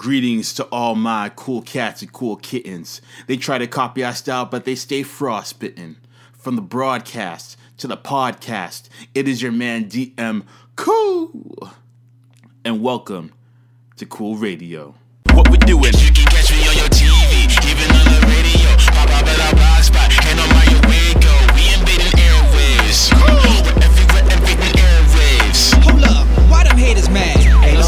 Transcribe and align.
Greetings 0.00 0.54
to 0.54 0.64
all 0.72 0.94
my 0.94 1.30
cool 1.36 1.60
cats 1.60 2.00
and 2.00 2.10
cool 2.10 2.36
kittens. 2.36 3.02
They 3.26 3.36
try 3.36 3.58
to 3.58 3.66
copy 3.66 4.02
our 4.02 4.14
style, 4.14 4.46
but 4.46 4.64
they 4.64 4.74
stay 4.74 5.02
frostbitten. 5.02 5.98
From 6.32 6.56
the 6.56 6.62
broadcast 6.62 7.58
to 7.76 7.86
the 7.86 7.98
podcast, 7.98 8.88
it 9.14 9.28
is 9.28 9.42
your 9.42 9.52
man 9.52 9.90
DM 9.90 10.46
Cool. 10.74 11.70
And 12.64 12.80
welcome 12.82 13.34
to 13.98 14.06
Cool 14.06 14.36
Radio. 14.36 14.94
What 15.34 15.50
we 15.50 15.58
doing? 15.58 15.92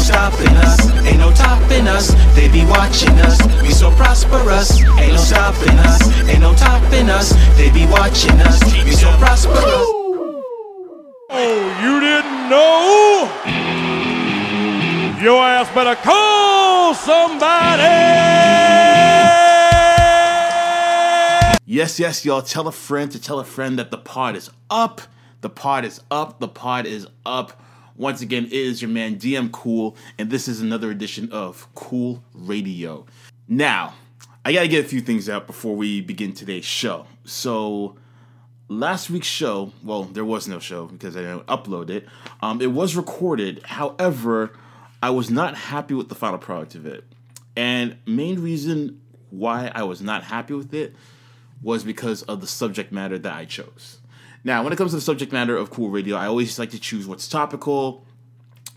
Stopping 0.03 0.55
us, 0.57 0.91
ain't 1.05 1.19
no 1.19 1.31
topping 1.31 1.87
us. 1.87 2.13
They 2.35 2.49
be 2.49 2.65
watching 2.65 3.17
us, 3.21 3.39
we 3.61 3.71
so 3.71 3.89
prosperous. 3.91 4.81
Ain't 4.99 5.13
no 5.13 5.17
stopping 5.17 5.79
us, 5.79 6.27
ain't 6.27 6.41
no 6.41 6.53
topping 6.53 7.09
us. 7.09 7.31
They 7.55 7.71
be 7.71 7.85
watching 7.87 8.39
us, 8.41 8.61
we 8.83 8.91
so 8.91 9.09
prosperous. 9.17 9.87
Oh, 11.35 11.79
you 11.81 11.99
didn't 11.99 12.49
know? 12.49 13.29
Your 15.23 15.41
ass 15.41 15.73
better 15.73 15.95
call 15.95 16.93
somebody. 16.93 17.81
Yes, 21.65 21.97
yes, 21.97 22.25
y'all. 22.25 22.41
Tell 22.41 22.67
a 22.67 22.73
friend 22.73 23.09
to 23.11 23.21
tell 23.21 23.39
a 23.39 23.45
friend 23.45 23.79
that 23.79 23.89
the 23.89 23.97
pod 23.97 24.35
is 24.35 24.51
up. 24.69 25.01
The 25.39 25.49
pod 25.49 25.85
is 25.85 26.01
up. 26.11 26.39
The 26.39 26.49
pod 26.49 26.85
is 26.85 27.07
up. 27.25 27.59
Once 27.95 28.21
again, 28.21 28.45
it 28.45 28.53
is 28.53 28.81
your 28.81 28.89
man 28.89 29.17
DM 29.17 29.51
Cool, 29.51 29.95
and 30.17 30.29
this 30.29 30.47
is 30.47 30.61
another 30.61 30.89
edition 30.89 31.31
of 31.31 31.67
Cool 31.75 32.23
Radio. 32.33 33.05
Now, 33.47 33.93
I 34.43 34.51
gotta 34.51 34.67
get 34.67 34.83
a 34.83 34.87
few 34.87 34.99
things 34.99 35.29
out 35.29 35.45
before 35.45 35.75
we 35.75 36.01
begin 36.01 36.33
today's 36.33 36.65
show. 36.65 37.05
So, 37.23 37.95
last 38.67 39.11
week's 39.11 39.27
show, 39.27 39.71
well, 39.83 40.05
there 40.05 40.25
was 40.25 40.47
no 40.47 40.59
show 40.59 40.87
because 40.87 41.15
I 41.15 41.21
didn't 41.21 41.45
upload 41.45 41.91
it. 41.91 42.07
Um, 42.41 42.61
it 42.61 42.71
was 42.71 42.95
recorded. 42.95 43.61
However, 43.63 44.53
I 45.03 45.11
was 45.11 45.29
not 45.29 45.55
happy 45.55 45.93
with 45.93 46.09
the 46.09 46.15
final 46.15 46.39
product 46.39 46.73
of 46.73 46.87
it. 46.87 47.03
And 47.55 47.97
main 48.07 48.39
reason 48.39 49.01
why 49.29 49.71
I 49.75 49.83
was 49.83 50.01
not 50.01 50.23
happy 50.23 50.55
with 50.55 50.73
it 50.73 50.95
was 51.61 51.83
because 51.83 52.23
of 52.23 52.41
the 52.41 52.47
subject 52.47 52.91
matter 52.91 53.19
that 53.19 53.33
I 53.33 53.45
chose. 53.45 53.99
Now, 54.43 54.63
when 54.63 54.73
it 54.73 54.75
comes 54.75 54.91
to 54.91 54.97
the 54.97 55.01
subject 55.01 55.31
matter 55.31 55.55
of 55.55 55.69
Cool 55.69 55.89
Radio, 55.89 56.17
I 56.17 56.27
always 56.27 56.59
like 56.59 56.71
to 56.71 56.79
choose 56.79 57.07
what's 57.07 57.27
topical, 57.27 58.05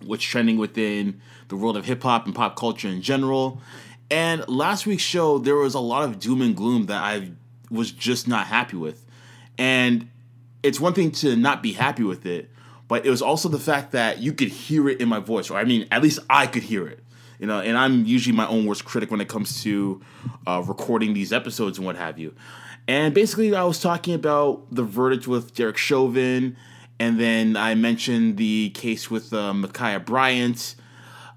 what's 0.05 0.23
trending 0.23 0.59
within 0.59 1.21
the 1.49 1.57
world 1.57 1.77
of 1.77 1.85
hip 1.85 2.03
hop 2.03 2.27
and 2.27 2.35
pop 2.35 2.57
culture 2.57 2.89
in 2.89 3.03
general. 3.03 3.61
And 4.11 4.47
last 4.49 4.87
week's 4.87 5.03
show, 5.03 5.39
there 5.39 5.57
was 5.57 5.75
a 5.75 5.81
lot 5.81 6.05
of 6.05 6.21
doom 6.21 6.41
and 6.41 6.57
gloom 6.57 6.87
that 6.87 7.03
I 7.03 7.33
was 7.71 7.91
just 7.91 8.29
not 8.29 8.47
happy 8.47 8.77
with. 8.77 9.05
And 9.59 10.09
it's 10.63 10.79
one 10.79 10.93
thing 10.93 11.11
to 11.13 11.35
not 11.35 11.63
be 11.63 11.73
happy 11.73 12.05
with 12.05 12.27
it, 12.27 12.51
but 12.87 13.05
it 13.05 13.11
was 13.11 13.21
also 13.21 13.49
the 13.49 13.59
fact 13.59 13.91
that 13.93 14.19
you 14.19 14.33
could 14.33 14.49
hear 14.49 14.89
it 14.89 15.01
in 15.01 15.09
my 15.09 15.19
voice, 15.19 15.51
or 15.51 15.59
I 15.59 15.65
mean, 15.65 15.89
at 15.91 16.03
least 16.03 16.21
I 16.31 16.47
could 16.47 16.63
hear 16.63 16.87
it. 16.87 17.01
You 17.41 17.47
know, 17.47 17.61
and 17.61 17.77
I'm 17.77 18.07
usually 18.07 18.35
my 18.35 18.47
own 18.47 18.65
worst 18.65 18.85
critic 18.85 19.11
when 19.11 19.21
it 19.21 19.29
comes 19.29 19.63
to 19.65 20.01
uh, 20.47 20.63
recording 20.67 21.13
these 21.13 21.33
episodes 21.33 21.77
and 21.77 21.87
what 21.87 21.97
have 21.97 22.19
you. 22.19 22.35
And 22.89 23.15
basically, 23.15 23.55
I 23.55 23.65
was 23.65 23.81
talking 23.81 24.15
about 24.15 24.73
the 24.73 24.85
verdict 24.85 25.27
with 25.27 25.55
Derek 25.55 25.77
Chauvin, 25.77 26.57
and 27.01 27.19
then 27.19 27.57
I 27.57 27.75
mentioned 27.75 28.37
the 28.37 28.71
case 28.71 29.11
with 29.11 29.33
uh, 29.33 29.53
Ma'Khia 29.53 30.05
Bryant. 30.05 30.77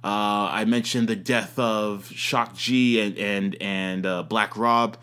Uh, 0.03 0.47
I 0.51 0.65
mentioned 0.65 1.07
the 1.07 1.15
death 1.15 1.57
of 1.57 2.07
Shock 2.11 2.55
G 2.55 3.01
and 3.01 3.17
and 3.17 3.57
and 3.59 4.05
uh, 4.05 4.23
Black 4.23 4.55
Rob, 4.55 4.97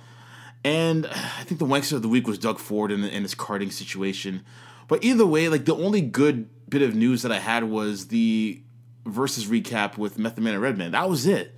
and 0.64 1.06
I 1.06 1.42
think 1.42 1.58
the 1.58 1.66
wankster 1.66 1.94
of 1.94 2.02
the 2.02 2.08
week 2.08 2.26
was 2.26 2.38
Doug 2.38 2.58
Ford 2.58 2.92
in, 2.92 3.04
in 3.04 3.22
his 3.22 3.34
carding 3.34 3.70
situation. 3.70 4.44
But 4.88 5.04
either 5.04 5.26
way, 5.26 5.48
like 5.48 5.64
the 5.64 5.74
only 5.74 6.00
good 6.00 6.48
bit 6.70 6.82
of 6.82 6.94
news 6.94 7.22
that 7.22 7.32
I 7.32 7.40
had 7.40 7.64
was 7.64 8.08
the 8.08 8.62
Verzuz 9.04 9.48
recap 9.48 9.98
with 9.98 10.18
Method 10.18 10.44
Man 10.44 10.54
and 10.54 10.62
Redman. 10.62 10.92
That 10.92 11.08
was 11.08 11.26
it. 11.26 11.54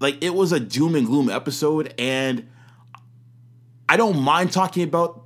Like 0.00 0.22
it 0.22 0.34
was 0.34 0.52
a 0.52 0.60
doom 0.60 0.96
and 0.96 1.06
gloom 1.06 1.30
episode, 1.30 1.94
and 1.96 2.48
I 3.88 3.96
don't 3.96 4.20
mind 4.20 4.52
talking 4.52 4.82
about 4.82 5.24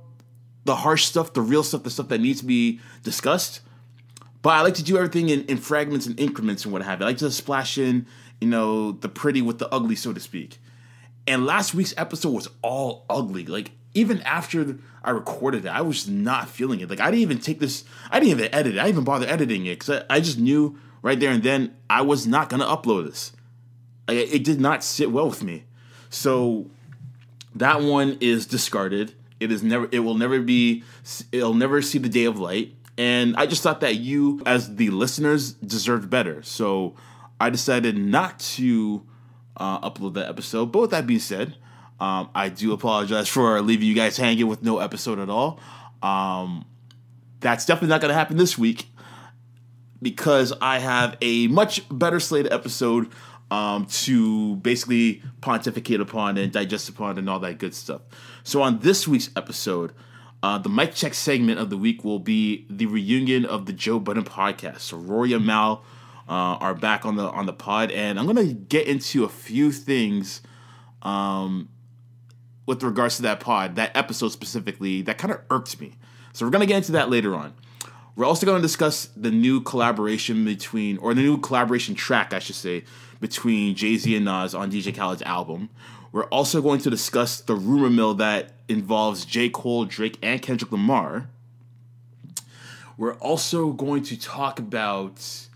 the 0.65 0.75
harsh 0.75 1.05
stuff, 1.05 1.33
the 1.33 1.41
real 1.41 1.63
stuff, 1.63 1.83
the 1.83 1.89
stuff 1.89 2.07
that 2.09 2.21
needs 2.21 2.39
to 2.39 2.45
be 2.45 2.79
discussed. 3.03 3.61
But 4.41 4.51
I 4.51 4.61
like 4.61 4.75
to 4.75 4.83
do 4.83 4.97
everything 4.97 5.29
in, 5.29 5.45
in 5.45 5.57
fragments 5.57 6.05
and 6.05 6.19
increments 6.19 6.63
and 6.63 6.73
what 6.73 6.81
have 6.81 6.99
you. 6.99 7.05
I 7.05 7.09
like 7.09 7.17
to 7.17 7.31
splash 7.31 7.77
in, 7.77 8.05
you 8.41 8.47
know, 8.47 8.91
the 8.91 9.09
pretty 9.09 9.41
with 9.41 9.59
the 9.59 9.73
ugly, 9.73 9.95
so 9.95 10.13
to 10.13 10.19
speak. 10.19 10.59
And 11.25 11.45
last 11.45 11.73
week's 11.73 11.93
episode 11.97 12.31
was 12.31 12.49
all 12.61 13.05
ugly. 13.09 13.45
Like, 13.45 13.71
even 13.93 14.21
after 14.23 14.77
I 15.03 15.11
recorded 15.11 15.65
it, 15.65 15.69
I 15.69 15.81
was 15.81 16.07
not 16.07 16.49
feeling 16.49 16.81
it. 16.81 16.89
Like, 16.89 16.99
I 16.99 17.05
didn't 17.05 17.21
even 17.21 17.39
take 17.39 17.59
this, 17.59 17.85
I 18.11 18.19
didn't 18.19 18.31
even 18.39 18.53
edit 18.53 18.75
it. 18.75 18.79
I 18.79 18.83
didn't 18.83 18.95
even 18.95 19.03
bother 19.05 19.27
editing 19.27 19.65
it 19.65 19.79
because 19.79 20.03
I, 20.09 20.15
I 20.17 20.19
just 20.19 20.39
knew 20.39 20.77
right 21.01 21.19
there 21.19 21.31
and 21.31 21.43
then 21.43 21.75
I 21.89 22.01
was 22.01 22.27
not 22.27 22.49
to 22.49 22.57
upload 22.57 23.05
this. 23.05 23.31
Like, 24.07 24.17
it 24.17 24.43
did 24.43 24.59
not 24.59 24.83
sit 24.83 25.11
well 25.11 25.29
with 25.29 25.43
me. 25.43 25.63
So, 26.09 26.69
that 27.55 27.81
one 27.81 28.17
is 28.21 28.45
discarded. 28.45 29.13
It 29.39 29.51
is 29.51 29.63
never, 29.63 29.89
it 29.91 29.99
will 29.99 30.15
never 30.15 30.41
be, 30.41 30.83
it'll 31.31 31.53
never 31.53 31.81
see 31.81 31.97
the 31.97 32.09
day 32.09 32.25
of 32.25 32.39
light. 32.39 32.75
And 32.97 33.35
I 33.35 33.45
just 33.45 33.63
thought 33.63 33.81
that 33.81 33.95
you, 33.95 34.41
as 34.45 34.75
the 34.75 34.89
listeners, 34.89 35.53
deserved 35.53 36.09
better. 36.09 36.43
So 36.43 36.95
I 37.39 37.49
decided 37.49 37.97
not 37.97 38.39
to 38.39 39.05
uh, 39.57 39.89
upload 39.89 40.13
that 40.13 40.29
episode. 40.29 40.67
But 40.71 40.79
with 40.79 40.91
that 40.91 41.07
being 41.07 41.19
said, 41.19 41.55
um, 41.99 42.29
I 42.35 42.49
do 42.49 42.73
apologize 42.73 43.27
for 43.27 43.61
leaving 43.61 43.87
you 43.87 43.95
guys 43.95 44.17
hanging 44.17 44.47
with 44.47 44.63
no 44.63 44.79
episode 44.79 45.19
at 45.19 45.29
all. 45.29 45.59
Um, 46.01 46.65
that's 47.39 47.65
definitely 47.65 47.89
not 47.89 48.01
going 48.01 48.09
to 48.09 48.15
happen 48.15 48.37
this 48.37 48.57
week 48.57 48.87
because 50.01 50.53
I 50.61 50.79
have 50.79 51.17
a 51.21 51.47
much 51.47 51.83
better 51.89 52.19
slated 52.19 52.51
episode 52.51 53.09
um, 53.53 53.85
to 53.85 54.55
basically 54.57 55.21
pontificate 55.41 56.01
upon 56.01 56.39
and 56.39 56.51
digest 56.51 56.89
upon 56.89 57.19
and 57.19 57.29
all 57.29 57.37
that 57.37 57.59
good 57.59 57.75
stuff. 57.75 58.01
So 58.43 58.63
on 58.63 58.79
this 58.79 59.07
week's 59.07 59.29
episode, 59.35 59.93
uh, 60.41 60.57
the 60.57 60.69
mic 60.69 60.95
check 60.95 61.13
segment 61.13 61.59
of 61.59 61.69
the 61.69 61.77
week 61.77 62.03
will 62.03 62.17
be 62.17 62.65
the 62.67 62.87
reunion 62.87 63.45
of 63.45 63.67
the 63.67 63.73
Joe 63.73 63.99
Budden 63.99 64.23
podcast. 64.23 64.79
So 64.79 64.97
Rory 64.97 65.33
and 65.33 65.45
Mal 65.45 65.83
uh, 66.27 66.57
are 66.65 66.73
back 66.73 67.05
on 67.05 67.15
the 67.15 67.29
on 67.29 67.45
the 67.45 67.53
pod, 67.53 67.91
and 67.91 68.19
I'm 68.19 68.25
gonna 68.25 68.53
get 68.53 68.87
into 68.87 69.23
a 69.23 69.29
few 69.29 69.71
things 69.71 70.41
um, 71.03 71.69
with 72.65 72.81
regards 72.81 73.17
to 73.17 73.21
that 73.21 73.39
pod, 73.39 73.75
that 73.75 73.95
episode 73.95 74.29
specifically, 74.29 75.03
that 75.03 75.19
kind 75.19 75.31
of 75.31 75.41
irked 75.51 75.79
me. 75.79 75.93
So 76.33 76.43
we're 76.43 76.51
gonna 76.51 76.65
get 76.65 76.77
into 76.77 76.93
that 76.93 77.11
later 77.11 77.35
on. 77.35 77.53
We're 78.15 78.25
also 78.25 78.45
to 78.45 78.61
discuss 78.61 79.09
the 79.15 79.31
new 79.31 79.61
collaboration 79.61 80.45
between, 80.45 80.97
or 80.99 81.13
the 81.15 81.21
new 81.21 81.39
collaboration 81.39 81.95
track, 81.95 82.31
I 82.31 82.39
should 82.39 82.55
say, 82.55 82.83
between 83.23 83.73
Jay 83.73 83.95
Z 83.95 84.13
and 84.17 84.25
Nas 84.25 84.53
on 84.53 84.69
DJ 84.69 84.93
Khaled's 84.93 85.21
album. 85.21 85.69
We're 86.11 86.25
also 86.25 86.61
going 86.61 86.81
to 86.81 86.89
discuss 86.89 87.39
the 87.39 87.55
rumor 87.55 87.89
mill 87.89 88.15
that 88.15 88.51
involves 88.67 89.23
J. 89.23 89.47
Cole, 89.47 89.85
Drake, 89.85 90.19
and 90.21 90.41
Kendrick 90.41 90.73
Lamar. 90.73 91.29
We're 92.97 93.15
also 93.15 93.71
going 93.71 94.03
to 94.03 94.19
talk 94.19 94.59
about. 94.59 95.47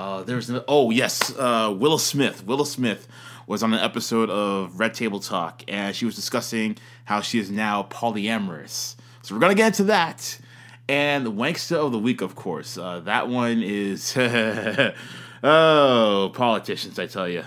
Uh, 0.00 0.24
there's 0.24 0.50
an, 0.50 0.62
oh 0.66 0.90
yes, 0.90 1.32
uh, 1.38 1.72
Willow 1.78 1.96
Smith. 1.96 2.44
Willow 2.44 2.64
Smith 2.64 3.06
was 3.46 3.62
on 3.62 3.72
an 3.72 3.78
episode 3.78 4.28
of 4.28 4.80
Red 4.80 4.92
Table 4.92 5.20
Talk, 5.20 5.62
and 5.68 5.94
she 5.94 6.04
was 6.04 6.16
discussing 6.16 6.76
how 7.04 7.20
she 7.20 7.38
is 7.38 7.52
now 7.52 7.84
polyamorous. 7.84 8.96
So 9.22 9.36
we're 9.36 9.40
gonna 9.40 9.54
get 9.54 9.68
into 9.68 9.84
that, 9.84 10.40
and 10.88 11.24
the 11.24 11.30
wankster 11.30 11.76
of 11.76 11.92
the 11.92 12.00
week, 12.00 12.20
of 12.20 12.34
course. 12.34 12.76
Uh, 12.76 12.98
that 13.04 13.28
one 13.28 13.62
is 13.62 14.12
oh 15.42 16.32
politicians. 16.34 16.98
I 16.98 17.06
tell 17.06 17.28
you, 17.28 17.44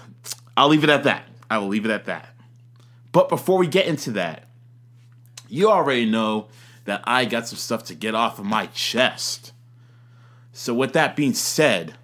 I'll 0.55 0.69
leave 0.69 0.83
it 0.83 0.89
at 0.89 1.03
that. 1.03 1.27
I 1.49 1.57
will 1.57 1.67
leave 1.67 1.85
it 1.85 1.91
at 1.91 2.05
that. 2.05 2.29
But 3.11 3.29
before 3.29 3.57
we 3.57 3.67
get 3.67 3.85
into 3.85 4.11
that, 4.11 4.43
you 5.47 5.69
already 5.69 6.05
know 6.05 6.47
that 6.85 7.01
I 7.05 7.25
got 7.25 7.47
some 7.47 7.57
stuff 7.57 7.83
to 7.85 7.95
get 7.95 8.15
off 8.15 8.39
of 8.39 8.45
my 8.45 8.67
chest. 8.67 9.53
So, 10.53 10.73
with 10.73 10.93
that 10.93 11.15
being 11.15 11.33
said, 11.33 11.95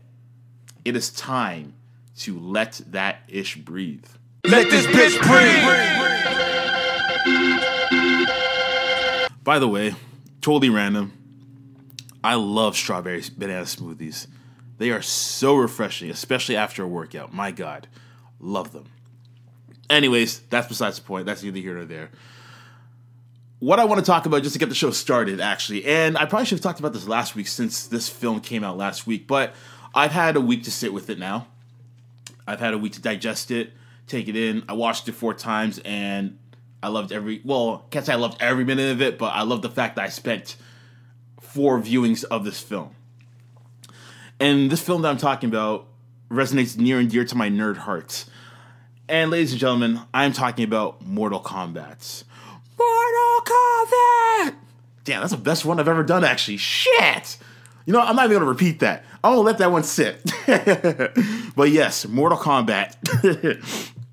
it 0.84 0.96
is 0.96 1.10
time 1.10 1.74
to 2.20 2.38
let 2.38 2.82
that 2.88 3.24
ish 3.28 3.56
breathe. 3.56 4.06
Let 4.44 4.70
this 4.70 4.86
bitch 4.88 5.22
breathe. 5.22 5.92
By 9.44 9.60
the 9.60 9.68
way, 9.68 9.96
totally 10.42 10.70
random. 10.70 11.14
I 12.24 12.36
love 12.36 12.76
strawberry 12.76 13.24
banana 13.38 13.64
smoothies. 13.64 14.28
They 14.82 14.92
are 14.92 15.02
so 15.02 15.56
refreshing, 15.56 16.10
especially 16.10 16.56
after 16.56 16.84
a 16.84 16.88
workout. 16.88 17.34
My 17.34 17.52
God, 17.52 17.88
love 18.40 18.72
them. 18.72 18.86
Anyways, 19.90 20.40
that's 20.50 20.68
besides 20.68 20.98
the 20.98 21.04
point. 21.04 21.26
That's 21.26 21.44
neither 21.44 21.60
here 21.60 21.76
nor 21.76 21.86
there 21.86 22.10
what 23.62 23.78
I 23.78 23.86
want 23.86 24.00
to 24.00 24.06
talk 24.06 24.26
about 24.26 24.42
just 24.42 24.54
to 24.54 24.60
get 24.60 24.70
the 24.70 24.76
show 24.76 24.90
started, 24.90 25.40
actually, 25.40 25.86
and 25.86 26.18
I 26.18 26.26
probably 26.26 26.48
should 26.48 26.58
have 26.58 26.64
talked 26.64 26.80
about 26.80 26.94
this 26.94 27.08
last 27.08 27.36
week 27.36 27.48
since 27.48 27.86
this 27.86 28.10
film 28.10 28.42
came 28.42 28.64
out 28.64 28.76
last 28.76 29.06
week, 29.06 29.28
but 29.28 29.54
I've 29.94 30.12
had 30.12 30.36
a 30.36 30.42
week 30.42 30.64
to 30.64 30.72
sit 30.72 30.92
with 30.92 31.12
it 31.12 31.20
now. 31.20 31.46
I've 32.48 32.60
had 32.60 32.74
a 32.74 32.78
week 32.80 32.94
to 32.94 33.02
digest 33.02 33.52
it, 33.52 33.74
take 34.08 34.28
it 34.28 34.36
in. 34.36 34.64
I 34.68 34.74
watched 34.74 35.08
it 35.08 35.12
four 35.12 35.36
times 35.36 35.78
and 35.86 36.40
I 36.82 36.88
loved 36.88 37.12
every 37.12 37.40
well, 37.46 37.86
can't 37.92 38.04
say 38.04 38.14
I 38.14 38.16
loved 38.16 38.42
every 38.42 38.66
minute 38.66 38.94
of 38.94 39.02
it, 39.02 39.20
but 39.20 39.28
I 39.28 39.44
love 39.44 39.62
the 39.62 39.70
fact 39.70 39.96
that 39.98 40.06
I 40.06 40.10
spent 40.10 40.56
four 41.40 41.80
viewings 41.80 42.24
of 42.24 42.44
this 42.44 42.60
film. 42.60 42.96
And 44.42 44.72
this 44.72 44.82
film 44.82 45.04
that 45.04 45.10
I'm 45.10 45.18
talking 45.18 45.50
about 45.50 45.86
resonates 46.32 46.76
near 46.76 46.98
and 46.98 47.08
dear 47.08 47.24
to 47.24 47.36
my 47.36 47.48
nerd 47.48 47.78
heart. 47.78 48.26
And 49.08 49.30
ladies 49.30 49.52
and 49.52 49.60
gentlemen, 49.60 50.02
I'm 50.16 50.34
talking 50.34 50.66
about 50.66 51.06
Mortal 51.06 51.40
Kombat. 51.40 52.24
Mortal 52.76 53.46
Kombat! 53.46 54.56
Damn, 55.04 55.20
that's 55.20 55.32
the 55.32 55.38
best 55.38 55.64
one 55.64 55.80
I've 55.80 55.88
ever 55.88 56.02
done, 56.02 56.24
actually. 56.24 56.58
Shit! 56.58 57.38
You 57.86 57.94
know, 57.94 58.02
I'm 58.02 58.16
not 58.16 58.26
even 58.26 58.38
gonna 58.38 58.50
repeat 58.50 58.80
that. 58.80 59.06
I'm 59.24 59.34
gonna 59.34 59.42
let 59.42 59.60
that 59.60 59.72
one 59.72 59.84
sit. 59.84 60.24
but 61.56 61.70
yes, 61.70 62.08
Mortal 62.08 62.40
Kombat. 62.40 62.96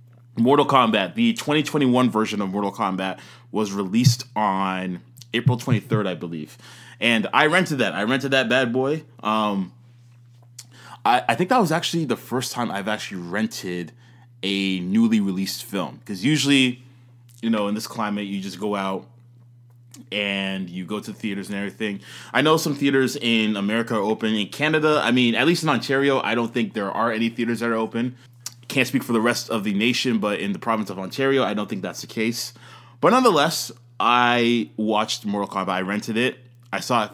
Mortal 0.37 0.67
Kombat, 0.67 1.15
the 1.15 1.33
2021 1.33 2.11
version 2.11 2.43
of 2.43 2.51
Mortal 2.51 2.73
Kombat, 2.73 3.19
was 3.51 3.73
released 3.73 4.27
on 4.37 5.01
April 5.33 5.57
23rd, 5.57 6.07
I 6.07 6.15
believe. 6.15 6.59
And 7.01 7.29
I 7.33 7.47
rented 7.47 7.79
that. 7.79 7.95
I 7.95 8.03
rented 8.03 8.33
that 8.33 8.51
bad 8.51 8.75
boy. 8.75 9.05
Um, 9.23 9.73
I, 11.08 11.25
I 11.28 11.34
think 11.34 11.49
that 11.49 11.58
was 11.58 11.72
actually 11.72 12.05
the 12.05 12.16
first 12.16 12.52
time 12.52 12.70
I've 12.70 12.87
actually 12.87 13.22
rented 13.22 13.93
a 14.43 14.81
newly 14.81 15.20
released 15.20 15.64
film. 15.64 15.96
Because 15.96 16.25
usually, 16.25 16.84
you 17.40 17.49
know, 17.49 17.66
in 17.69 17.75
this 17.75 17.87
climate, 17.87 18.26
you 18.26 18.40
just 18.40 18.60
go 18.60 18.76
out 18.76 19.06
and 20.12 20.69
you 20.69 20.84
go 20.84 21.00
to 21.00 21.12
theaters 21.12 21.49
and 21.49 21.56
everything. 21.56 22.00
I 22.32 22.43
know 22.43 22.58
some 22.58 22.75
theaters 22.75 23.16
in 23.16 23.56
America 23.56 23.94
are 23.94 24.02
open. 24.02 24.34
In 24.34 24.49
Canada, 24.49 25.00
I 25.02 25.10
mean, 25.10 25.34
at 25.34 25.46
least 25.46 25.62
in 25.62 25.70
Ontario, 25.70 26.20
I 26.20 26.34
don't 26.34 26.52
think 26.52 26.75
there 26.75 26.90
are 26.90 27.10
any 27.10 27.31
theaters 27.31 27.60
that 27.60 27.70
are 27.70 27.75
open. 27.75 28.14
Can't 28.69 28.87
speak 28.87 29.02
for 29.02 29.14
the 29.14 29.20
rest 29.20 29.49
of 29.49 29.64
the 29.64 29.72
nation, 29.72 30.19
but 30.19 30.40
in 30.40 30.52
the 30.52 30.58
province 30.58 30.90
of 30.90 30.99
Ontario, 30.99 31.43
I 31.43 31.55
don't 31.55 31.70
think 31.70 31.81
that's 31.81 32.02
the 32.02 32.06
case. 32.06 32.52
But 33.00 33.10
nonetheless, 33.10 33.72
I 33.99 34.70
watched 34.76 35.25
Mortal 35.25 35.49
Kombat. 35.49 35.70
I 35.70 35.81
rented 35.81 36.19
it. 36.19 36.38
I 36.70 36.81
saw 36.81 37.06
it 37.06 37.12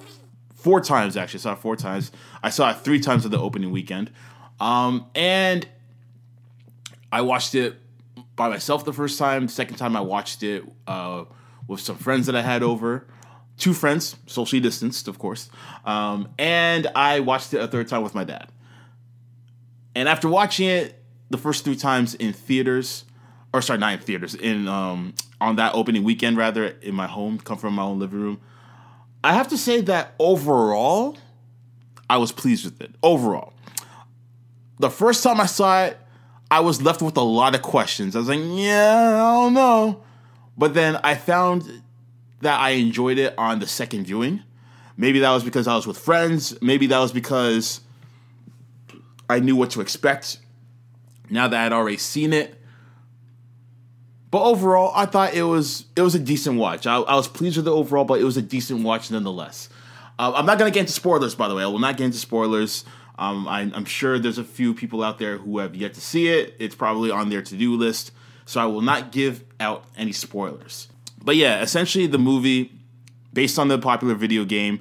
four 0.64 0.80
times 0.80 1.16
actually. 1.16 1.40
I 1.40 1.42
saw 1.42 1.52
it 1.52 1.58
four 1.58 1.76
times. 1.76 2.10
I 2.42 2.48
saw 2.48 2.70
it 2.70 2.78
three 2.78 2.98
times 2.98 3.26
at 3.26 3.30
the 3.30 3.38
opening 3.38 3.70
weekend. 3.70 4.10
Um, 4.58 5.06
and 5.14 5.68
I 7.12 7.20
watched 7.20 7.54
it 7.54 7.76
by 8.34 8.48
myself 8.48 8.84
the 8.86 8.92
first 8.92 9.18
time. 9.18 9.46
Second 9.46 9.76
time 9.76 9.94
I 9.94 10.00
watched 10.00 10.42
it 10.42 10.64
uh, 10.86 11.24
with 11.68 11.80
some 11.80 11.96
friends 11.96 12.26
that 12.26 12.34
I 12.34 12.40
had 12.40 12.62
over. 12.62 13.06
Two 13.58 13.74
friends, 13.74 14.16
socially 14.26 14.58
distanced, 14.58 15.06
of 15.06 15.18
course. 15.18 15.50
Um, 15.84 16.30
and 16.38 16.88
I 16.96 17.20
watched 17.20 17.52
it 17.52 17.58
a 17.58 17.68
third 17.68 17.88
time 17.88 18.02
with 18.02 18.14
my 18.14 18.24
dad. 18.24 18.48
And 19.94 20.08
after 20.08 20.28
watching 20.28 20.68
it 20.68 21.00
the 21.28 21.38
first 21.38 21.64
three 21.64 21.76
times 21.76 22.14
in 22.14 22.32
theaters, 22.32 23.04
or 23.52 23.60
sorry, 23.60 23.78
not 23.78 23.92
in 23.92 23.98
theaters, 24.00 24.34
in 24.34 24.66
um, 24.66 25.14
on 25.42 25.56
that 25.56 25.74
opening 25.74 26.04
weekend 26.04 26.38
rather, 26.38 26.66
in 26.66 26.94
my 26.94 27.06
home, 27.06 27.38
come 27.38 27.58
from 27.58 27.74
my 27.74 27.82
own 27.82 27.98
living 27.98 28.18
room, 28.18 28.40
I 29.24 29.32
have 29.32 29.48
to 29.48 29.58
say 29.58 29.80
that 29.80 30.14
overall, 30.18 31.16
I 32.10 32.18
was 32.18 32.30
pleased 32.30 32.66
with 32.66 32.80
it. 32.82 32.94
Overall, 33.02 33.54
the 34.78 34.90
first 34.90 35.22
time 35.22 35.40
I 35.40 35.46
saw 35.46 35.84
it, 35.84 35.98
I 36.50 36.60
was 36.60 36.82
left 36.82 37.00
with 37.00 37.16
a 37.16 37.22
lot 37.22 37.54
of 37.54 37.62
questions. 37.62 38.14
I 38.14 38.18
was 38.18 38.28
like, 38.28 38.40
yeah, 38.42 39.14
I 39.14 39.32
don't 39.32 39.54
know. 39.54 40.02
But 40.58 40.74
then 40.74 41.00
I 41.02 41.14
found 41.14 41.82
that 42.42 42.60
I 42.60 42.70
enjoyed 42.70 43.16
it 43.16 43.34
on 43.38 43.60
the 43.60 43.66
second 43.66 44.04
viewing. 44.04 44.42
Maybe 44.98 45.20
that 45.20 45.30
was 45.30 45.42
because 45.42 45.66
I 45.66 45.74
was 45.74 45.86
with 45.86 45.98
friends. 45.98 46.60
Maybe 46.60 46.86
that 46.88 46.98
was 46.98 47.10
because 47.10 47.80
I 49.30 49.40
knew 49.40 49.56
what 49.56 49.70
to 49.70 49.80
expect 49.80 50.38
now 51.30 51.48
that 51.48 51.64
I'd 51.64 51.72
already 51.72 51.96
seen 51.96 52.34
it. 52.34 52.60
But 54.34 54.42
overall, 54.42 54.90
I 54.96 55.06
thought 55.06 55.34
it 55.34 55.44
was 55.44 55.84
it 55.94 56.02
was 56.02 56.16
a 56.16 56.18
decent 56.18 56.58
watch. 56.58 56.88
I, 56.88 56.96
I 56.96 57.14
was 57.14 57.28
pleased 57.28 57.54
with 57.54 57.66
the 57.66 57.72
overall, 57.72 58.04
but 58.04 58.20
it 58.20 58.24
was 58.24 58.36
a 58.36 58.42
decent 58.42 58.82
watch 58.82 59.08
nonetheless. 59.08 59.68
Uh, 60.18 60.32
I'm 60.34 60.44
not 60.44 60.58
gonna 60.58 60.72
get 60.72 60.80
into 60.80 60.92
spoilers, 60.92 61.36
by 61.36 61.46
the 61.46 61.54
way. 61.54 61.62
I 61.62 61.68
will 61.68 61.78
not 61.78 61.96
get 61.96 62.06
into 62.06 62.18
spoilers. 62.18 62.84
Um, 63.16 63.46
I, 63.46 63.60
I'm 63.60 63.84
sure 63.84 64.18
there's 64.18 64.38
a 64.38 64.42
few 64.42 64.74
people 64.74 65.04
out 65.04 65.20
there 65.20 65.38
who 65.38 65.58
have 65.58 65.76
yet 65.76 65.94
to 65.94 66.00
see 66.00 66.26
it. 66.26 66.56
It's 66.58 66.74
probably 66.74 67.12
on 67.12 67.28
their 67.28 67.42
to 67.42 67.56
do 67.56 67.76
list, 67.76 68.10
so 68.44 68.60
I 68.60 68.66
will 68.66 68.80
not 68.80 69.12
give 69.12 69.44
out 69.60 69.84
any 69.96 70.10
spoilers. 70.10 70.88
But 71.22 71.36
yeah, 71.36 71.62
essentially 71.62 72.08
the 72.08 72.18
movie, 72.18 72.72
based 73.32 73.56
on 73.56 73.68
the 73.68 73.78
popular 73.78 74.16
video 74.16 74.44
game, 74.44 74.80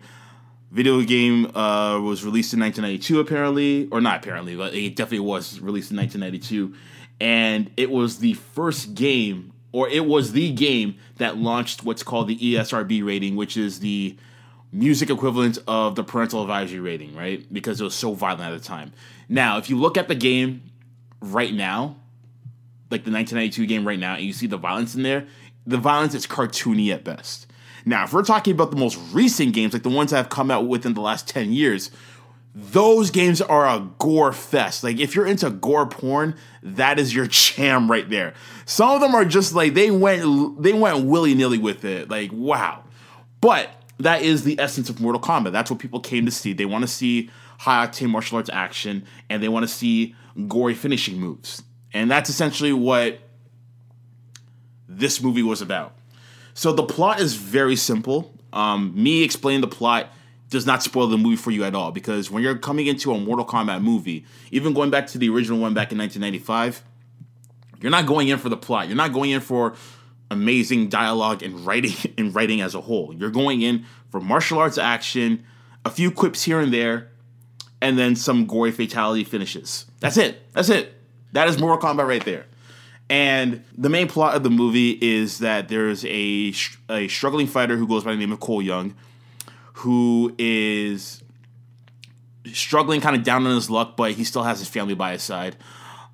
video 0.71 0.99
game 1.03 1.55
uh, 1.55 1.99
was 1.99 2.25
released 2.25 2.55
in 2.55 2.59
1992 2.59 3.19
apparently, 3.19 3.87
or 3.91 4.01
not 4.01 4.17
apparently, 4.17 4.55
but 4.55 4.73
it 4.73 4.95
definitely 4.95 5.19
was 5.19 5.59
released 5.59 5.91
in 5.91 5.97
1992, 5.97 6.75
and 7.23 7.71
it 7.77 7.89
was 7.89 8.17
the 8.17 8.33
first 8.33 8.95
game, 8.95 9.53
or 9.71 9.87
it 9.87 10.05
was 10.05 10.33
the 10.33 10.51
game 10.51 10.97
that 11.19 11.37
launched 11.37 11.85
what's 11.85 12.03
called 12.03 12.27
the 12.27 12.37
ESRB 12.37 13.01
rating, 13.03 13.37
which 13.37 13.55
is 13.55 13.79
the 13.79 14.17
music 14.73 15.09
equivalent 15.09 15.57
of 15.65 15.95
the 15.95 16.03
parental 16.03 16.41
advisory 16.41 16.81
rating, 16.81 17.15
right? 17.15 17.51
Because 17.53 17.79
it 17.79 17.85
was 17.85 17.95
so 17.95 18.13
violent 18.13 18.41
at 18.41 18.61
the 18.61 18.67
time. 18.67 18.91
Now, 19.29 19.57
if 19.57 19.69
you 19.69 19.77
look 19.77 19.97
at 19.97 20.09
the 20.09 20.15
game 20.15 20.63
right 21.21 21.53
now, 21.53 21.95
like 22.91 23.05
the 23.05 23.11
1992 23.11 23.67
game 23.67 23.87
right 23.87 23.97
now, 23.97 24.15
and 24.15 24.25
you 24.25 24.33
see 24.33 24.47
the 24.47 24.57
violence 24.57 24.93
in 24.93 25.03
there, 25.03 25.25
the 25.65 25.77
violence 25.77 26.13
is 26.13 26.27
cartoony 26.27 26.93
at 26.93 27.05
best. 27.05 27.47
Now, 27.85 28.03
if 28.03 28.11
we're 28.11 28.23
talking 28.23 28.53
about 28.53 28.71
the 28.71 28.77
most 28.77 28.99
recent 29.13 29.53
games, 29.53 29.71
like 29.71 29.83
the 29.83 29.89
ones 29.89 30.11
that 30.11 30.17
have 30.17 30.29
come 30.29 30.51
out 30.51 30.67
within 30.67 30.93
the 30.93 30.99
last 30.99 31.25
10 31.29 31.53
years, 31.53 31.89
those 32.55 33.09
games 33.09 33.41
are 33.41 33.65
a 33.65 33.87
gore 33.97 34.31
fest. 34.31 34.83
Like 34.83 34.99
if 34.99 35.15
you're 35.15 35.25
into 35.25 35.49
gore 35.49 35.87
porn, 35.87 36.35
that 36.61 36.99
is 36.99 37.13
your 37.13 37.27
jam 37.27 37.89
right 37.89 38.09
there. 38.09 38.33
Some 38.65 38.91
of 38.91 39.01
them 39.01 39.15
are 39.15 39.25
just 39.25 39.53
like 39.53 39.73
they 39.73 39.91
went 39.91 40.61
they 40.61 40.73
went 40.73 41.05
willy-nilly 41.05 41.57
with 41.57 41.83
it. 41.85 42.09
Like 42.09 42.31
wow. 42.31 42.83
But 43.41 43.69
that 43.99 44.21
is 44.21 44.43
the 44.43 44.59
essence 44.59 44.89
of 44.89 45.01
Mortal 45.01 45.21
Kombat. 45.21 45.51
That's 45.51 45.69
what 45.69 45.79
people 45.79 45.99
came 45.99 46.25
to 46.25 46.31
see. 46.31 46.53
They 46.53 46.65
want 46.65 46.83
to 46.83 46.87
see 46.87 47.29
high 47.59 47.85
octane 47.85 48.09
martial 48.09 48.37
arts 48.37 48.49
action 48.51 49.05
and 49.29 49.41
they 49.41 49.49
want 49.49 49.63
to 49.63 49.67
see 49.67 50.15
gory 50.47 50.73
finishing 50.73 51.19
moves. 51.19 51.63
And 51.93 52.09
that's 52.09 52.29
essentially 52.29 52.73
what 52.73 53.19
this 54.87 55.21
movie 55.21 55.43
was 55.43 55.61
about. 55.61 55.95
So 56.53 56.71
the 56.71 56.83
plot 56.83 57.19
is 57.19 57.35
very 57.35 57.75
simple. 57.75 58.37
Um, 58.51 58.93
me 58.95 59.23
explaining 59.23 59.61
the 59.61 59.67
plot 59.67 60.11
does 60.53 60.67
not 60.67 60.83
spoil 60.83 61.07
the 61.07 61.17
movie 61.17 61.35
for 61.35 61.49
you 61.49 61.63
at 61.63 61.73
all 61.73 61.91
because 61.91 62.29
when 62.29 62.43
you're 62.43 62.55
coming 62.55 62.85
into 62.85 63.11
a 63.11 63.19
Mortal 63.19 63.43
Kombat 63.43 63.81
movie, 63.81 64.23
even 64.51 64.71
going 64.73 64.91
back 64.91 65.07
to 65.07 65.17
the 65.17 65.27
original 65.27 65.59
one 65.59 65.73
back 65.73 65.91
in 65.91 65.97
1995, 65.97 66.83
you're 67.81 67.91
not 67.91 68.05
going 68.05 68.27
in 68.27 68.37
for 68.37 68.49
the 68.49 68.55
plot. 68.55 68.87
You're 68.87 68.95
not 68.95 69.11
going 69.11 69.31
in 69.31 69.41
for 69.41 69.73
amazing 70.29 70.89
dialogue 70.89 71.41
and 71.41 71.65
writing 71.65 71.95
and 72.17 72.33
writing 72.33 72.61
as 72.61 72.75
a 72.75 72.81
whole. 72.81 73.13
You're 73.13 73.31
going 73.31 73.63
in 73.63 73.85
for 74.09 74.21
martial 74.21 74.59
arts 74.59 74.77
action, 74.77 75.43
a 75.83 75.89
few 75.89 76.11
quips 76.11 76.43
here 76.43 76.59
and 76.59 76.71
there, 76.71 77.09
and 77.81 77.97
then 77.97 78.15
some 78.15 78.45
gory 78.45 78.71
fatality 78.71 79.23
finishes. 79.23 79.87
That's 80.01 80.17
it. 80.17 80.53
That's 80.53 80.69
it. 80.69 80.93
That 81.31 81.49
is 81.49 81.59
Mortal 81.59 81.89
Kombat 81.89 82.07
right 82.07 82.23
there. 82.23 82.45
And 83.09 83.63
the 83.75 83.89
main 83.89 84.07
plot 84.07 84.35
of 84.35 84.43
the 84.43 84.51
movie 84.51 84.91
is 85.01 85.39
that 85.39 85.67
there's 85.67 86.05
a 86.05 86.53
a 86.89 87.07
struggling 87.07 87.47
fighter 87.47 87.75
who 87.75 87.87
goes 87.87 88.03
by 88.03 88.11
the 88.11 88.17
name 88.17 88.31
of 88.31 88.39
Cole 88.39 88.61
Young, 88.61 88.95
who 89.73 90.33
is 90.37 91.23
struggling 92.51 93.01
kind 93.01 93.15
of 93.15 93.23
down 93.23 93.45
on 93.45 93.55
his 93.55 93.69
luck, 93.69 93.95
but 93.95 94.11
he 94.11 94.23
still 94.23 94.43
has 94.43 94.59
his 94.59 94.67
family 94.67 94.93
by 94.93 95.13
his 95.13 95.23
side. 95.23 95.55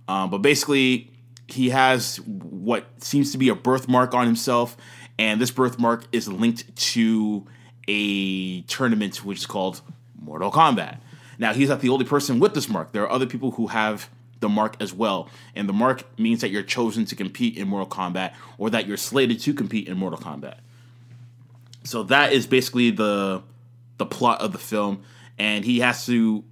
Um, 0.08 0.30
but 0.30 0.39
basically, 0.39 1.12
he 1.48 1.70
has 1.70 2.18
what 2.25 2.86
seems 3.04 3.32
to 3.32 3.38
be 3.38 3.50
a 3.50 3.56
birthmark 3.56 4.13
on 4.13 4.25
himself, 4.25 4.78
and 5.18 5.39
this 5.42 5.51
birthmark 5.51 6.06
is 6.12 6.28
linked 6.28 6.75
to 6.75 7.46
a 7.88 8.62
tournament 8.62 9.24
which 9.25 9.39
is 9.39 9.46
called 9.46 9.82
Mortal 10.20 10.51
Kombat. 10.51 11.00
Now, 11.38 11.54
he's 11.54 11.70
not 11.70 11.82
the 11.82 11.89
only 11.89 12.06
person 12.06 12.39
with 12.39 12.54
this 12.54 12.70
mark. 12.70 12.92
There 12.92 13.04
are 13.04 13.12
other 13.12 13.25
people 13.25 13.51
who 13.51 13.68
have 13.68 14.10
the 14.39 14.50
mark 14.50 14.75
as 14.80 14.94
well. 14.94 15.30
And 15.56 15.68
the 15.68 15.74
mark 15.74 16.04
means 16.20 16.42
that 16.42 16.50
you're 16.50 16.63
chosen 16.63 17.06
to 17.06 17.16
compete 17.16 17.58
in 17.58 17.68
Mortal 17.68 17.88
Kombat 17.88 18.34
or 18.58 18.70
that 18.70 18.88
you're 18.88 18.98
slated 18.98 19.39
to 19.42 19.54
compete 19.54 19.88
in 19.88 19.98
Mortal 19.98 20.20
Kombat. 20.20 20.60
So 21.89 22.03
that 22.03 22.34
is 22.34 22.46
basically 22.46 22.91
the 22.91 23.41
the 23.98 24.05
plot 24.05 24.41
of 24.41 24.51
the 24.51 24.60
film 24.60 25.01
and 25.39 25.65
he 25.65 25.79
has 25.79 26.05
to 26.05 26.43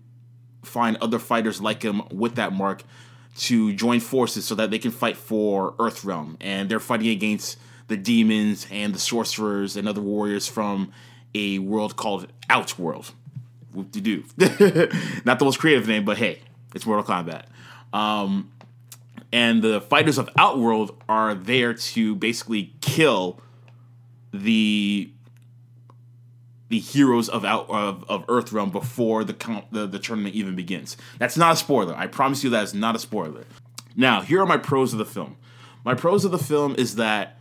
find 0.64 0.98
other 0.98 1.20
fighters 1.20 1.62
like 1.62 1.84
him 1.84 2.02
with 2.12 2.36
that 2.36 2.54
mark 2.54 2.84
to 3.38 3.72
join 3.74 4.00
forces 4.00 4.46
so 4.46 4.56
that 4.56 4.72
they 4.72 4.80
can 4.80 4.90
fight 4.90 5.16
for 5.16 5.74
Earthrealm 5.74 6.38
and 6.42 6.70
they're 6.70 6.80
fighting 6.80 7.10
against 7.10 7.60
the 7.88 7.96
demons 7.96 8.66
and 8.72 8.96
the 8.96 9.00
sorcerers 9.00 9.78
and 9.78 9.88
other 9.88 10.02
warriors 10.02 10.48
from 10.48 10.92
a 11.36 11.60
world 11.60 11.96
called 11.96 12.28
Outworld. 12.50 13.12
Whoop 13.74 13.92
de 13.92 14.02
doo. 14.02 14.24
Not 15.24 15.38
the 15.38 15.46
most 15.46 15.60
creative 15.60 15.88
name, 15.88 16.04
but 16.04 16.18
hey, 16.18 16.42
it's 16.74 16.88
Mortal 16.88 17.06
Kombat. 17.06 17.44
Um, 17.94 18.52
and 19.32 19.62
the 19.62 19.82
fighters 19.82 20.18
of 20.18 20.32
Outworld 20.36 21.00
are 21.08 21.36
there 21.36 21.76
to 21.76 22.16
basically 22.16 22.74
kill 22.82 23.40
the 24.34 25.12
the 26.70 26.80
heroes 26.80 27.30
of 27.30 27.46
out 27.46 27.70
of, 27.70 28.04
of 28.10 28.26
Earthrealm 28.28 28.72
before 28.72 29.24
the, 29.24 29.64
the 29.72 29.88
the 29.88 30.00
tournament 30.00 30.36
even 30.36 30.56
begins. 30.56 30.98
That's 31.20 31.38
not 31.38 31.54
a 31.54 31.56
spoiler. 31.56 31.96
I 31.96 32.08
promise 32.08 32.44
you 32.44 32.50
that 32.52 32.64
is 32.64 32.74
not 32.74 32.96
a 32.96 33.00
spoiler. 33.00 33.46
Now, 33.96 34.22
here 34.22 34.42
are 34.42 34.46
my 34.46 34.58
pros 34.58 34.94
of 34.94 35.00
the 35.00 35.06
film. 35.06 35.38
My 35.84 35.96
pros 35.96 36.26
of 36.26 36.32
the 36.32 36.38
film 36.38 36.76
is 36.78 36.96
that 36.96 37.38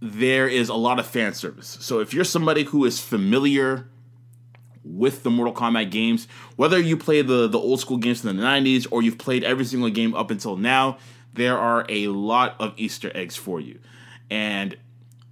there 0.00 0.48
is 0.48 0.68
a 0.68 0.74
lot 0.74 0.98
of 0.98 1.06
fan 1.06 1.34
service. 1.34 1.76
So 1.80 2.00
if 2.00 2.14
you're 2.14 2.24
somebody 2.24 2.64
who 2.64 2.84
is 2.84 3.00
familiar 3.00 3.86
with 4.82 5.22
the 5.22 5.30
Mortal 5.30 5.54
Kombat 5.54 5.90
games, 5.90 6.26
whether 6.56 6.78
you 6.78 6.96
play 6.96 7.20
the 7.22 7.46
the 7.46 7.58
old 7.58 7.80
school 7.80 7.98
games 7.98 8.24
in 8.24 8.34
the 8.34 8.42
90s 8.42 8.86
or 8.90 9.02
you've 9.02 9.18
played 9.18 9.44
every 9.44 9.64
single 9.64 9.90
game 9.90 10.14
up 10.14 10.30
until 10.30 10.56
now, 10.56 10.96
there 11.34 11.58
are 11.58 11.84
a 11.88 12.08
lot 12.08 12.56
of 12.58 12.72
Easter 12.76 13.12
eggs 13.14 13.36
for 13.36 13.60
you. 13.60 13.78
And 14.30 14.76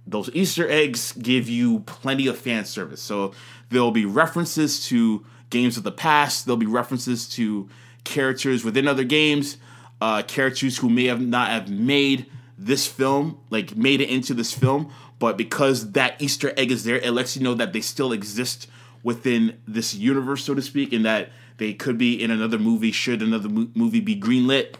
those 0.09 0.29
Easter 0.33 0.67
eggs 0.69 1.11
give 1.13 1.47
you 1.49 1.81
plenty 1.81 2.27
of 2.27 2.37
fan 2.37 2.65
service. 2.65 3.01
So 3.01 3.33
there'll 3.69 3.91
be 3.91 4.05
references 4.05 4.85
to 4.87 5.25
games 5.49 5.77
of 5.77 5.83
the 5.83 5.91
past, 5.91 6.45
there'll 6.45 6.57
be 6.57 6.65
references 6.65 7.27
to 7.29 7.69
characters 8.03 8.63
within 8.63 8.87
other 8.87 9.03
games, 9.03 9.57
uh, 10.01 10.23
characters 10.23 10.77
who 10.77 10.89
may 10.89 11.05
have 11.05 11.21
not 11.21 11.49
have 11.49 11.69
made 11.69 12.25
this 12.57 12.87
film, 12.87 13.39
like 13.49 13.75
made 13.75 14.01
it 14.01 14.09
into 14.09 14.33
this 14.33 14.53
film, 14.53 14.91
but 15.17 15.37
because 15.37 15.91
that 15.93 16.21
Easter 16.21 16.53
egg 16.57 16.71
is 16.71 16.83
there, 16.83 16.97
it 16.97 17.11
lets 17.11 17.35
you 17.35 17.43
know 17.43 17.53
that 17.53 17.73
they 17.73 17.81
still 17.81 18.11
exist 18.11 18.67
within 19.03 19.57
this 19.67 19.93
universe, 19.93 20.43
so 20.43 20.53
to 20.53 20.61
speak, 20.61 20.93
and 20.93 21.05
that 21.05 21.29
they 21.57 21.73
could 21.73 21.97
be 21.97 22.21
in 22.21 22.31
another 22.31 22.59
movie 22.59 22.91
should 22.91 23.21
another 23.21 23.49
mo- 23.49 23.69
movie 23.75 23.99
be 23.99 24.19
greenlit. 24.19 24.75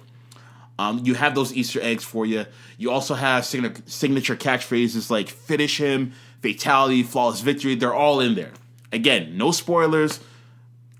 Um, 0.79 1.01
you 1.03 1.13
have 1.13 1.35
those 1.35 1.53
Easter 1.53 1.81
eggs 1.81 2.05
for 2.05 2.25
you. 2.25 2.45
You 2.77 2.89
also 2.89 3.13
have 3.13 3.43
signature, 3.45 3.83
signature 3.85 4.35
catchphrases 4.37 5.09
like 5.09 5.27
"finish 5.27 5.77
him," 5.77 6.13
"fatality," 6.41 7.03
"flawless 7.03 7.41
victory." 7.41 7.75
They're 7.75 7.93
all 7.93 8.21
in 8.21 8.35
there. 8.35 8.53
Again, 8.93 9.37
no 9.37 9.51
spoilers. 9.51 10.21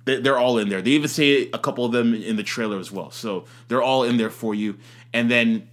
They- 0.03 0.19
They're 0.19 0.38
all 0.38 0.57
in 0.57 0.67
there. 0.69 0.81
They 0.81 0.91
even 0.91 1.07
say 1.07 1.50
a 1.53 1.57
couple 1.57 1.86
of 1.86 1.93
them 1.93 2.13
in 2.13 2.36
the 2.36 2.43
trailer 2.43 2.77
as 2.77 2.91
well. 2.91 3.09
So 3.12 3.45
they're 3.69 3.81
all 3.81 4.03
in 4.03 4.17
there 4.17 4.29
for 4.29 4.53
you. 4.53 4.75
And 5.13 5.31
then, 5.31 5.69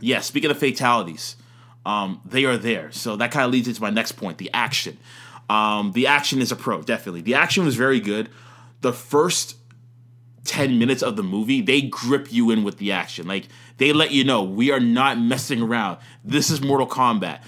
yeah, 0.00 0.20
speaking 0.20 0.50
of 0.50 0.58
fatalities, 0.58 1.36
um, 1.86 2.20
they 2.24 2.44
are 2.46 2.56
there. 2.56 2.90
So 2.90 3.14
that 3.16 3.30
kind 3.30 3.44
of 3.46 3.52
leads 3.52 3.68
into 3.68 3.80
my 3.80 3.90
next 3.90 4.12
point: 4.12 4.38
the 4.38 4.50
action. 4.52 4.98
Um, 5.48 5.92
the 5.92 6.06
action 6.08 6.40
is 6.42 6.50
a 6.50 6.56
pro, 6.56 6.82
definitely. 6.82 7.22
The 7.22 7.34
action 7.34 7.64
was 7.64 7.76
very 7.76 8.00
good. 8.00 8.28
The 8.80 8.92
first 8.92 9.56
10 10.44 10.78
minutes 10.78 11.02
of 11.02 11.16
the 11.16 11.22
movie, 11.22 11.60
they 11.60 11.82
grip 11.82 12.32
you 12.32 12.50
in 12.50 12.64
with 12.64 12.78
the 12.78 12.92
action. 12.92 13.26
Like 13.26 13.48
they 13.76 13.92
let 13.92 14.10
you 14.10 14.24
know 14.24 14.42
we 14.42 14.70
are 14.70 14.80
not 14.80 15.18
messing 15.18 15.62
around. 15.62 15.98
This 16.24 16.50
is 16.50 16.62
Mortal 16.62 16.86
Kombat. 16.86 17.40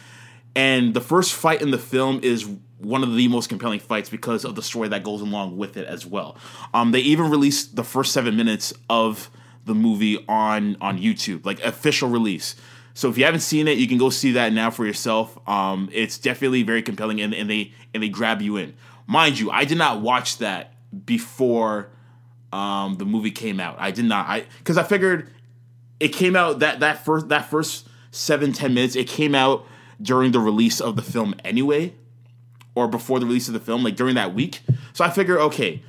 And 0.55 0.93
the 0.93 1.01
first 1.01 1.33
fight 1.33 1.63
in 1.63 1.71
the 1.71 1.79
film 1.79 2.21
is 2.23 2.47
one 2.79 3.03
of 3.03 3.15
the 3.15 3.29
most 3.29 3.49
compelling 3.49 3.81
fights 3.81 4.11
because 4.11 4.45
of 4.45 4.55
the 4.55 4.63
story 4.63 4.89
that 4.89 5.05
goes 5.05 5.21
along 5.21 5.57
with 5.57 5.77
it 5.77 5.87
as 5.87 6.05
well. 6.05 6.37
Um, 6.75 6.91
they 6.91 7.01
even 7.01 7.31
released 7.31 7.77
the 7.77 7.85
first 7.85 8.13
seven 8.13 8.37
minutes 8.37 8.75
of 8.91 9.31
the 9.65 9.75
movie 9.75 10.25
on 10.29 10.77
on 10.81 10.99
YouTube, 10.99 11.47
like 11.47 11.63
official 11.65 12.09
release. 12.09 12.57
So 12.95 13.09
if 13.09 13.17
you 13.17 13.25
haven't 13.25 13.41
seen 13.41 13.69
it, 13.69 13.79
you 13.79 13.89
can 13.89 13.97
go 13.97 14.11
see 14.11 14.33
that 14.33 14.53
now 14.53 14.71
for 14.71 14.85
yourself. 14.85 15.39
Um, 15.49 15.89
it's 15.93 16.19
definitely 16.19 16.63
very 16.63 16.83
compelling, 16.83 17.21
and, 17.21 17.33
and 17.33 17.49
they 17.49 17.73
and 17.95 18.03
they 18.03 18.09
grab 18.09 18.43
you 18.43 18.57
in. 18.57 18.75
Mind 19.07 19.39
you, 19.39 19.51
I 19.51 19.65
did 19.65 19.79
not 19.79 20.01
watch 20.01 20.39
that 20.39 20.75
before 21.07 21.92
um, 22.53 22.97
the 22.97 23.05
movie 23.05 23.31
came 23.31 23.61
out. 23.61 23.77
I 23.79 23.91
did 23.91 24.05
not. 24.05 24.27
I 24.29 24.45
because 24.59 24.77
I 24.77 24.83
figured 24.83 25.31
it 26.01 26.09
came 26.09 26.37
out 26.37 26.59
that 26.61 26.81
that 26.81 27.05
first 27.05 27.29
that 27.31 27.51
first 27.51 27.89
seven 28.11 28.53
ten 28.53 28.75
minutes. 28.75 28.97
It 28.97 29.09
came 29.09 29.35
out 29.35 29.67
during 30.01 30.33
the 30.33 30.41
release 30.41 30.81
of 30.81 30.97
the 30.97 31.03
film 31.03 31.35
anyway, 31.45 31.95
or 32.75 32.89
before 32.89 33.21
the 33.21 33.27
release 33.27 33.49
of 33.49 33.55
the 33.55 33.61
film, 33.61 33.83
like 33.83 33.97
during 33.97 34.15
that 34.17 34.35
week. 34.35 34.61
So 34.93 35.05
I 35.05 35.11
figure, 35.11 35.39
okay, 35.41 35.83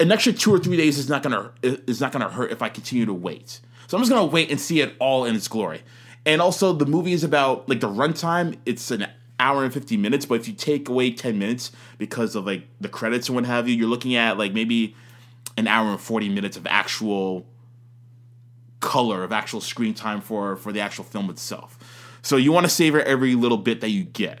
an 0.00 0.10
extra 0.12 0.32
two 0.32 0.52
or 0.52 0.58
three 0.58 0.76
days 0.76 0.98
is 0.98 1.08
not 1.08 1.22
gonna 1.22 1.52
is 1.62 2.00
not 2.00 2.12
gonna 2.12 2.28
hurt 2.28 2.50
if 2.50 2.62
I 2.62 2.68
continue 2.68 3.06
to 3.06 3.14
wait. 3.14 3.60
So 3.86 3.96
I'm 3.96 4.02
just 4.02 4.10
gonna 4.10 4.26
wait 4.26 4.50
and 4.50 4.60
see 4.60 4.80
it 4.80 4.94
all 4.98 5.24
in 5.24 5.34
its 5.34 5.48
glory. 5.48 5.82
And 6.24 6.40
also, 6.40 6.72
the 6.72 6.86
movie 6.86 7.12
is 7.12 7.24
about 7.24 7.68
like 7.68 7.80
the 7.80 7.88
runtime. 7.88 8.56
It's 8.64 8.90
an 8.90 9.06
hour 9.40 9.64
and 9.64 9.72
50 9.72 9.96
minutes, 9.96 10.24
but 10.24 10.34
if 10.34 10.46
you 10.46 10.54
take 10.54 10.88
away 10.88 11.10
10 11.10 11.36
minutes 11.36 11.72
because 11.98 12.36
of 12.36 12.46
like 12.46 12.64
the 12.80 12.88
credits 12.88 13.28
and 13.28 13.34
what 13.34 13.44
have 13.44 13.68
you, 13.68 13.74
you're 13.74 13.88
looking 13.88 14.14
at 14.14 14.38
like 14.38 14.52
maybe 14.52 14.94
an 15.56 15.66
hour 15.66 15.90
and 15.90 16.00
40 16.00 16.28
minutes 16.28 16.56
of 16.56 16.66
actual 16.66 17.46
color 18.80 19.22
of 19.22 19.32
actual 19.32 19.60
screen 19.60 19.94
time 19.94 20.20
for 20.20 20.56
for 20.56 20.72
the 20.72 20.80
actual 20.80 21.04
film 21.04 21.30
itself. 21.30 21.78
So 22.22 22.36
you 22.36 22.52
want 22.52 22.64
to 22.64 22.70
savor 22.70 23.00
every 23.00 23.34
little 23.34 23.58
bit 23.58 23.80
that 23.80 23.90
you 23.90 24.04
get. 24.04 24.40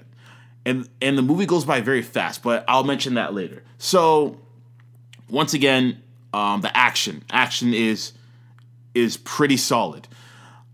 And 0.64 0.88
and 1.00 1.16
the 1.16 1.22
movie 1.22 1.46
goes 1.46 1.64
by 1.64 1.80
very 1.80 2.02
fast, 2.02 2.42
but 2.42 2.64
I'll 2.68 2.84
mention 2.84 3.14
that 3.14 3.34
later. 3.34 3.62
So 3.78 4.38
once 5.30 5.54
again, 5.54 6.02
um, 6.34 6.60
the 6.60 6.76
action 6.76 7.24
action 7.30 7.72
is 7.72 8.12
is 8.94 9.16
pretty 9.16 9.56
solid. 9.56 10.06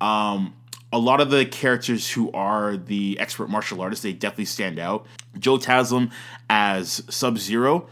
Um, 0.01 0.55
a 0.93 0.99
lot 0.99 1.21
of 1.21 1.31
the 1.31 1.45
characters 1.45 2.11
who 2.11 2.33
are 2.33 2.77
the 2.77 3.19
expert 3.21 3.51
martial 3.51 3.81
artists, 3.81 4.03
they 4.03 4.13
definitely 4.13 4.47
stand 4.47 4.79
out. 4.79 5.07
Joe 5.39 5.59
Taslim 5.59 6.11
as 6.49 7.03
Sub 7.11 7.39
Zero, 7.39 7.89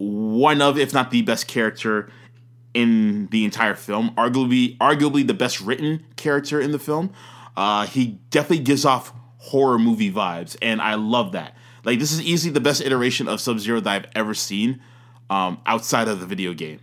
one 0.00 0.62
of, 0.62 0.78
if 0.78 0.94
not 0.94 1.10
the 1.10 1.20
best 1.20 1.46
character 1.46 2.10
in 2.72 3.26
the 3.26 3.44
entire 3.44 3.74
film. 3.74 4.14
Arguably, 4.16 4.76
arguably 4.78 5.26
the 5.26 5.34
best 5.34 5.60
written 5.60 6.04
character 6.16 6.58
in 6.60 6.72
the 6.72 6.78
film. 6.78 7.12
Uh, 7.56 7.86
he 7.86 8.18
definitely 8.30 8.64
gives 8.64 8.86
off 8.86 9.12
horror 9.36 9.78
movie 9.78 10.10
vibes, 10.10 10.56
and 10.62 10.80
I 10.80 10.94
love 10.94 11.32
that. 11.32 11.54
Like 11.84 11.98
this 11.98 12.12
is 12.12 12.22
easily 12.22 12.52
the 12.52 12.60
best 12.60 12.80
iteration 12.80 13.28
of 13.28 13.40
Sub 13.40 13.58
Zero 13.58 13.80
that 13.80 13.90
I've 13.90 14.10
ever 14.14 14.32
seen 14.32 14.80
um, 15.28 15.60
outside 15.66 16.08
of 16.08 16.20
the 16.20 16.26
video 16.26 16.54
game, 16.54 16.80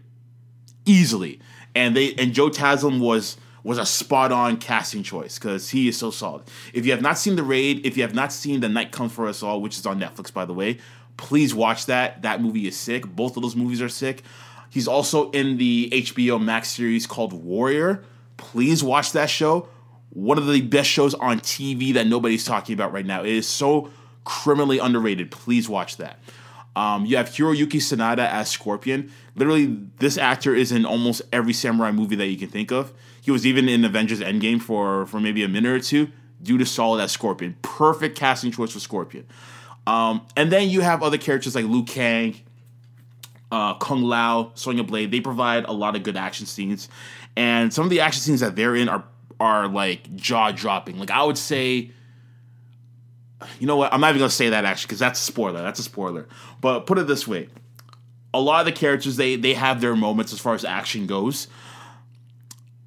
easily. 0.86 1.40
And 1.76 1.96
they 1.96 2.14
and 2.16 2.34
Joe 2.34 2.50
Taslim 2.50 3.00
was 3.00 3.38
was 3.64 3.78
a 3.78 3.86
spot 3.86 4.32
on 4.32 4.58
casting 4.58 5.04
choice 5.04 5.38
because 5.38 5.70
he 5.70 5.88
is 5.88 5.98
so 5.98 6.10
solid. 6.12 6.44
If 6.74 6.86
you 6.86 6.92
have 6.92 7.02
not 7.02 7.18
seen 7.18 7.36
the 7.36 7.44
raid, 7.44 7.86
if 7.86 7.98
you 7.98 8.04
have 8.04 8.16
not 8.16 8.32
seen 8.32 8.60
the 8.60 8.70
Night 8.70 8.92
Comes 8.92 9.12
for 9.12 9.28
Us 9.28 9.44
All, 9.44 9.62
which 9.62 9.78
is 9.78 9.86
on 9.86 10.00
Netflix 10.00 10.34
by 10.34 10.46
the 10.46 10.54
way, 10.54 10.78
please 11.18 11.54
watch 11.54 11.88
that. 11.88 12.22
That 12.22 12.42
movie 12.42 12.68
is 12.68 12.78
sick. 12.78 13.06
Both 13.08 13.36
of 13.36 13.44
those 13.44 13.56
movies 13.56 13.82
are 13.82 13.90
sick. 13.90 14.24
He's 14.70 14.88
also 14.88 15.32
in 15.32 15.58
the 15.58 15.90
HBO 15.92 16.42
Max 16.42 16.70
series 16.70 17.08
called 17.08 17.34
Warrior. 17.34 18.04
Please 18.38 18.84
watch 18.84 19.12
that 19.14 19.30
show. 19.30 19.68
One 20.12 20.38
of 20.38 20.48
the 20.48 20.62
best 20.62 20.90
shows 20.90 21.14
on 21.16 21.40
TV 21.40 21.94
that 21.94 22.08
nobody's 22.08 22.46
talking 22.46 22.74
about 22.74 22.94
right 22.94 23.06
now. 23.06 23.24
It 23.24 23.32
is 23.32 23.48
so 23.48 23.90
criminally 24.24 24.80
underrated. 24.80 25.32
Please 25.32 25.68
watch 25.68 25.98
that. 25.98 26.20
Um, 26.76 27.06
you 27.06 27.18
have 27.18 27.30
Hiroyuki 27.30 27.80
Sanada 27.80 28.30
as 28.30 28.50
Scorpion. 28.50 29.12
Literally, 29.36 29.66
this 29.98 30.18
actor 30.18 30.54
is 30.54 30.72
in 30.72 30.86
almost 30.86 31.24
every 31.34 31.54
samurai 31.54 31.92
movie 31.92 32.16
that 32.16 32.28
you 32.28 32.38
can 32.38 32.50
think 32.50 32.72
of. 32.72 32.94
He 33.20 33.32
was 33.32 33.48
even 33.48 33.68
in 33.68 33.84
Avengers 33.84 34.20
Endgame 34.20 34.62
for 34.62 35.08
for 35.08 35.20
maybe 35.20 35.44
a 35.44 35.48
minute 35.48 35.72
or 35.72 35.80
two. 35.80 36.12
Due 36.44 36.60
to 36.60 36.68
solid 36.68 37.02
as 37.02 37.12
Scorpion, 37.12 37.56
perfect 37.64 38.16
casting 38.16 38.52
choice 38.52 38.72
for 38.72 38.80
Scorpion. 38.80 39.26
Um, 39.88 40.28
and 40.36 40.52
then 40.52 40.70
you 40.70 40.82
have 40.82 41.02
other 41.02 41.18
characters 41.18 41.56
like 41.56 41.64
Liu 41.64 41.84
Kang, 41.84 42.36
uh, 43.54 43.76
Kung 43.76 44.04
Lao, 44.04 44.52
Sonya 44.54 44.84
Blade. 44.84 45.12
They 45.12 45.22
provide 45.22 45.64
a 45.64 45.72
lot 45.72 45.96
of 45.96 46.04
good 46.04 46.18
action 46.18 46.46
scenes, 46.46 46.90
and 47.38 47.74
some 47.74 47.86
of 47.86 47.90
the 47.90 48.02
action 48.02 48.22
scenes 48.22 48.42
that 48.42 48.58
they're 48.58 48.76
in 48.76 48.90
are 48.90 49.06
are 49.40 49.70
like 49.70 50.14
jaw 50.18 50.52
dropping. 50.52 51.00
Like 51.00 51.10
I 51.10 51.24
would 51.24 51.38
say, 51.38 51.92
you 53.60 53.66
know 53.66 53.78
what? 53.78 53.94
I'm 53.94 54.02
not 54.02 54.10
even 54.10 54.20
gonna 54.20 54.30
say 54.30 54.50
that 54.50 54.66
actually 54.66 54.88
because 54.88 55.00
that's 55.00 55.22
a 55.22 55.24
spoiler. 55.24 55.62
That's 55.62 55.80
a 55.80 55.84
spoiler. 55.84 56.28
But 56.60 56.82
put 56.82 56.98
it 56.98 57.08
this 57.08 57.26
way: 57.26 57.48
a 58.34 58.42
lot 58.42 58.60
of 58.60 58.66
the 58.66 58.78
characters 58.78 59.16
they 59.16 59.38
they 59.38 59.54
have 59.54 59.80
their 59.80 59.96
moments 59.96 60.34
as 60.34 60.40
far 60.42 60.54
as 60.54 60.66
action 60.66 61.08
goes. 61.08 61.48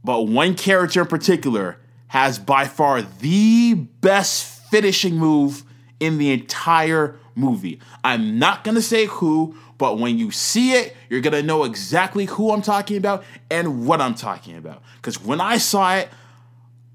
But 0.04 0.24
one 0.24 0.54
character 0.54 1.00
in 1.00 1.06
particular 1.06 1.78
has 2.08 2.38
by 2.38 2.66
far 2.66 3.00
the 3.00 3.72
best 3.72 4.68
finishing 4.70 5.16
move 5.16 5.64
in 6.00 6.18
the 6.18 6.32
entire 6.32 7.16
movie. 7.34 7.80
I'm 8.02 8.38
not 8.38 8.64
gonna 8.64 8.82
say 8.82 9.06
who, 9.06 9.54
but 9.78 9.98
when 9.98 10.18
you 10.18 10.30
see 10.30 10.72
it, 10.72 10.96
you're 11.08 11.20
gonna 11.20 11.42
know 11.42 11.64
exactly 11.64 12.24
who 12.26 12.50
I'm 12.50 12.62
talking 12.62 12.96
about 12.96 13.24
and 13.50 13.86
what 13.86 14.00
I'm 14.00 14.14
talking 14.14 14.56
about. 14.56 14.82
Because 14.96 15.22
when 15.22 15.40
I 15.40 15.58
saw 15.58 15.96
it, 15.96 16.08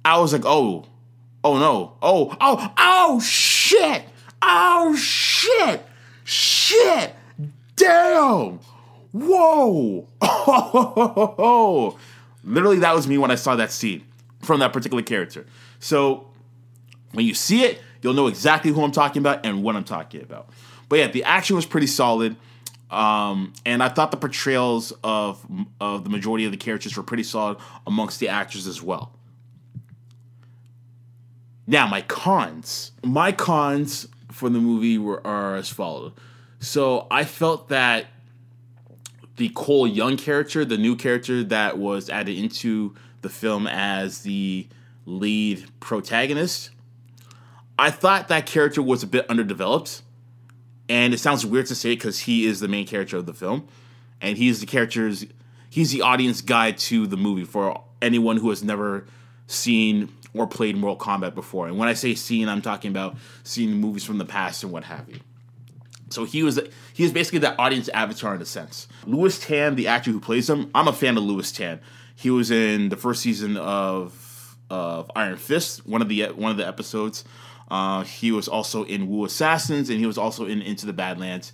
I 0.04 0.20
was 0.20 0.34
like, 0.34 0.46
oh, 0.46 0.86
oh 1.44 1.58
no, 1.58 1.94
oh, 2.02 2.36
oh, 2.42 2.74
oh, 2.78 3.20
shit, 3.20 4.04
oh, 4.42 4.96
shit, 4.96 5.84
shit, 6.24 7.16
damn, 7.76 8.60
whoa, 9.12 10.08
oh, 10.22 11.98
literally, 12.44 12.80
that 12.80 12.94
was 12.94 13.08
me 13.08 13.18
when 13.18 13.32
I 13.32 13.36
saw 13.36 13.56
that 13.56 13.72
scene 13.72 14.04
from 14.42 14.60
that 14.60 14.74
particular 14.74 15.02
character. 15.04 15.46
So 15.80 16.28
when 17.14 17.26
you 17.26 17.34
see 17.34 17.64
it, 17.64 17.82
you'll 18.06 18.14
know 18.14 18.28
exactly 18.28 18.72
who 18.72 18.84
I'm 18.84 18.92
talking 18.92 19.20
about 19.20 19.44
and 19.48 19.64
what 19.64 19.76
I'm 19.76 19.84
talking 19.84 20.22
about. 20.22 20.50
But 20.90 21.00
yeah, 21.00 21.08
the 21.08 21.24
action 21.24 21.56
was 21.56 21.66
pretty 21.66 21.88
solid. 21.88 22.36
Um, 22.92 23.52
and 23.66 23.82
I 23.82 23.90
thought 23.90 24.12
the 24.12 24.18
portrayals 24.18 24.94
of 25.04 25.44
of 25.82 26.04
the 26.04 26.12
majority 26.12 26.46
of 26.46 26.52
the 26.52 26.58
characters 26.58 26.96
were 26.96 27.02
pretty 27.02 27.24
solid 27.24 27.58
amongst 27.88 28.20
the 28.20 28.30
actors 28.30 28.68
as 28.68 28.80
well. 28.80 29.12
Now, 31.66 31.88
my 31.88 32.02
cons. 32.02 32.92
My 33.04 33.32
cons 33.32 34.08
for 34.32 34.50
the 34.50 34.60
movie 34.60 35.00
were 35.00 35.26
are 35.26 35.56
as 35.56 35.70
follows. 35.70 36.14
So 36.60 37.08
I 37.10 37.24
felt 37.24 37.70
that 37.70 38.06
the 39.38 39.50
Cole 39.50 39.88
Young 39.88 40.16
character, 40.16 40.64
the 40.64 40.78
new 40.78 40.96
character 40.96 41.44
that 41.46 41.80
was 41.80 42.08
added 42.08 42.38
into 42.38 42.94
the 43.22 43.30
film 43.30 43.66
as 43.66 44.22
the 44.22 44.68
lead 45.08 45.66
protagonist, 45.80 46.70
I 47.78 47.92
thought 47.92 48.28
that 48.30 48.46
character 48.46 48.82
was 48.82 49.04
a 49.04 49.08
bit 49.08 49.30
underdeveloped. 49.30 50.02
And 50.88 51.14
it 51.14 51.20
sounds 51.20 51.46
weird 51.46 51.66
to 51.68 51.76
say 51.76 51.96
because 51.96 52.20
he 52.20 52.46
is 52.46 52.60
the 52.60 52.68
main 52.68 52.86
character 52.86 53.18
of 53.18 53.26
the 53.26 53.34
film, 53.34 53.68
and 54.22 54.38
he's 54.38 54.60
the 54.60 54.68
character's 54.68 55.26
he's 55.70 55.92
the 55.92 56.02
audience 56.04 56.42
guide 56.42 56.78
to 56.78 57.08
the 57.08 57.18
movie 57.18 57.44
for 57.44 57.84
anyone 58.02 58.38
who 58.38 58.50
has 58.52 58.64
never 58.64 59.08
seen 59.48 60.10
or 60.34 60.46
played 60.46 60.78
Mortal 60.78 60.98
Kombat 60.98 61.34
before. 61.34 61.68
And 61.68 61.78
when 61.78 61.88
I 61.88 61.94
say 61.94 62.14
seen, 62.14 62.50
I'm 62.50 62.62
talking 62.62 62.92
about 62.92 63.18
seeing 63.44 63.74
movies 63.74 64.04
from 64.04 64.20
the 64.20 64.26
past 64.26 64.64
and 64.64 64.72
what 64.72 64.84
have 64.84 65.10
you. 65.10 65.20
So 66.10 66.24
he 66.24 66.44
was 66.44 66.60
he 66.94 67.04
is 67.04 67.12
basically 67.12 67.40
that 67.40 67.60
audience 67.60 67.90
avatar 67.90 68.36
in 68.36 68.42
a 68.42 68.46
sense. 68.46 68.88
Lewis 69.06 69.40
Tan, 69.40 69.74
the 69.76 69.88
actor 69.88 70.12
who 70.12 70.20
plays 70.20 70.48
him, 70.48 70.70
I'm 70.76 70.88
a 70.88 70.94
fan 70.94 71.18
of 71.18 71.24
Lewis 71.24 71.52
Tan. 71.52 71.80
He 72.16 72.30
was 72.30 72.52
in 72.52 72.90
the 72.90 72.98
first 72.98 73.24
season 73.24 73.58
of 73.58 74.58
of 74.70 75.10
Iron 75.16 75.38
Fist, 75.38 75.88
one 75.88 76.04
of 76.04 76.10
the 76.10 76.26
one 76.28 76.52
of 76.52 76.58
the 76.58 76.68
episodes. 76.68 77.24
Uh, 77.70 78.04
he 78.04 78.32
was 78.32 78.48
also 78.48 78.84
in 78.84 79.10
Wu 79.10 79.26
Assassins, 79.26 79.90
and 79.90 80.00
he 80.00 80.06
was 80.06 80.18
also 80.18 80.46
in 80.46 80.62
Into 80.62 80.86
the 80.86 80.94
Badlands. 80.94 81.52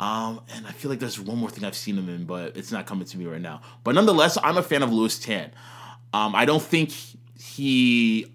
Um, 0.00 0.40
and 0.54 0.66
I 0.66 0.70
feel 0.70 0.90
like 0.90 1.00
there's 1.00 1.18
one 1.18 1.38
more 1.38 1.50
thing 1.50 1.64
I've 1.64 1.74
seen 1.74 1.96
him 1.96 2.08
in, 2.08 2.24
but 2.24 2.56
it's 2.56 2.70
not 2.70 2.86
coming 2.86 3.04
to 3.06 3.18
me 3.18 3.26
right 3.26 3.40
now. 3.40 3.62
But 3.82 3.94
nonetheless, 3.94 4.38
I'm 4.42 4.56
a 4.56 4.62
fan 4.62 4.82
of 4.82 4.92
Lewis 4.92 5.18
Tan. 5.18 5.50
Um, 6.12 6.34
I 6.34 6.44
don't 6.44 6.62
think 6.62 6.92
he, 7.38 8.26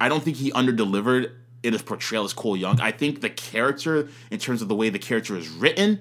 I 0.00 0.08
don't 0.08 0.22
think 0.22 0.36
he 0.36 0.50
underdelivered 0.52 1.32
in 1.62 1.72
his 1.72 1.82
portrayal 1.82 2.24
as 2.24 2.32
Cole 2.32 2.56
Young. 2.56 2.80
I 2.80 2.92
think 2.92 3.20
the 3.20 3.30
character, 3.30 4.08
in 4.30 4.38
terms 4.38 4.62
of 4.62 4.68
the 4.68 4.74
way 4.74 4.88
the 4.88 4.98
character 4.98 5.36
is 5.36 5.48
written, 5.48 6.00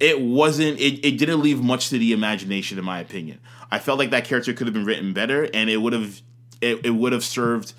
it 0.00 0.20
wasn't. 0.20 0.80
It, 0.80 1.06
it 1.06 1.18
didn't 1.18 1.40
leave 1.40 1.62
much 1.62 1.90
to 1.90 1.98
the 1.98 2.12
imagination, 2.12 2.78
in 2.78 2.84
my 2.84 2.98
opinion. 2.98 3.38
I 3.70 3.78
felt 3.78 3.98
like 3.98 4.10
that 4.10 4.24
character 4.24 4.52
could 4.52 4.66
have 4.66 4.74
been 4.74 4.84
written 4.84 5.12
better, 5.12 5.48
and 5.54 5.70
it 5.70 5.76
would 5.76 5.92
have, 5.92 6.20
it, 6.60 6.84
it 6.84 6.90
would 6.90 7.12
have 7.12 7.22
served 7.22 7.72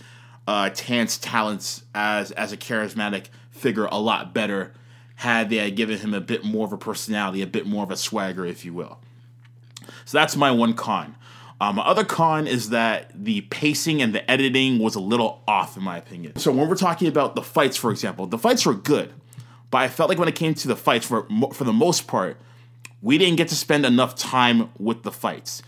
uh, 0.47 0.69
Tan's 0.69 1.17
talents 1.17 1.83
as 1.93 2.31
as 2.31 2.51
a 2.51 2.57
charismatic 2.57 3.27
figure 3.51 3.85
a 3.85 3.97
lot 3.97 4.33
better 4.33 4.73
had 5.15 5.49
they 5.49 5.57
had 5.57 5.75
given 5.75 5.99
him 5.99 6.13
a 6.13 6.21
bit 6.21 6.43
more 6.43 6.65
of 6.65 6.73
a 6.73 6.77
personality, 6.77 7.41
a 7.41 7.47
bit 7.47 7.65
more 7.65 7.83
of 7.83 7.91
a 7.91 7.97
swagger, 7.97 8.45
if 8.45 8.65
you 8.65 8.73
will. 8.73 8.99
So 10.05 10.17
that's 10.17 10.35
my 10.35 10.51
one 10.51 10.73
con. 10.73 11.15
Um, 11.61 11.77
my 11.77 11.83
other 11.83 12.03
con 12.03 12.47
is 12.47 12.69
that 12.69 13.11
the 13.15 13.41
pacing 13.41 14.01
and 14.01 14.13
the 14.13 14.29
editing 14.29 14.79
was 14.79 14.95
a 14.95 14.99
little 14.99 15.41
off, 15.47 15.77
in 15.77 15.83
my 15.83 15.97
opinion. 15.97 16.35
So 16.37 16.51
when 16.51 16.67
we're 16.67 16.75
talking 16.75 17.07
about 17.07 17.35
the 17.35 17.41
fights, 17.41 17.77
for 17.77 17.91
example, 17.91 18.27
the 18.27 18.37
fights 18.37 18.65
were 18.65 18.73
good, 18.73 19.13
but 19.71 19.77
I 19.77 19.87
felt 19.87 20.09
like 20.09 20.17
when 20.17 20.27
it 20.27 20.35
came 20.35 20.53
to 20.55 20.67
the 20.67 20.75
fights, 20.75 21.05
for 21.05 21.27
for 21.53 21.63
the 21.63 21.73
most 21.73 22.07
part, 22.07 22.37
we 23.01 23.17
didn't 23.17 23.37
get 23.37 23.47
to 23.49 23.55
spend 23.55 23.85
enough 23.85 24.15
time 24.15 24.71
with 24.77 25.03
the 25.03 25.11
fights. 25.11 25.61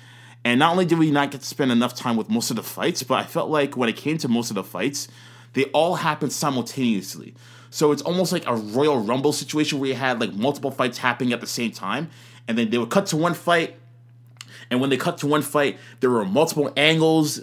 And 0.45 0.59
not 0.59 0.71
only 0.73 0.85
did 0.85 0.99
we 0.99 1.09
not 1.09 1.31
get 1.31 1.41
to 1.41 1.47
spend 1.47 1.71
enough 1.71 1.95
time 1.95 2.15
with 2.15 2.29
most 2.29 2.51
of 2.51 2.55
the 2.55 2.63
fights, 2.63 3.01
but 3.01 3.15
I 3.15 3.23
felt 3.23 3.49
like 3.49 3.75
when 3.75 3.89
it 3.89 3.97
came 3.97 4.19
to 4.19 4.27
most 4.27 4.51
of 4.51 4.55
the 4.55 4.63
fights, 4.63 5.07
they 5.53 5.65
all 5.65 5.95
happened 5.95 6.31
simultaneously. 6.31 7.33
So 7.71 7.91
it's 7.91 8.03
almost 8.03 8.31
like 8.31 8.45
a 8.45 8.55
Royal 8.55 8.99
Rumble 8.99 9.33
situation 9.33 9.79
where 9.79 9.89
you 9.89 9.95
had 9.95 10.21
like 10.21 10.33
multiple 10.33 10.69
fights 10.69 10.99
happening 10.99 11.33
at 11.33 11.41
the 11.41 11.47
same 11.47 11.71
time, 11.71 12.11
and 12.47 12.57
then 12.57 12.69
they 12.69 12.77
would 12.77 12.91
cut 12.91 13.07
to 13.07 13.17
one 13.17 13.33
fight, 13.33 13.75
and 14.69 14.79
when 14.79 14.91
they 14.91 14.97
cut 14.97 15.17
to 15.19 15.27
one 15.27 15.41
fight, 15.41 15.79
there 15.99 16.11
were 16.11 16.23
multiple 16.23 16.71
angles 16.77 17.41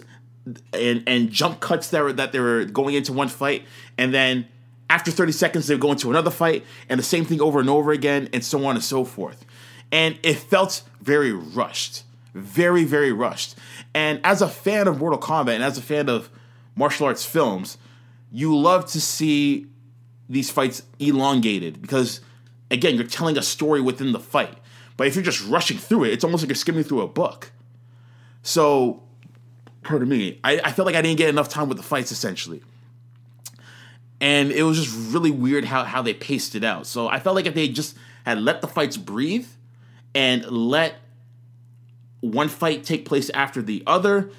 and 0.73 1.03
and 1.05 1.29
jump 1.29 1.59
cuts 1.59 1.89
that 1.89 2.01
were 2.01 2.13
that 2.13 2.31
they 2.31 2.39
were 2.39 2.63
going 2.63 2.95
into 2.95 3.11
one 3.11 3.27
fight, 3.27 3.65
and 3.97 4.13
then 4.13 4.47
after 4.89 5.11
30 5.11 5.33
seconds 5.33 5.67
they 5.67 5.73
would 5.75 5.81
go 5.81 5.91
into 5.91 6.09
another 6.09 6.31
fight, 6.31 6.63
and 6.87 6.99
the 6.99 7.03
same 7.03 7.25
thing 7.25 7.41
over 7.41 7.59
and 7.59 7.69
over 7.69 7.91
again, 7.91 8.29
and 8.31 8.45
so 8.45 8.65
on 8.65 8.75
and 8.75 8.83
so 8.83 9.03
forth. 9.03 9.45
And 9.91 10.17
it 10.23 10.35
felt 10.35 10.83
very 11.01 11.33
rushed 11.33 12.03
very, 12.33 12.83
very 12.83 13.11
rushed. 13.11 13.55
And 13.93 14.19
as 14.23 14.41
a 14.41 14.47
fan 14.47 14.87
of 14.87 14.99
Mortal 14.99 15.19
Kombat 15.19 15.55
and 15.55 15.63
as 15.63 15.77
a 15.77 15.81
fan 15.81 16.09
of 16.09 16.29
martial 16.75 17.05
arts 17.05 17.25
films, 17.25 17.77
you 18.31 18.55
love 18.57 18.85
to 18.87 19.01
see 19.01 19.67
these 20.27 20.49
fights 20.49 20.83
elongated 20.99 21.81
because, 21.81 22.21
again, 22.71 22.95
you're 22.95 23.05
telling 23.05 23.37
a 23.37 23.41
story 23.41 23.81
within 23.81 24.11
the 24.11 24.19
fight. 24.19 24.57
But 24.97 25.07
if 25.07 25.15
you're 25.15 25.23
just 25.23 25.45
rushing 25.47 25.77
through 25.77 26.05
it, 26.05 26.13
it's 26.13 26.23
almost 26.23 26.43
like 26.43 26.49
you're 26.49 26.55
skimming 26.55 26.83
through 26.83 27.01
a 27.01 27.07
book. 27.07 27.51
So, 28.41 29.03
pardon 29.83 30.09
me, 30.09 30.39
I, 30.43 30.59
I 30.63 30.71
felt 30.71 30.85
like 30.85 30.95
I 30.95 31.01
didn't 31.01 31.17
get 31.17 31.29
enough 31.29 31.49
time 31.49 31.69
with 31.69 31.77
the 31.77 31.83
fights 31.83 32.11
essentially. 32.11 32.61
And 34.19 34.51
it 34.51 34.63
was 34.63 34.81
just 34.81 35.13
really 35.13 35.31
weird 35.31 35.65
how, 35.65 35.83
how 35.83 36.01
they 36.01 36.13
paced 36.13 36.55
it 36.55 36.63
out. 36.63 36.87
So 36.87 37.09
I 37.09 37.19
felt 37.19 37.35
like 37.35 37.45
if 37.45 37.53
they 37.53 37.67
just 37.67 37.97
had 38.25 38.39
let 38.39 38.61
the 38.61 38.67
fights 38.67 38.95
breathe 38.95 39.47
and 40.15 40.45
let 40.45 40.95
one 42.23 42.47
fight 42.47 42.85
take 42.85 43.03
place 43.05 43.29
after 43.31 43.61
the 43.61 43.83
other, 43.85 44.29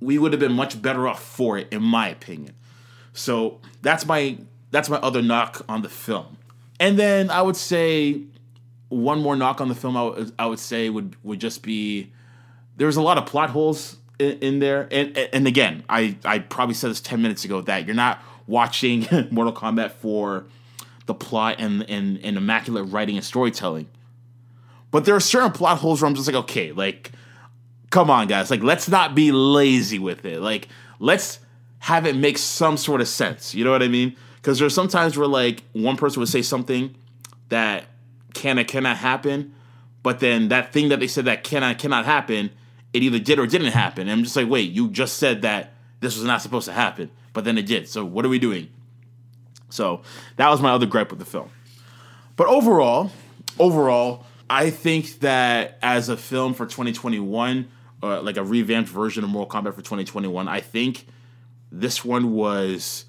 we 0.00 0.18
would 0.18 0.32
have 0.32 0.40
been 0.40 0.52
much 0.52 0.80
better 0.82 1.08
off 1.08 1.22
for 1.22 1.56
it, 1.56 1.68
in 1.72 1.82
my 1.82 2.08
opinion. 2.08 2.54
So 3.14 3.60
that's 3.80 4.04
my 4.04 4.36
that's 4.70 4.90
my 4.90 4.98
other 4.98 5.22
knock 5.22 5.64
on 5.68 5.82
the 5.82 5.88
film. 5.88 6.36
And 6.78 6.98
then 6.98 7.30
I 7.30 7.40
would 7.40 7.56
say 7.56 8.20
one 8.88 9.20
more 9.20 9.34
knock 9.34 9.60
on 9.62 9.68
the 9.68 9.74
film. 9.74 9.96
I 9.96 10.02
would, 10.02 10.32
would 10.38 10.58
say 10.58 10.90
would 10.90 11.16
would 11.22 11.40
just 11.40 11.62
be 11.62 12.12
there 12.76 12.86
was 12.86 12.96
a 12.96 13.02
lot 13.02 13.16
of 13.16 13.24
plot 13.24 13.48
holes 13.48 13.96
in, 14.18 14.38
in 14.40 14.58
there. 14.58 14.88
And 14.90 15.16
and 15.16 15.46
again, 15.46 15.84
I 15.88 16.16
I 16.26 16.40
probably 16.40 16.74
said 16.74 16.90
this 16.90 17.00
ten 17.00 17.22
minutes 17.22 17.46
ago 17.46 17.62
that 17.62 17.86
you're 17.86 17.96
not 17.96 18.20
watching 18.46 19.06
Mortal 19.30 19.54
Kombat 19.54 19.92
for 19.92 20.44
the 21.06 21.14
plot 21.14 21.56
and, 21.58 21.88
and, 21.88 22.18
and 22.22 22.36
immaculate 22.36 22.92
writing 22.92 23.16
and 23.16 23.24
storytelling. 23.24 23.88
But 24.90 25.04
there 25.04 25.16
are 25.16 25.20
certain 25.20 25.52
plot 25.52 25.78
holes 25.78 26.02
where 26.02 26.08
I'm 26.08 26.14
just 26.14 26.26
like, 26.26 26.36
okay, 26.36 26.72
like 26.72 27.12
come 27.92 28.10
on, 28.10 28.26
guys. 28.26 28.50
Like, 28.50 28.62
let's 28.62 28.88
not 28.88 29.14
be 29.14 29.30
lazy 29.30 30.00
with 30.00 30.24
it. 30.24 30.40
Like, 30.40 30.66
let's 30.98 31.38
have 31.78 32.06
it 32.06 32.16
make 32.16 32.38
some 32.38 32.76
sort 32.76 33.00
of 33.00 33.06
sense. 33.06 33.54
You 33.54 33.64
know 33.64 33.70
what 33.70 33.82
I 33.82 33.88
mean? 33.88 34.16
Because 34.36 34.58
there's 34.58 34.74
sometimes 34.74 35.16
where 35.16 35.28
like 35.28 35.62
one 35.72 35.96
person 35.96 36.18
would 36.18 36.28
say 36.28 36.42
something 36.42 36.96
that 37.50 37.84
can 38.34 38.58
or 38.58 38.64
cannot 38.64 38.96
happen, 38.96 39.54
but 40.02 40.18
then 40.18 40.48
that 40.48 40.72
thing 40.72 40.88
that 40.88 40.98
they 40.98 41.06
said 41.06 41.26
that 41.26 41.44
cannot 41.44 41.78
cannot 41.78 42.04
happen, 42.06 42.50
it 42.92 43.02
either 43.02 43.18
did 43.18 43.38
or 43.38 43.46
didn't 43.46 43.72
happen. 43.72 44.02
And 44.02 44.10
I'm 44.10 44.24
just 44.24 44.34
like, 44.34 44.48
wait, 44.48 44.72
you 44.72 44.88
just 44.88 45.18
said 45.18 45.42
that 45.42 45.74
this 46.00 46.16
was 46.16 46.24
not 46.24 46.40
supposed 46.42 46.66
to 46.66 46.72
happen, 46.72 47.10
but 47.34 47.44
then 47.44 47.58
it 47.58 47.66
did. 47.66 47.88
So 47.88 48.04
what 48.04 48.24
are 48.24 48.30
we 48.30 48.38
doing? 48.38 48.68
So 49.68 50.02
that 50.36 50.48
was 50.48 50.60
my 50.60 50.70
other 50.70 50.86
gripe 50.86 51.10
with 51.10 51.18
the 51.18 51.24
film. 51.24 51.50
But 52.36 52.46
overall, 52.46 53.12
overall, 53.58 54.24
I 54.48 54.70
think 54.70 55.20
that 55.20 55.78
as 55.82 56.08
a 56.08 56.16
film 56.16 56.54
for 56.54 56.64
2021, 56.64 57.68
uh, 58.02 58.20
like 58.22 58.36
a 58.36 58.44
revamped 58.44 58.90
version 58.90 59.24
of 59.24 59.30
Mortal 59.30 59.60
Kombat 59.60 59.74
for 59.74 59.82
2021. 59.82 60.48
I 60.48 60.60
think 60.60 61.06
this 61.70 62.04
one 62.04 62.32
was. 62.32 63.04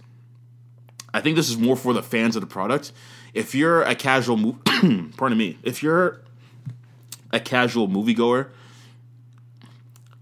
I 1.13 1.21
think 1.21 1.35
this 1.35 1.49
is 1.49 1.57
more 1.57 1.75
for 1.75 1.93
the 1.93 2.01
fans 2.01 2.35
of 2.35 2.41
the 2.41 2.47
product. 2.47 2.91
If 3.33 3.53
you're 3.53 3.83
a 3.83 3.95
casual, 3.95 4.37
mo- 4.37 4.59
pardon 5.17 5.37
me, 5.37 5.57
if 5.63 5.83
you're 5.83 6.21
a 7.31 7.39
casual 7.39 7.87
moviegoer 7.87 8.49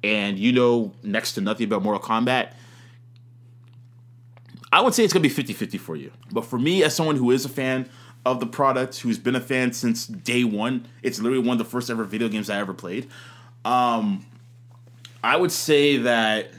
and 0.04 0.38
you 0.38 0.52
know 0.52 0.94
next 1.04 1.34
to 1.34 1.42
nothing 1.42 1.66
about 1.66 1.84
Mortal 1.84 2.02
Kombat, 2.02 2.54
I 4.74 4.82
would 4.82 4.94
say 4.94 5.04
it's 5.04 5.14
gonna 5.14 5.24
be 5.24 5.30
50-50 5.30 5.80
for 5.80 5.96
you. 5.96 6.12
But 6.32 6.46
for 6.46 6.58
me, 6.58 6.84
as 6.84 6.96
someone 6.96 7.18
who 7.18 7.32
is 7.32 7.46
a 7.46 7.50
fan 7.50 7.90
of 8.26 8.40
the 8.40 8.46
product, 8.46 9.00
who's 9.00 9.18
been 9.18 9.36
a 9.36 9.42
fan 9.42 9.74
since 9.74 10.08
day 10.08 10.44
one, 10.44 10.88
it's 11.04 11.20
literally 11.20 11.46
one 11.46 11.60
of 11.60 11.66
the 11.66 11.70
first 11.70 11.90
ever 11.90 12.04
video 12.04 12.30
games 12.30 12.50
I 12.50 12.58
ever 12.58 12.74
played. 12.74 13.10
Um, 13.66 14.26
I 15.24 15.38
would 15.38 15.52
say 15.52 15.98
that 15.98 16.52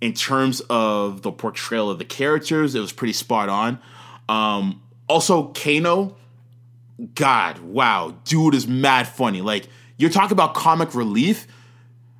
in 0.00 0.12
terms 0.12 0.60
of 0.68 1.22
the 1.22 1.30
portrayal 1.30 1.90
of 1.90 1.98
the 1.98 2.04
characters, 2.04 2.74
it 2.74 2.80
was 2.80 2.92
pretty 2.92 3.12
spot 3.12 3.48
on. 3.48 3.78
Um, 4.28 4.82
also, 5.08 5.48
Kano, 5.48 6.16
God, 7.14 7.60
wow, 7.60 8.16
dude 8.24 8.54
is 8.54 8.66
mad 8.66 9.06
funny. 9.06 9.40
Like, 9.40 9.68
you're 9.96 10.10
talking 10.10 10.32
about 10.32 10.54
comic 10.54 10.94
relief, 10.94 11.46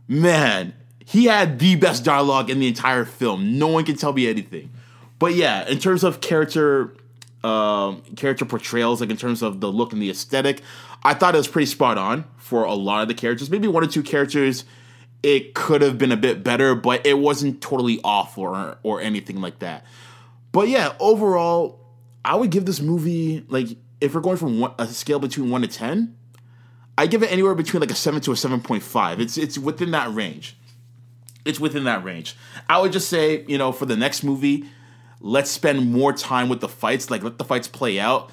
man, 0.06 0.74
he 1.04 1.24
had 1.24 1.58
the 1.58 1.76
best 1.76 2.04
dialogue 2.04 2.50
in 2.50 2.60
the 2.60 2.68
entire 2.68 3.04
film. 3.04 3.58
No 3.58 3.66
one 3.66 3.84
can 3.84 3.96
tell 3.96 4.12
me 4.12 4.28
anything. 4.28 4.70
But 5.18 5.34
yeah, 5.34 5.68
in 5.68 5.78
terms 5.78 6.04
of 6.04 6.20
character 6.20 6.94
um, 7.44 8.02
character 8.16 8.44
portrayals, 8.44 9.00
like 9.00 9.10
in 9.10 9.16
terms 9.16 9.42
of 9.42 9.60
the 9.60 9.70
look 9.70 9.92
and 9.92 10.00
the 10.00 10.10
aesthetic, 10.10 10.62
I 11.02 11.14
thought 11.14 11.34
it 11.34 11.38
was 11.38 11.48
pretty 11.48 11.66
spot 11.66 11.98
on 11.98 12.24
for 12.36 12.64
a 12.64 12.74
lot 12.74 13.02
of 13.02 13.08
the 13.08 13.14
characters. 13.14 13.50
Maybe 13.50 13.66
one 13.68 13.82
or 13.82 13.88
two 13.88 14.02
characters 14.02 14.64
it 15.22 15.54
could 15.54 15.82
have 15.82 15.98
been 15.98 16.12
a 16.12 16.16
bit 16.16 16.42
better, 16.42 16.74
but 16.74 17.06
it 17.06 17.18
wasn't 17.18 17.60
totally 17.60 18.00
off 18.02 18.36
or 18.36 18.78
or 18.82 19.00
anything 19.00 19.40
like 19.40 19.60
that. 19.60 19.84
But 20.50 20.68
yeah, 20.68 20.94
overall, 21.00 21.80
I 22.24 22.36
would 22.36 22.50
give 22.50 22.66
this 22.66 22.80
movie 22.80 23.44
like 23.48 23.68
if 24.00 24.14
we're 24.14 24.20
going 24.20 24.36
from 24.36 24.60
one, 24.60 24.74
a 24.78 24.86
scale 24.86 25.18
between 25.18 25.50
one 25.50 25.62
to 25.62 25.68
ten, 25.68 26.16
I 26.98 27.06
give 27.06 27.22
it 27.22 27.30
anywhere 27.30 27.54
between 27.54 27.80
like 27.80 27.90
a 27.90 27.94
seven 27.94 28.20
to 28.22 28.32
a 28.32 28.36
seven 28.36 28.60
point 28.60 28.82
five. 28.82 29.20
It's 29.20 29.38
it's 29.38 29.58
within 29.58 29.92
that 29.92 30.12
range. 30.12 30.56
It's 31.44 31.58
within 31.58 31.84
that 31.84 32.04
range. 32.04 32.36
I 32.68 32.80
would 32.80 32.92
just 32.92 33.08
say 33.08 33.44
you 33.46 33.58
know 33.58 33.72
for 33.72 33.86
the 33.86 33.96
next 33.96 34.24
movie, 34.24 34.64
let's 35.20 35.50
spend 35.50 35.92
more 35.92 36.12
time 36.12 36.48
with 36.48 36.60
the 36.60 36.68
fights. 36.68 37.10
Like 37.10 37.22
let 37.22 37.38
the 37.38 37.44
fights 37.44 37.68
play 37.68 38.00
out. 38.00 38.30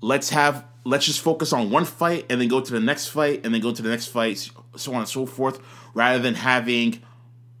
Let's 0.00 0.30
have 0.30 0.64
let's 0.88 1.04
just 1.04 1.20
focus 1.20 1.52
on 1.52 1.70
one 1.70 1.84
fight 1.84 2.24
and 2.30 2.40
then 2.40 2.48
go 2.48 2.60
to 2.60 2.72
the 2.72 2.80
next 2.80 3.08
fight 3.08 3.44
and 3.44 3.52
then 3.52 3.60
go 3.60 3.72
to 3.72 3.82
the 3.82 3.90
next 3.90 4.06
fight, 4.06 4.50
so 4.76 4.92
on 4.92 5.00
and 5.00 5.08
so 5.08 5.26
forth, 5.26 5.60
rather 5.98 6.20
than 6.20 6.36
having 6.36 7.02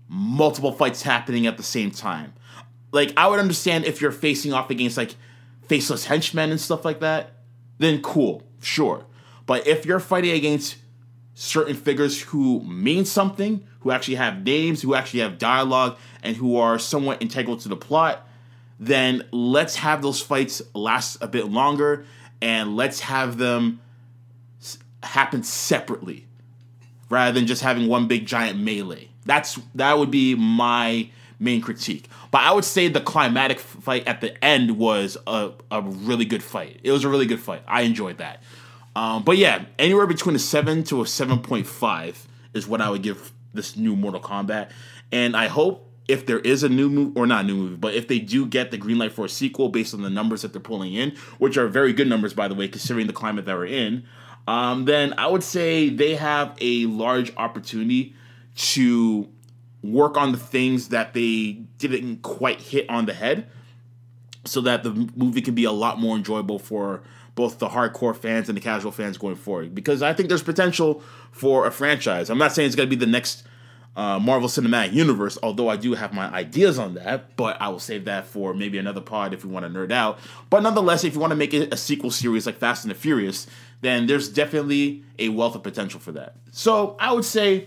multiple 0.06 0.70
fights 0.70 1.02
happening 1.02 1.48
at 1.48 1.56
the 1.56 1.62
same 1.64 1.90
time. 1.90 2.32
Like 2.92 3.12
I 3.16 3.26
would 3.26 3.40
understand 3.40 3.84
if 3.84 4.00
you're 4.00 4.12
facing 4.12 4.52
off 4.52 4.70
against 4.70 4.96
like 4.96 5.16
faceless 5.66 6.04
henchmen 6.04 6.50
and 6.52 6.60
stuff 6.60 6.84
like 6.84 7.00
that, 7.00 7.32
then 7.78 8.00
cool, 8.00 8.44
sure. 8.62 9.04
But 9.44 9.66
if 9.66 9.84
you're 9.84 9.98
fighting 9.98 10.30
against 10.30 10.76
certain 11.34 11.74
figures 11.74 12.22
who 12.22 12.60
mean 12.62 13.04
something, 13.04 13.66
who 13.80 13.90
actually 13.90 14.14
have 14.14 14.44
names, 14.44 14.82
who 14.82 14.94
actually 14.94 15.20
have 15.20 15.38
dialogue, 15.38 15.98
and 16.22 16.36
who 16.36 16.58
are 16.58 16.78
somewhat 16.78 17.20
integral 17.20 17.56
to 17.56 17.68
the 17.68 17.76
plot, 17.76 18.24
then 18.78 19.24
let's 19.32 19.74
have 19.74 20.00
those 20.00 20.20
fights 20.20 20.62
last 20.74 21.16
a 21.20 21.26
bit 21.26 21.46
longer 21.46 22.04
and 22.40 22.76
let's 22.76 23.00
have 23.00 23.36
them 23.36 23.80
happen 25.02 25.42
separately 25.42 26.27
rather 27.10 27.32
than 27.32 27.46
just 27.46 27.62
having 27.62 27.88
one 27.88 28.06
big 28.06 28.26
giant 28.26 28.58
melee. 28.58 29.08
That's 29.24 29.58
that 29.74 29.98
would 29.98 30.10
be 30.10 30.34
my 30.34 31.10
main 31.38 31.60
critique. 31.60 32.08
But 32.30 32.42
I 32.42 32.52
would 32.52 32.64
say 32.64 32.88
the 32.88 33.00
climatic 33.00 33.60
fight 33.60 34.06
at 34.06 34.20
the 34.20 34.42
end 34.44 34.78
was 34.78 35.16
a, 35.26 35.52
a 35.70 35.82
really 35.82 36.24
good 36.24 36.42
fight. 36.42 36.80
It 36.82 36.92
was 36.92 37.04
a 37.04 37.08
really 37.08 37.26
good 37.26 37.40
fight. 37.40 37.62
I 37.66 37.82
enjoyed 37.82 38.18
that. 38.18 38.42
Um, 38.96 39.22
but 39.22 39.36
yeah, 39.36 39.64
anywhere 39.78 40.06
between 40.06 40.34
a 40.34 40.40
seven 40.40 40.82
to 40.84 41.02
a 41.02 41.06
seven 41.06 41.40
point 41.40 41.66
five 41.66 42.26
is 42.54 42.66
what 42.66 42.80
I 42.80 42.90
would 42.90 43.02
give 43.02 43.32
this 43.54 43.76
new 43.76 43.94
Mortal 43.94 44.20
Kombat. 44.20 44.70
And 45.12 45.36
I 45.36 45.46
hope 45.46 45.84
if 46.08 46.24
there 46.24 46.40
is 46.40 46.62
a 46.62 46.68
new 46.68 46.88
movie 46.88 47.12
or 47.18 47.26
not 47.26 47.44
new 47.44 47.54
movie, 47.54 47.76
but 47.76 47.94
if 47.94 48.08
they 48.08 48.18
do 48.18 48.46
get 48.46 48.70
the 48.70 48.78
green 48.78 48.98
light 48.98 49.12
for 49.12 49.26
a 49.26 49.28
sequel 49.28 49.68
based 49.68 49.94
on 49.94 50.02
the 50.02 50.10
numbers 50.10 50.42
that 50.42 50.52
they're 50.52 50.60
pulling 50.60 50.94
in, 50.94 51.14
which 51.38 51.56
are 51.56 51.68
very 51.68 51.92
good 51.92 52.08
numbers 52.08 52.32
by 52.32 52.48
the 52.48 52.54
way, 52.54 52.66
considering 52.66 53.06
the 53.06 53.12
climate 53.12 53.44
that 53.44 53.54
we're 53.56 53.66
in, 53.66 54.04
um, 54.48 54.86
then 54.86 55.12
I 55.18 55.26
would 55.26 55.42
say 55.42 55.90
they 55.90 56.14
have 56.14 56.56
a 56.58 56.86
large 56.86 57.36
opportunity 57.36 58.14
to 58.56 59.28
work 59.82 60.16
on 60.16 60.32
the 60.32 60.38
things 60.38 60.88
that 60.88 61.12
they 61.12 61.64
didn't 61.76 62.22
quite 62.22 62.58
hit 62.62 62.88
on 62.88 63.04
the 63.04 63.12
head 63.12 63.50
so 64.46 64.62
that 64.62 64.84
the 64.84 65.10
movie 65.14 65.42
can 65.42 65.54
be 65.54 65.64
a 65.64 65.70
lot 65.70 66.00
more 66.00 66.16
enjoyable 66.16 66.58
for 66.58 67.02
both 67.34 67.58
the 67.58 67.68
hardcore 67.68 68.16
fans 68.16 68.48
and 68.48 68.56
the 68.56 68.62
casual 68.62 68.90
fans 68.90 69.18
going 69.18 69.36
forward. 69.36 69.74
Because 69.74 70.00
I 70.00 70.14
think 70.14 70.30
there's 70.30 70.42
potential 70.42 71.02
for 71.30 71.66
a 71.66 71.70
franchise. 71.70 72.30
I'm 72.30 72.38
not 72.38 72.54
saying 72.54 72.68
it's 72.68 72.74
going 72.74 72.88
to 72.88 72.96
be 72.96 72.98
the 72.98 73.10
next 73.10 73.46
uh, 73.98 74.16
Marvel 74.20 74.48
Cinematic 74.48 74.92
Universe, 74.92 75.36
although 75.42 75.68
I 75.68 75.74
do 75.76 75.94
have 75.94 76.14
my 76.14 76.32
ideas 76.32 76.78
on 76.78 76.94
that, 76.94 77.34
but 77.34 77.60
I 77.60 77.68
will 77.68 77.80
save 77.80 78.04
that 78.04 78.26
for 78.26 78.54
maybe 78.54 78.78
another 78.78 79.00
pod 79.00 79.34
if 79.34 79.44
we 79.44 79.50
want 79.50 79.66
to 79.66 79.70
nerd 79.70 79.90
out. 79.90 80.20
But 80.50 80.62
nonetheless, 80.62 81.02
if 81.02 81.14
you 81.14 81.20
want 81.20 81.32
to 81.32 81.36
make 81.36 81.52
it 81.52 81.74
a 81.74 81.76
sequel 81.76 82.12
series 82.12 82.46
like 82.46 82.58
Fast 82.58 82.84
and 82.84 82.92
the 82.92 82.94
Furious, 82.94 83.48
then 83.80 84.06
there's 84.06 84.28
definitely 84.28 85.02
a 85.18 85.30
wealth 85.30 85.56
of 85.56 85.64
potential 85.64 85.98
for 85.98 86.12
that. 86.12 86.36
So 86.52 86.96
I 87.00 87.12
would 87.12 87.24
say, 87.24 87.66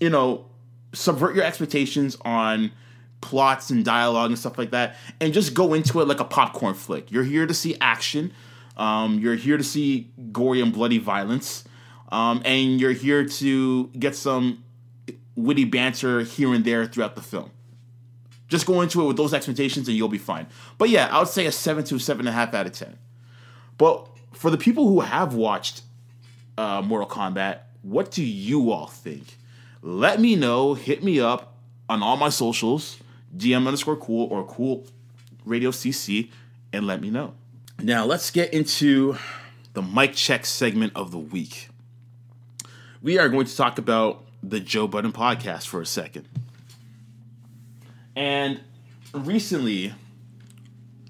you 0.00 0.10
know, 0.10 0.46
subvert 0.94 1.36
your 1.36 1.44
expectations 1.44 2.16
on 2.22 2.72
plots 3.20 3.70
and 3.70 3.84
dialogue 3.84 4.30
and 4.30 4.38
stuff 4.38 4.58
like 4.58 4.72
that, 4.72 4.96
and 5.20 5.32
just 5.32 5.54
go 5.54 5.74
into 5.74 6.00
it 6.00 6.08
like 6.08 6.18
a 6.18 6.24
popcorn 6.24 6.74
flick. 6.74 7.12
You're 7.12 7.22
here 7.22 7.46
to 7.46 7.54
see 7.54 7.76
action. 7.80 8.32
Um, 8.76 9.20
you're 9.20 9.36
here 9.36 9.58
to 9.58 9.64
see 9.64 10.10
gory 10.32 10.60
and 10.60 10.72
bloody 10.72 10.98
violence, 10.98 11.62
um, 12.10 12.42
and 12.44 12.80
you're 12.80 12.90
here 12.90 13.24
to 13.24 13.86
get 13.96 14.16
some 14.16 14.64
witty 15.36 15.64
banter 15.64 16.20
here 16.20 16.52
and 16.52 16.64
there 16.64 16.86
throughout 16.86 17.14
the 17.14 17.22
film. 17.22 17.50
Just 18.48 18.66
go 18.66 18.82
into 18.82 19.02
it 19.02 19.06
with 19.06 19.16
those 19.16 19.32
expectations, 19.32 19.88
and 19.88 19.96
you'll 19.96 20.08
be 20.08 20.18
fine. 20.18 20.46
But 20.76 20.90
yeah, 20.90 21.08
I 21.10 21.18
would 21.18 21.28
say 21.28 21.46
a 21.46 21.52
seven 21.52 21.84
to 21.84 21.98
seven 21.98 22.26
and 22.26 22.28
a 22.28 22.32
half 22.32 22.52
out 22.52 22.66
of 22.66 22.72
ten. 22.72 22.98
But 23.78 24.08
for 24.32 24.50
the 24.50 24.58
people 24.58 24.88
who 24.88 25.00
have 25.00 25.34
watched 25.34 25.82
uh, 26.58 26.82
Mortal 26.82 27.08
Kombat, 27.08 27.60
what 27.82 28.10
do 28.10 28.22
you 28.22 28.70
all 28.70 28.86
think? 28.86 29.38
Let 29.80 30.20
me 30.20 30.36
know. 30.36 30.74
Hit 30.74 31.02
me 31.02 31.18
up 31.18 31.54
on 31.88 32.02
all 32.02 32.16
my 32.16 32.28
socials, 32.28 32.98
DM 33.36 33.66
underscore 33.66 33.96
cool 33.96 34.28
or 34.30 34.44
cool 34.44 34.86
radio 35.44 35.70
CC, 35.70 36.30
and 36.72 36.86
let 36.86 37.00
me 37.00 37.10
know. 37.10 37.34
Now 37.82 38.04
let's 38.04 38.30
get 38.30 38.52
into 38.52 39.16
the 39.72 39.82
mic 39.82 40.14
check 40.14 40.44
segment 40.44 40.92
of 40.94 41.10
the 41.10 41.18
week. 41.18 41.68
We 43.02 43.18
are 43.18 43.28
going 43.28 43.46
to 43.46 43.56
talk 43.56 43.78
about 43.78 44.24
the 44.42 44.60
Joe 44.60 44.88
Budden 44.88 45.12
podcast 45.12 45.66
for 45.66 45.80
a 45.80 45.86
second. 45.86 46.26
And 48.16 48.60
recently, 49.14 49.94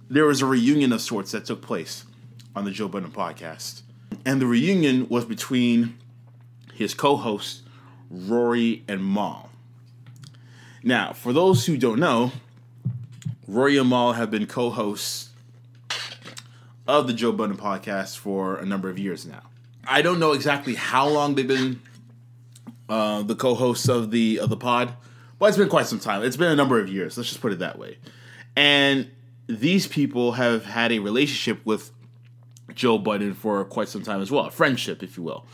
there 0.08 0.24
was 0.24 0.42
a 0.42 0.46
reunion 0.46 0.92
of 0.92 1.00
sorts 1.00 1.32
that 1.32 1.46
took 1.46 1.62
place 1.62 2.04
on 2.54 2.64
the 2.64 2.70
Joe 2.70 2.88
Budden 2.88 3.10
podcast. 3.10 3.82
And 4.24 4.40
the 4.40 4.46
reunion 4.46 5.08
was 5.08 5.24
between 5.24 5.96
his 6.74 6.94
co 6.94 7.16
hosts, 7.16 7.62
Rory 8.10 8.84
and 8.86 9.04
Mal. 9.04 9.48
Now, 10.82 11.12
for 11.12 11.32
those 11.32 11.66
who 11.66 11.76
don't 11.76 11.98
know, 11.98 12.32
Rory 13.48 13.78
and 13.78 13.88
Mal 13.88 14.12
have 14.12 14.30
been 14.30 14.46
co 14.46 14.70
hosts 14.70 15.30
of 16.86 17.06
the 17.06 17.12
Joe 17.12 17.32
Budden 17.32 17.56
podcast 17.56 18.18
for 18.18 18.56
a 18.56 18.66
number 18.66 18.90
of 18.90 18.98
years 18.98 19.24
now. 19.24 19.42
I 19.86 20.02
don't 20.02 20.18
know 20.20 20.32
exactly 20.32 20.74
how 20.74 21.08
long 21.08 21.34
they've 21.34 21.46
been 21.46 21.80
uh, 22.92 23.22
the 23.22 23.34
co-hosts 23.34 23.88
of 23.88 24.10
the 24.10 24.38
of 24.38 24.50
the 24.50 24.56
pod, 24.56 24.92
but 25.38 25.46
it's 25.46 25.56
been 25.56 25.70
quite 25.70 25.86
some 25.86 25.98
time. 25.98 26.22
It's 26.22 26.36
been 26.36 26.52
a 26.52 26.56
number 26.56 26.78
of 26.78 26.90
years. 26.90 27.16
Let's 27.16 27.30
just 27.30 27.40
put 27.40 27.50
it 27.50 27.58
that 27.60 27.78
way. 27.78 27.96
And 28.54 29.10
these 29.46 29.86
people 29.86 30.32
have 30.32 30.66
had 30.66 30.92
a 30.92 30.98
relationship 30.98 31.64
with 31.64 31.90
Joe 32.74 32.98
Budden 32.98 33.32
for 33.32 33.64
quite 33.64 33.88
some 33.88 34.02
time 34.02 34.20
as 34.20 34.30
well, 34.30 34.44
a 34.44 34.50
friendship, 34.50 35.02
if 35.02 35.16
you 35.16 35.22
will. 35.22 35.46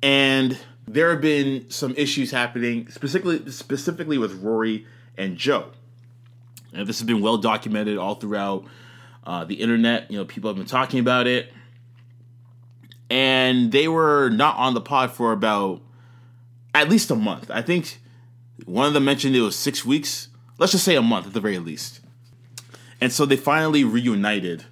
And 0.00 0.56
there 0.86 1.10
have 1.10 1.20
been 1.20 1.68
some 1.70 1.92
issues 1.96 2.30
happening, 2.30 2.88
specifically 2.88 3.50
specifically 3.50 4.16
with 4.16 4.40
Rory 4.40 4.86
and 5.16 5.36
Joe. 5.36 5.72
And 6.72 6.86
this 6.86 7.00
has 7.00 7.06
been 7.06 7.20
well 7.20 7.38
documented 7.38 7.98
all 7.98 8.14
throughout 8.14 8.64
uh, 9.26 9.44
the 9.44 9.56
internet. 9.56 10.08
You 10.08 10.18
know, 10.18 10.24
people 10.24 10.50
have 10.50 10.56
been 10.56 10.66
talking 10.66 11.00
about 11.00 11.26
it. 11.26 11.52
And 13.10 13.72
they 13.72 13.88
were 13.88 14.28
not 14.28 14.56
on 14.56 14.74
the 14.74 14.80
pod 14.80 15.10
for 15.10 15.32
about 15.32 15.82
at 16.82 16.88
least 16.88 17.10
a 17.10 17.16
month. 17.16 17.50
I 17.50 17.62
think 17.62 17.98
one 18.64 18.86
of 18.86 18.94
them 18.94 19.04
mentioned 19.04 19.34
it 19.34 19.40
was 19.40 19.56
six 19.56 19.84
weeks. 19.84 20.28
Let's 20.58 20.72
just 20.72 20.84
say 20.84 20.96
a 20.96 21.02
month 21.02 21.26
at 21.26 21.32
the 21.32 21.40
very 21.40 21.58
least. 21.58 22.00
And 23.00 23.12
so 23.12 23.26
they 23.26 23.36
finally 23.36 23.84
reunited 23.84 24.64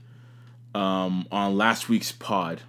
um, 0.75 1.27
on 1.31 1.57
last 1.57 1.89
week's 1.89 2.13
pod. 2.13 2.63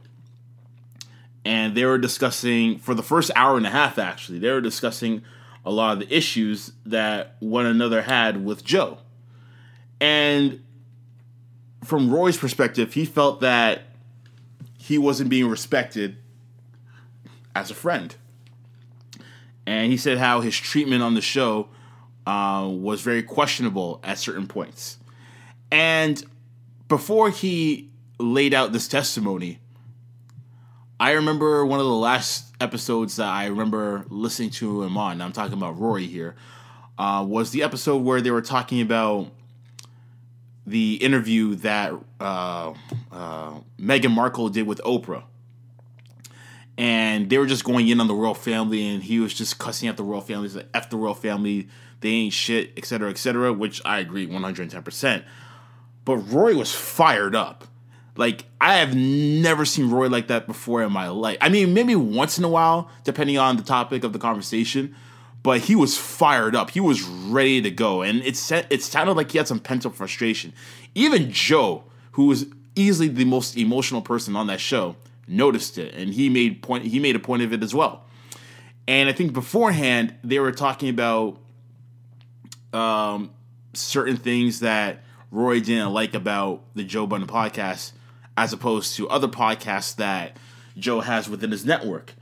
And 1.45 1.75
they 1.75 1.85
were 1.85 1.97
discussing, 1.97 2.79
for 2.79 2.93
the 2.93 3.03
first 3.03 3.31
hour 3.35 3.57
and 3.57 3.65
a 3.65 3.69
half 3.69 3.97
actually, 3.97 4.39
they 4.39 4.51
were 4.51 4.61
discussing 4.61 5.21
a 5.65 5.71
lot 5.71 5.93
of 5.93 5.99
the 5.99 6.15
issues 6.15 6.71
that 6.85 7.35
one 7.39 7.65
another 7.65 8.01
had 8.01 8.43
with 8.43 8.63
Joe. 8.63 8.99
And 9.99 10.63
from 11.83 12.11
Roy's 12.11 12.37
perspective, 12.37 12.93
he 12.93 13.05
felt 13.05 13.41
that 13.41 13.83
he 14.77 14.97
wasn't 14.97 15.29
being 15.29 15.47
respected 15.49 16.17
as 17.55 17.71
a 17.71 17.73
friend. 17.73 18.15
And 19.67 19.91
he 19.91 19.97
said 19.97 20.17
how 20.17 20.39
his 20.39 20.55
treatment 20.55 21.03
on 21.03 21.13
the 21.13 21.21
show 21.21 21.67
uh, 22.25 22.65
was 22.71 23.01
very 23.01 23.21
questionable 23.21 23.99
at 24.01 24.17
certain 24.17 24.47
points. 24.47 24.97
And 25.69 26.23
before 26.87 27.29
he 27.31 27.89
laid 28.17 28.53
out 28.53 28.71
this 28.71 28.87
testimony, 28.87 29.59
I 31.01 31.11
remember 31.11 31.65
one 31.65 31.81
of 31.81 31.85
the 31.85 31.91
last 31.91 32.55
episodes 32.61 33.17
that 33.17 33.27
I 33.27 33.47
remember 33.47 34.05
listening 34.07 34.51
to 34.51 34.83
him 34.83 34.97
on. 34.97 35.21
I'm 35.21 35.33
talking 35.33 35.57
about 35.57 35.77
Rory 35.77 36.07
here. 36.07 36.35
Uh, 36.97 37.25
was 37.27 37.51
the 37.51 37.61
episode 37.61 37.97
where 37.97 38.21
they 38.21 38.31
were 38.31 38.41
talking 38.41 38.79
about 38.79 39.29
the 40.65 40.95
interview 40.95 41.55
that 41.55 41.93
uh, 42.21 42.73
uh, 43.11 43.53
Meghan 43.77 44.11
Markle 44.11 44.47
did 44.47 44.65
with 44.65 44.79
Oprah. 44.85 45.23
And 46.77 47.29
they 47.29 47.37
were 47.39 47.47
just 47.47 47.63
going 47.63 47.87
in 47.87 47.99
on 47.99 48.07
the 48.07 48.13
royal 48.13 48.35
family, 48.35 48.87
and 48.87 49.01
he 49.01 49.19
was 49.19 49.33
just 49.33 49.57
cussing 49.57 49.89
at 49.89 49.97
the 49.97 50.03
royal 50.03 50.21
family. 50.21 50.43
He's 50.47 50.55
like, 50.55 50.69
F 50.73 50.89
the 50.89 50.97
royal 50.97 51.15
family, 51.15 51.69
they 52.01 52.09
ain't 52.09 52.33
shit, 52.33 52.71
etc., 52.77 53.09
etc., 53.09 53.51
which 53.51 53.81
I 53.83 53.99
agree 53.99 54.27
110%. 54.27 55.23
But 56.05 56.17
Roy 56.17 56.55
was 56.55 56.73
fired 56.73 57.35
up. 57.35 57.65
Like, 58.15 58.45
I 58.61 58.77
have 58.77 58.95
never 58.95 59.65
seen 59.65 59.89
Roy 59.89 60.07
like 60.07 60.27
that 60.27 60.47
before 60.47 60.81
in 60.81 60.91
my 60.91 61.09
life. 61.09 61.37
I 61.41 61.49
mean, 61.49 61.73
maybe 61.73 61.95
once 61.95 62.37
in 62.37 62.43
a 62.43 62.49
while, 62.49 62.89
depending 63.03 63.37
on 63.37 63.57
the 63.57 63.63
topic 63.63 64.03
of 64.03 64.13
the 64.13 64.19
conversation, 64.19 64.95
but 65.43 65.61
he 65.61 65.75
was 65.75 65.97
fired 65.97 66.55
up. 66.55 66.71
He 66.71 66.79
was 66.79 67.01
ready 67.03 67.61
to 67.61 67.71
go, 67.71 68.01
and 68.01 68.19
it 68.21 68.39
it 68.69 68.83
sounded 68.83 69.13
like 69.13 69.31
he 69.31 69.37
had 69.37 69.47
some 69.47 69.59
pent 69.59 69.85
up 69.85 69.95
frustration. 69.95 70.53
Even 70.95 71.31
Joe, 71.31 71.83
who 72.11 72.25
was 72.25 72.47
easily 72.75 73.07
the 73.07 73.25
most 73.25 73.55
emotional 73.55 74.01
person 74.01 74.35
on 74.35 74.47
that 74.47 74.59
show, 74.59 74.95
noticed 75.27 75.77
it, 75.77 75.93
and 75.93 76.13
he 76.13 76.29
made 76.29 76.61
point. 76.61 76.85
He 76.85 76.99
made 76.99 77.15
a 77.15 77.19
point 77.19 77.43
of 77.43 77.53
it 77.53 77.63
as 77.63 77.73
well. 77.75 78.05
And 78.87 79.09
I 79.09 79.11
think 79.11 79.33
beforehand 79.33 80.15
they 80.23 80.39
were 80.39 80.51
talking 80.51 80.89
about 80.89 81.39
um, 82.73 83.31
certain 83.73 84.17
things 84.17 84.61
that 84.61 85.03
Roy 85.31 85.59
didn't 85.59 85.91
like 85.93 86.13
about 86.13 86.63
the 86.73 86.83
Joe 86.83 87.05
Budden 87.05 87.27
podcast 87.27 87.91
as 88.37 88.53
opposed 88.53 88.95
to 88.95 89.09
other 89.09 89.27
podcasts 89.27 89.95
that 89.97 90.37
Joe 90.77 91.01
has 91.01 91.27
within 91.27 91.51
his 91.51 91.65
network. 91.65 92.13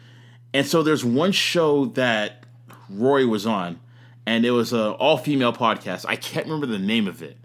And 0.53 0.65
so 0.65 0.81
there's 0.81 1.03
one 1.03 1.33
show 1.33 1.87
that 1.87 2.45
Roy 2.89 3.27
was 3.27 3.45
on, 3.45 3.79
and 4.25 4.45
it 4.45 4.51
was 4.51 4.71
a 4.73 4.91
all 4.93 5.17
female 5.17 5.53
podcast. 5.53 6.05
I 6.07 6.15
can't 6.15 6.45
remember 6.45 6.65
the 6.65 6.79
name 6.79 7.07
of 7.07 7.21
it. 7.21 7.37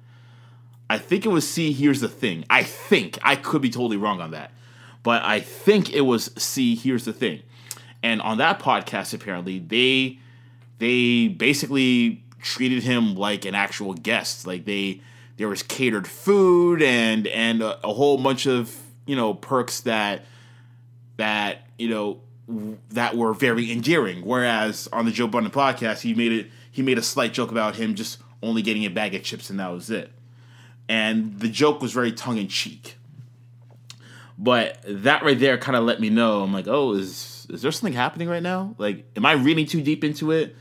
I 0.88 0.98
think 0.98 1.26
it 1.26 1.28
was 1.28 1.48
See 1.48 1.72
Here's 1.72 2.00
the 2.00 2.08
Thing. 2.08 2.44
I 2.48 2.62
think 2.62 3.18
I 3.22 3.36
could 3.36 3.62
be 3.62 3.70
totally 3.70 3.96
wrong 3.96 4.20
on 4.20 4.30
that, 4.30 4.52
but 5.02 5.22
I 5.22 5.40
think 5.40 5.92
it 5.92 6.02
was 6.02 6.30
See 6.36 6.74
Here's 6.74 7.04
the 7.04 7.12
Thing. 7.12 7.42
And 8.02 8.20
on 8.22 8.38
that 8.38 8.58
podcast, 8.58 9.14
apparently 9.14 9.58
they 9.58 10.18
they 10.78 11.28
basically 11.28 12.24
treated 12.40 12.82
him 12.82 13.14
like 13.14 13.44
an 13.44 13.54
actual 13.54 13.94
guest. 13.94 14.46
Like 14.46 14.64
they 14.64 15.00
there 15.36 15.48
was 15.48 15.62
catered 15.62 16.06
food 16.06 16.82
and 16.82 17.26
and 17.28 17.62
a, 17.62 17.86
a 17.86 17.92
whole 17.92 18.18
bunch 18.18 18.46
of 18.46 18.76
you 19.06 19.16
know 19.16 19.34
perks 19.34 19.80
that 19.80 20.24
that 21.16 21.66
you 21.78 21.88
know 21.88 22.20
that 22.90 23.16
were 23.16 23.32
very 23.32 23.70
endearing. 23.70 24.22
Whereas 24.22 24.88
on 24.92 25.04
the 25.04 25.12
Joe 25.12 25.26
Budden 25.26 25.50
podcast, 25.50 26.00
he 26.00 26.14
made 26.14 26.32
it 26.32 26.50
he 26.70 26.82
made 26.82 26.98
a 26.98 27.02
slight 27.02 27.32
joke 27.32 27.50
about 27.50 27.76
him 27.76 27.94
just 27.94 28.18
only 28.42 28.62
getting 28.62 28.84
a 28.84 28.90
bag 28.90 29.14
of 29.14 29.22
chips 29.22 29.50
and 29.50 29.60
that 29.60 29.68
was 29.68 29.90
it. 29.90 30.10
And 30.88 31.38
the 31.38 31.48
joke 31.48 31.80
was 31.80 31.92
very 31.92 32.12
tongue 32.12 32.38
in 32.38 32.48
cheek. 32.48 32.96
But 34.42 34.78
that 34.88 35.22
right 35.22 35.38
there 35.38 35.58
kind 35.58 35.76
of 35.76 35.84
let 35.84 36.00
me 36.00 36.08
know. 36.08 36.42
I'm 36.42 36.52
like, 36.52 36.66
oh, 36.66 36.94
is 36.94 37.46
is 37.50 37.60
there 37.60 37.70
something 37.70 37.92
happening 37.92 38.26
right 38.26 38.42
now? 38.42 38.74
Like, 38.78 39.04
am 39.14 39.26
I 39.26 39.32
reading 39.32 39.66
too 39.66 39.82
deep 39.82 40.02
into 40.02 40.30
it? 40.30 40.56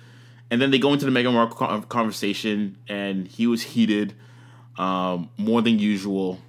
And 0.51 0.61
then 0.61 0.69
they 0.69 0.79
go 0.79 0.91
into 0.91 1.05
the 1.05 1.11
Meghan 1.11 1.31
Markle 1.31 1.81
conversation, 1.83 2.77
and 2.89 3.25
he 3.25 3.47
was 3.47 3.61
heated 3.61 4.15
um, 4.77 5.29
more 5.37 5.61
than 5.61 5.79
usual. 5.79 6.39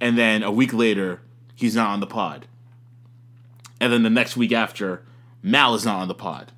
And 0.00 0.18
then 0.18 0.42
a 0.42 0.50
week 0.50 0.72
later, 0.72 1.20
he's 1.54 1.76
not 1.76 1.90
on 1.90 2.00
the 2.00 2.06
pod. 2.06 2.48
And 3.80 3.92
then 3.92 4.02
the 4.02 4.10
next 4.10 4.36
week 4.36 4.52
after, 4.52 5.04
Mal 5.42 5.74
is 5.76 5.84
not 5.84 6.00
on 6.00 6.08
the 6.08 6.14
pod. 6.14 6.50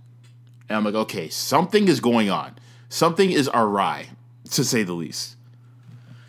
And 0.69 0.77
I'm 0.79 0.85
like, 0.85 0.95
okay, 0.95 1.29
something 1.29 1.87
is 1.87 2.01
going 2.01 2.31
on. 2.31 2.57
Something 2.89 3.31
is 3.31 3.51
awry, 3.53 4.07
to 4.53 4.65
say 4.65 4.85
the 4.85 4.95
least. 4.95 5.37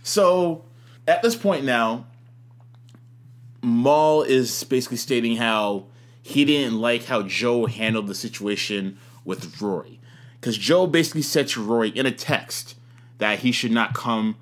So 0.03 0.65
at 1.07 1.21
this 1.21 1.35
point 1.35 1.63
now, 1.63 2.07
Mal 3.61 4.23
is 4.23 4.63
basically 4.63 4.97
stating 4.97 5.37
how 5.37 5.85
he 6.21 6.45
didn't 6.45 6.79
like 6.79 7.05
how 7.05 7.23
Joe 7.23 7.65
handled 7.65 8.07
the 8.07 8.15
situation 8.15 8.97
with 9.25 9.61
Rory. 9.61 9.99
Because 10.39 10.57
Joe 10.57 10.87
basically 10.87 11.21
said 11.21 11.47
to 11.49 11.63
Rory 11.63 11.89
in 11.89 12.05
a 12.05 12.11
text 12.11 12.75
that 13.17 13.39
he 13.39 13.51
should 13.51 13.71
not 13.71 13.93
come 13.93 14.37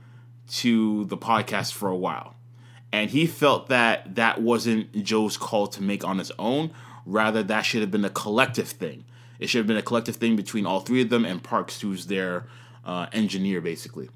to 0.50 1.06
the 1.06 1.18
podcast 1.18 1.74
for 1.74 1.90
a 1.90 1.96
while. 1.96 2.36
And 2.92 3.10
he 3.10 3.26
felt 3.26 3.68
that 3.68 4.16
that 4.16 4.42
wasn't 4.42 5.04
Joe's 5.04 5.38
call 5.38 5.68
to 5.68 5.84
make 5.84 6.06
on 6.06 6.20
his 6.20 6.32
own. 6.40 6.72
Rather, 7.06 7.44
that 7.44 7.62
should 7.62 7.82
have 7.82 7.92
been 7.92 8.06
a 8.06 8.10
collective 8.10 8.68
thing. 8.68 9.04
It 9.40 9.48
should 9.48 9.60
have 9.60 9.68
been 9.68 9.78
a 9.78 9.82
collective 9.82 10.16
thing 10.16 10.36
between 10.36 10.66
all 10.66 10.80
three 10.80 11.02
of 11.02 11.10
them 11.10 11.26
and 11.26 11.44
Parks, 11.44 11.82
who's 11.82 12.08
their 12.08 12.46
uh, 12.86 13.08
engineer, 13.12 13.62
basically. 13.62 14.10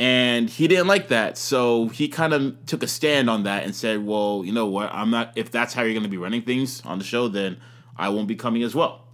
And 0.00 0.48
he 0.48 0.66
didn't 0.66 0.86
like 0.86 1.08
that. 1.08 1.36
So 1.36 1.88
he 1.88 2.08
kind 2.08 2.32
of 2.32 2.64
took 2.64 2.82
a 2.82 2.86
stand 2.86 3.28
on 3.28 3.42
that 3.42 3.64
and 3.64 3.76
said, 3.76 4.06
well, 4.06 4.42
you 4.46 4.50
know 4.50 4.64
what? 4.64 4.88
I'm 4.94 5.10
not, 5.10 5.32
if 5.36 5.50
that's 5.50 5.74
how 5.74 5.82
you're 5.82 5.92
going 5.92 6.04
to 6.04 6.08
be 6.08 6.16
running 6.16 6.40
things 6.40 6.80
on 6.86 6.96
the 6.96 7.04
show, 7.04 7.28
then 7.28 7.58
I 7.98 8.08
won't 8.08 8.26
be 8.26 8.34
coming 8.34 8.62
as 8.62 8.74
well. 8.74 9.04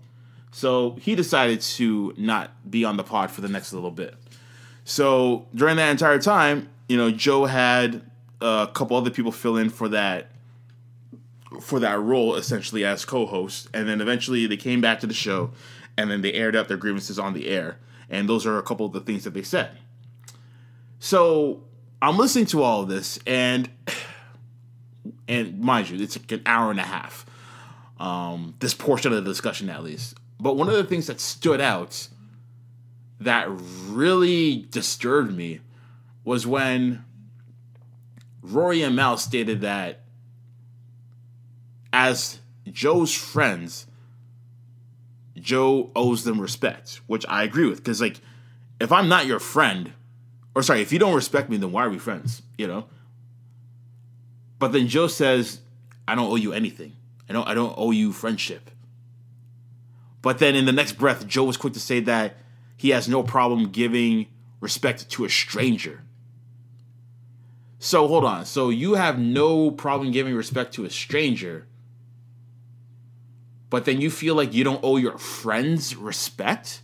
So 0.53 0.97
he 1.01 1.17
decided 1.17 1.61
to 1.61 2.15
not 2.17 2.53
be 2.71 2.85
on 2.85 2.97
the 2.97 3.03
pod 3.03 3.33
for 3.33 3.41
the 3.41 3.49
next 3.49 3.73
little 3.73 3.91
bit. 3.91 4.15
So 4.85 5.49
during 5.53 5.75
that 5.75 5.91
entire 5.91 6.21
time, 6.21 6.69
you 6.89 6.97
know, 6.97 7.11
Joe 7.11 7.47
had 7.47 8.09
a 8.41 8.69
couple 8.73 8.97
other 8.97 9.11
people 9.11 9.33
fill 9.33 9.57
in 9.57 9.71
for 9.71 9.89
that 9.89 10.31
for 11.61 11.81
that 11.81 11.99
role 11.99 12.37
essentially 12.37 12.85
as 12.85 13.05
co-host, 13.05 13.69
and 13.75 13.89
then 13.89 14.01
eventually 14.01 14.47
they 14.47 14.57
came 14.57 14.81
back 14.81 15.01
to 15.01 15.07
the 15.07 15.15
show, 15.15 15.51
and 15.97 16.11
then 16.11 16.21
they 16.21 16.33
aired 16.33 16.55
out 16.55 16.69
their 16.69 16.77
grievances 16.77 17.19
on 17.19 17.33
the 17.33 17.49
air, 17.49 17.79
and 18.09 18.29
those 18.29 18.47
are 18.47 18.59
a 18.59 18.63
couple 18.63 18.87
of 18.87 18.93
the 18.93 19.01
things 19.01 19.25
that 19.25 19.35
they 19.35 19.43
said. 19.43 19.71
So 21.07 21.63
I'm 22.03 22.19
listening 22.19 22.47
to 22.47 22.65
all 22.65 22.83
of 22.83 22.89
this, 22.89 23.21
and 23.29 23.71
and 25.29 25.61
mind 25.61 25.89
you, 25.89 26.03
it's 26.03 26.19
like 26.19 26.33
an 26.33 26.43
hour 26.45 26.73
and 26.73 26.81
a 26.81 26.83
half. 26.83 27.25
Um, 28.01 28.55
this 28.59 28.75
portion 28.75 29.13
of 29.13 29.25
the 29.25 29.31
discussion, 29.31 29.71
at 29.71 29.85
least. 29.85 30.17
But 30.41 30.57
one 30.57 30.69
of 30.69 30.75
the 30.75 30.83
things 30.83 31.07
that 31.07 31.21
stood 31.21 31.61
out 31.61 32.09
that 33.21 33.47
really 33.49 34.67
disturbed 34.73 35.33
me 35.33 35.61
was 36.25 36.45
when 36.45 37.05
Rory 38.43 38.83
and 38.83 38.97
Mal 38.97 39.17
stated 39.17 39.61
that 39.61 40.01
as 41.93 42.41
Joe's 42.67 43.15
friends, 43.15 43.87
Joe 45.37 45.93
owes 45.95 46.25
them 46.25 46.41
respect, 46.41 47.01
which 47.07 47.25
I 47.29 47.45
agree 47.45 47.69
with. 47.69 47.79
Because, 47.79 48.01
like, 48.01 48.21
if 48.81 48.91
I'm 48.91 49.09
not 49.09 49.27
your 49.27 49.39
friend, 49.39 49.93
or 50.57 50.63
sorry, 50.63 50.81
if 50.81 50.91
you 50.91 50.99
don't 50.99 51.15
respect 51.15 51.51
me, 51.51 51.59
then 51.59 51.71
why 51.71 51.85
are 51.85 51.91
we 51.91 51.99
friends? 51.99 52.41
You 52.57 52.67
know? 52.67 52.87
But 54.59 54.73
then 54.73 54.89
Joe 54.89 55.07
says, 55.07 55.61
I 56.09 56.15
don't 56.15 56.33
owe 56.33 56.37
you 56.37 56.55
anything. 56.55 56.95
I 57.29 57.35
don't 57.35 57.47
I 57.47 57.53
don't 57.53 57.75
owe 57.77 57.91
you 57.91 58.11
friendship. 58.11 58.71
But 60.23 60.39
then 60.39 60.57
in 60.57 60.65
the 60.65 60.73
next 60.73 60.93
breath, 60.93 61.27
Joe 61.27 61.45
was 61.45 61.59
quick 61.59 61.75
to 61.75 61.81
say 61.81 62.01
that 62.01 62.39
he 62.75 62.89
has 62.91 63.07
no 63.07 63.23
problem 63.23 63.69
giving 63.69 64.29
respect 64.61 65.11
to 65.11 65.27
a 65.27 65.29
stranger. 65.29 66.03
So 67.79 68.09
hold 68.09 68.25
on. 68.25 68.47
So 68.47 68.71
you 68.71 68.95
have 68.95 69.19
no 69.19 69.71
problem 69.71 70.11
giving 70.11 70.35
respect 70.35 70.73
to 70.77 70.87
a 70.87 70.91
stranger, 70.91 71.67
but 73.69 73.85
then 73.85 74.01
you 74.01 74.09
feel 74.09 74.35
like 74.35 74.55
you 74.55 74.65
don't 74.65 74.81
owe 74.83 74.97
your 74.97 75.19
friends 75.19 75.95
respect? 75.95 76.81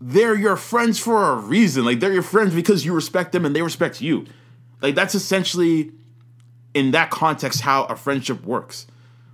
They're 0.00 0.34
your 0.34 0.56
friends 0.56 0.98
for 0.98 1.32
a 1.32 1.36
reason. 1.36 1.84
Like 1.84 2.00
they're 2.00 2.12
your 2.12 2.22
friends 2.22 2.54
because 2.54 2.84
you 2.84 2.94
respect 2.94 3.32
them 3.32 3.44
and 3.44 3.54
they 3.54 3.62
respect 3.62 4.00
you. 4.00 4.26
Like 4.80 4.94
that's 4.94 5.14
essentially 5.14 5.92
in 6.74 6.92
that 6.92 7.10
context 7.10 7.60
how 7.60 7.84
a 7.84 7.96
friendship 7.96 8.44
works. 8.44 8.86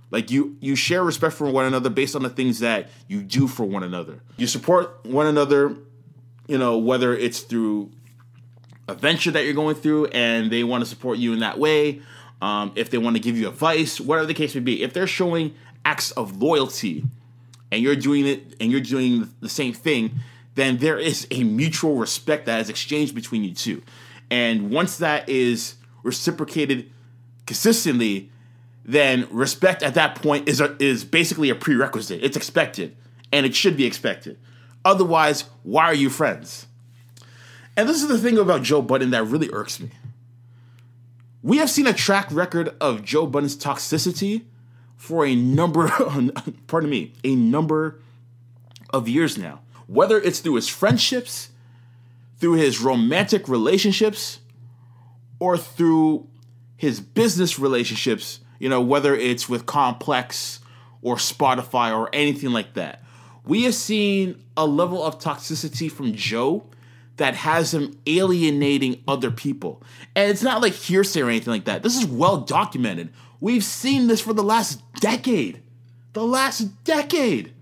Like 0.09 0.31
you 0.31 0.57
you 0.59 0.75
share 0.75 1.03
respect 1.03 1.35
for 1.35 1.49
one 1.49 1.65
another 1.65 1.89
based 1.89 2.15
on 2.15 2.23
the 2.23 2.29
things 2.29 2.59
that 2.59 2.89
you 3.07 3.21
do 3.21 3.47
for 3.47 3.65
one 3.65 3.83
another. 3.83 4.19
You 4.37 4.47
support 4.47 5.05
one 5.05 5.27
another, 5.27 5.75
you 6.47 6.57
know, 6.57 6.77
whether 6.77 7.15
it's 7.15 7.41
through 7.41 7.91
a 8.87 8.93
venture 8.93 9.31
that 9.31 9.43
you're 9.43 9.53
going 9.53 9.75
through 9.75 10.07
and 10.07 10.49
they 10.49 10.63
want 10.63 10.83
to 10.83 10.89
support 10.89 11.17
you 11.17 11.33
in 11.33 11.39
that 11.39 11.59
way, 11.59 12.01
um, 12.41 12.71
if 12.75 12.89
they 12.89 12.97
want 12.97 13.17
to 13.17 13.21
give 13.21 13.37
you 13.37 13.49
advice, 13.49 13.99
whatever 13.99 14.25
the 14.25 14.33
case 14.33 14.55
may 14.55 14.61
be. 14.61 14.81
If 14.81 14.93
they're 14.93 15.07
showing 15.07 15.53
acts 15.83 16.11
of 16.11 16.41
loyalty 16.41 17.03
and 17.71 17.81
you're 17.81 17.95
doing 17.95 18.25
it 18.25 18.55
and 18.61 18.71
you're 18.71 18.81
doing 18.81 19.29
the 19.41 19.49
same 19.49 19.73
thing, 19.73 20.11
then 20.57 20.77
there 20.77 20.97
is 20.97 21.27
a 21.29 21.43
mutual 21.43 21.97
respect 21.97 22.47
that 22.47 22.59
is 22.59 22.67
exchanged 22.67 23.13
between 23.13 23.43
you 23.43 23.53
two. 23.53 23.83
And 24.31 24.71
once 24.71 24.97
that 24.97 25.29
is 25.29 25.75
reciprocated 26.01 26.91
consistently, 27.45 28.31
then 28.83 29.27
respect 29.29 29.83
at 29.83 29.93
that 29.93 30.15
point 30.15 30.49
is 30.49 30.59
a, 30.59 30.75
is 30.81 31.05
basically 31.05 31.51
a 31.51 31.55
prerequisite. 31.55 32.23
It's 32.23 32.35
expected, 32.35 32.95
and 33.31 33.45
it 33.45 33.53
should 33.53 33.77
be 33.77 33.85
expected. 33.85 34.39
Otherwise, 34.83 35.45
why 35.61 35.85
are 35.85 35.93
you 35.93 36.09
friends? 36.09 36.65
And 37.75 37.87
this 37.87 38.01
is 38.01 38.07
the 38.07 38.17
thing 38.17 38.39
about 38.39 38.63
Joe 38.63 38.81
Budden 38.81 39.11
that 39.11 39.25
really 39.25 39.51
irks 39.53 39.79
me. 39.79 39.91
We 41.43 41.57
have 41.57 41.69
seen 41.69 41.85
a 41.85 41.93
track 41.93 42.29
record 42.31 42.75
of 42.81 43.05
Joe 43.05 43.27
Budden's 43.27 43.55
toxicity 43.55 44.45
for 44.95 45.23
a 45.23 45.35
number, 45.35 45.91
pardon 46.67 46.89
me, 46.89 47.13
a 47.23 47.35
number 47.35 47.99
of 48.91 49.07
years 49.07 49.37
now. 49.37 49.59
Whether 49.87 50.19
it's 50.19 50.39
through 50.39 50.55
his 50.55 50.67
friendships, 50.67 51.49
through 52.39 52.53
his 52.53 52.79
romantic 52.79 53.47
relationships, 53.47 54.39
or 55.39 55.57
through 55.57 56.27
his 56.75 56.99
business 56.99 57.57
relationships, 57.57 58.39
you 58.59 58.69
know, 58.69 58.81
whether 58.81 59.15
it's 59.15 59.49
with 59.49 59.65
Complex 59.65 60.59
or 61.01 61.15
Spotify 61.15 61.95
or 61.95 62.09
anything 62.13 62.51
like 62.51 62.73
that. 62.73 63.03
We 63.45 63.63
have 63.63 63.75
seen 63.75 64.43
a 64.55 64.65
level 64.65 65.03
of 65.03 65.19
toxicity 65.19 65.91
from 65.91 66.13
Joe 66.13 66.65
that 67.17 67.35
has 67.35 67.73
him 67.73 67.97
alienating 68.05 69.03
other 69.07 69.31
people. 69.31 69.81
And 70.15 70.29
it's 70.29 70.43
not 70.43 70.61
like 70.61 70.73
hearsay 70.73 71.21
or 71.21 71.29
anything 71.29 71.53
like 71.53 71.65
that. 71.65 71.81
This 71.81 71.97
is 71.97 72.05
well 72.05 72.37
documented. 72.37 73.09
We've 73.39 73.63
seen 73.63 74.07
this 74.07 74.21
for 74.21 74.33
the 74.33 74.43
last 74.43 74.81
decade. 74.95 75.61
The 76.13 76.25
last 76.25 76.83
decade. 76.83 77.53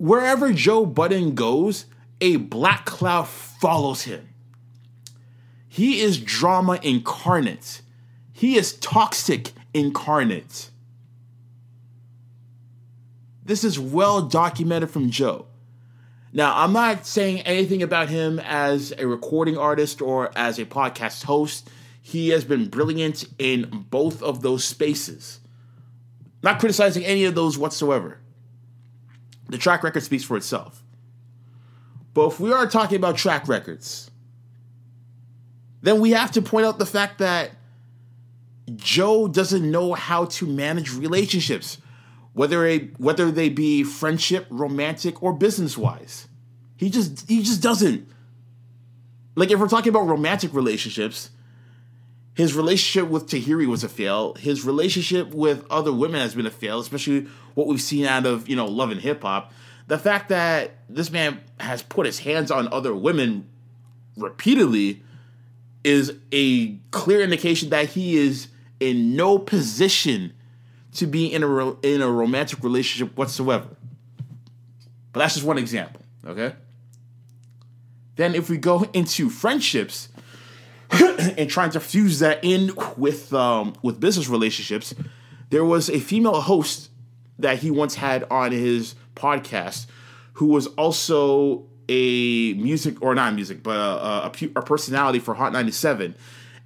Wherever 0.00 0.50
Joe 0.50 0.86
Budden 0.86 1.34
goes, 1.34 1.84
a 2.22 2.36
black 2.36 2.86
cloud 2.86 3.28
follows 3.28 4.04
him. 4.04 4.30
He 5.68 6.00
is 6.00 6.18
drama 6.18 6.80
incarnate. 6.82 7.82
He 8.32 8.56
is 8.56 8.78
toxic 8.78 9.52
incarnate. 9.74 10.70
This 13.44 13.62
is 13.62 13.78
well 13.78 14.22
documented 14.22 14.88
from 14.88 15.10
Joe. 15.10 15.44
Now, 16.32 16.54
I'm 16.56 16.72
not 16.72 17.04
saying 17.04 17.40
anything 17.40 17.82
about 17.82 18.08
him 18.08 18.38
as 18.38 18.94
a 18.96 19.06
recording 19.06 19.58
artist 19.58 20.00
or 20.00 20.30
as 20.34 20.58
a 20.58 20.64
podcast 20.64 21.24
host. 21.24 21.68
He 22.00 22.30
has 22.30 22.46
been 22.46 22.70
brilliant 22.70 23.26
in 23.38 23.84
both 23.90 24.22
of 24.22 24.40
those 24.40 24.64
spaces. 24.64 25.40
Not 26.42 26.58
criticizing 26.58 27.04
any 27.04 27.26
of 27.26 27.34
those 27.34 27.58
whatsoever. 27.58 28.19
The 29.50 29.58
track 29.58 29.82
record 29.82 30.02
speaks 30.02 30.24
for 30.24 30.36
itself. 30.36 30.82
But 32.14 32.28
if 32.28 32.40
we 32.40 32.52
are 32.52 32.66
talking 32.66 32.96
about 32.96 33.16
track 33.16 33.48
records, 33.48 34.10
then 35.82 36.00
we 36.00 36.10
have 36.10 36.30
to 36.32 36.42
point 36.42 36.66
out 36.66 36.78
the 36.78 36.86
fact 36.86 37.18
that 37.18 37.50
Joe 38.76 39.26
doesn't 39.26 39.68
know 39.68 39.94
how 39.94 40.26
to 40.26 40.46
manage 40.46 40.94
relationships, 40.94 41.78
whether 42.32 42.64
a, 42.66 42.78
whether 42.98 43.30
they 43.30 43.48
be 43.48 43.82
friendship, 43.82 44.46
romantic, 44.50 45.22
or 45.22 45.32
business 45.32 45.76
wise. 45.76 46.28
He 46.76 46.90
just 46.90 47.28
he 47.28 47.42
just 47.42 47.62
doesn't. 47.62 48.08
Like 49.34 49.50
if 49.50 49.58
we're 49.58 49.68
talking 49.68 49.90
about 49.90 50.06
romantic 50.06 50.54
relationships, 50.54 51.30
his 52.40 52.54
relationship 52.54 53.10
with 53.10 53.26
Tahiry 53.26 53.66
was 53.66 53.84
a 53.84 53.88
fail. 53.88 54.32
His 54.32 54.64
relationship 54.64 55.34
with 55.34 55.62
other 55.70 55.92
women 55.92 56.22
has 56.22 56.34
been 56.34 56.46
a 56.46 56.50
fail, 56.50 56.80
especially 56.80 57.26
what 57.52 57.66
we've 57.66 57.82
seen 57.82 58.06
out 58.06 58.24
of 58.24 58.48
you 58.48 58.56
know 58.56 58.64
Love 58.64 58.90
and 58.90 58.98
Hip 58.98 59.20
Hop. 59.20 59.52
The 59.88 59.98
fact 59.98 60.30
that 60.30 60.78
this 60.88 61.10
man 61.10 61.42
has 61.58 61.82
put 61.82 62.06
his 62.06 62.20
hands 62.20 62.50
on 62.50 62.72
other 62.72 62.94
women 62.94 63.46
repeatedly 64.16 65.02
is 65.84 66.14
a 66.32 66.76
clear 66.92 67.20
indication 67.20 67.68
that 67.70 67.90
he 67.90 68.16
is 68.16 68.48
in 68.78 69.14
no 69.14 69.38
position 69.38 70.32
to 70.94 71.06
be 71.06 71.30
in 71.30 71.42
a 71.42 71.70
in 71.80 72.00
a 72.00 72.10
romantic 72.10 72.64
relationship 72.64 73.18
whatsoever. 73.18 73.68
But 75.12 75.20
that's 75.20 75.34
just 75.34 75.46
one 75.46 75.58
example, 75.58 76.00
okay? 76.26 76.54
Then 78.16 78.34
if 78.34 78.48
we 78.48 78.56
go 78.56 78.88
into 78.94 79.28
friendships 79.28 80.08
and 81.38 81.48
trying 81.48 81.70
to 81.70 81.80
fuse 81.80 82.18
that 82.18 82.40
in 82.42 82.72
with 82.96 83.32
um, 83.32 83.74
with 83.82 84.00
business 84.00 84.28
relationships, 84.28 84.94
there 85.50 85.64
was 85.64 85.88
a 85.88 86.00
female 86.00 86.40
host 86.40 86.90
that 87.38 87.58
he 87.58 87.70
once 87.70 87.94
had 87.94 88.24
on 88.30 88.52
his 88.52 88.94
podcast 89.14 89.86
who 90.34 90.46
was 90.46 90.66
also 90.68 91.66
a 91.88 92.54
music 92.54 93.02
or 93.02 93.14
not 93.14 93.34
music, 93.34 93.62
but 93.62 93.76
a, 93.76 94.26
a, 94.26 94.32
a 94.56 94.62
personality 94.62 95.18
for 95.18 95.34
Hot 95.34 95.52
97. 95.52 96.14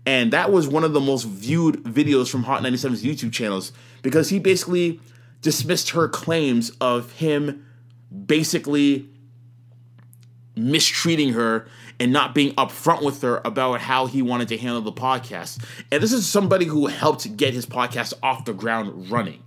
And 0.06 0.32
that 0.32 0.52
was 0.52 0.68
one 0.68 0.84
of 0.84 0.92
the 0.92 1.00
most 1.00 1.24
viewed 1.24 1.82
videos 1.84 2.30
from 2.30 2.42
Hot 2.42 2.62
97's 2.62 3.02
YouTube 3.02 3.32
channels 3.32 3.72
because 4.02 4.28
he 4.28 4.38
basically 4.38 5.00
dismissed 5.40 5.90
her 5.90 6.08
claims 6.08 6.70
of 6.80 7.12
him 7.12 7.64
basically 8.26 9.08
mistreating 10.56 11.32
her 11.32 11.66
and 12.00 12.12
not 12.12 12.34
being 12.34 12.54
upfront 12.54 13.02
with 13.02 13.22
her 13.22 13.40
about 13.44 13.80
how 13.80 14.06
he 14.06 14.22
wanted 14.22 14.48
to 14.48 14.56
handle 14.56 14.80
the 14.80 14.92
podcast. 14.92 15.64
And 15.92 16.02
this 16.02 16.12
is 16.12 16.26
somebody 16.26 16.66
who 16.66 16.86
helped 16.86 17.36
get 17.36 17.54
his 17.54 17.66
podcast 17.66 18.14
off 18.22 18.44
the 18.44 18.52
ground 18.52 19.10
running. 19.10 19.42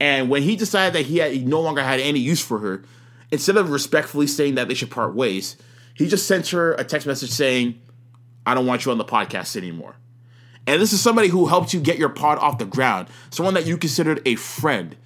And 0.00 0.30
when 0.30 0.42
he 0.42 0.56
decided 0.56 0.94
that 0.94 1.06
he, 1.06 1.18
had, 1.18 1.32
he 1.32 1.44
no 1.44 1.60
longer 1.60 1.82
had 1.82 2.00
any 2.00 2.20
use 2.20 2.40
for 2.40 2.58
her, 2.60 2.84
instead 3.30 3.56
of 3.56 3.70
respectfully 3.70 4.26
saying 4.26 4.54
that 4.54 4.68
they 4.68 4.74
should 4.74 4.90
part 4.90 5.14
ways, 5.14 5.56
he 5.94 6.08
just 6.08 6.26
sent 6.26 6.48
her 6.48 6.74
a 6.74 6.84
text 6.84 7.06
message 7.06 7.30
saying, 7.30 7.80
I 8.46 8.54
don't 8.54 8.66
want 8.66 8.84
you 8.86 8.92
on 8.92 8.98
the 8.98 9.04
podcast 9.04 9.56
anymore. 9.56 9.96
And 10.66 10.80
this 10.80 10.92
is 10.92 11.00
somebody 11.00 11.28
who 11.28 11.46
helped 11.46 11.74
you 11.74 11.80
get 11.80 11.98
your 11.98 12.08
pod 12.08 12.38
off 12.38 12.58
the 12.58 12.64
ground, 12.64 13.08
someone 13.30 13.54
that 13.54 13.66
you 13.66 13.76
considered 13.76 14.22
a 14.24 14.36
friend, 14.36 14.96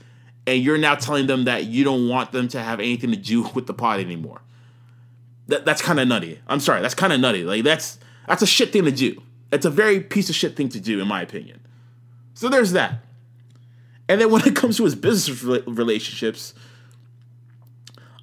and 0.47 0.63
you're 0.63 0.79
now 0.79 0.97
telling 0.97 1.27
them 1.27 1.45
that 1.45 1.65
you 1.65 1.85
don't 1.85 2.09
want 2.09 2.33
them 2.33 2.49
to 2.49 2.61
have 2.61 2.79
anything 2.79 3.11
to 3.11 3.17
do 3.17 3.43
with 3.55 3.67
the 3.67 3.75
pod 3.75 4.01
anymore. 4.01 4.42
That, 5.49 5.65
that's 5.65 5.83
kind 5.83 5.99
of 6.01 6.09
nutty. 6.09 6.41
I'm 6.47 6.61
sorry, 6.61 6.83
that's 6.83 6.95
kind 6.95 7.13
of 7.13 7.21
nutty. 7.21 7.45
Like 7.45 7.65
that's 7.65 7.99
that's 8.27 8.43
a 8.43 8.47
shit 8.47 8.73
thing 8.73 8.85
to 8.85 8.93
do. 8.93 9.23
It's 9.51 9.67
a 9.67 9.71
very 9.71 10.01
piece 10.01 10.31
of 10.31 10.35
shit 10.35 10.57
thing 10.57 10.69
to 10.71 10.81
do, 10.81 11.01
in 11.01 11.09
my 11.09 11.21
opinion. 11.21 11.61
So 12.35 12.49
there's 12.49 12.73
that. 12.73 13.05
And 14.09 14.21
then 14.21 14.31
when 14.31 14.47
it 14.47 14.57
comes 14.57 14.77
to 14.79 14.85
his 14.85 14.95
business 14.95 15.43
relationships, 15.43 16.55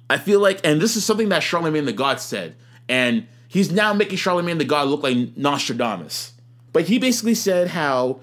I 0.08 0.18
feel 0.18 0.40
like, 0.40 0.60
and 0.64 0.80
this 0.80 0.96
is 0.96 1.04
something 1.04 1.28
that 1.28 1.42
Charlemagne 1.42 1.84
the 1.84 1.92
God 1.92 2.20
said, 2.20 2.56
and 2.88 3.26
he's 3.46 3.70
now 3.70 3.94
making 3.94 4.18
Charlemagne 4.18 4.58
the 4.58 4.64
God 4.64 4.88
look 4.88 5.02
like 5.02 5.36
Nostradamus. 5.36 6.32
But 6.72 6.88
he 6.88 6.98
basically 6.98 7.34
said 7.34 7.68
how, 7.68 8.20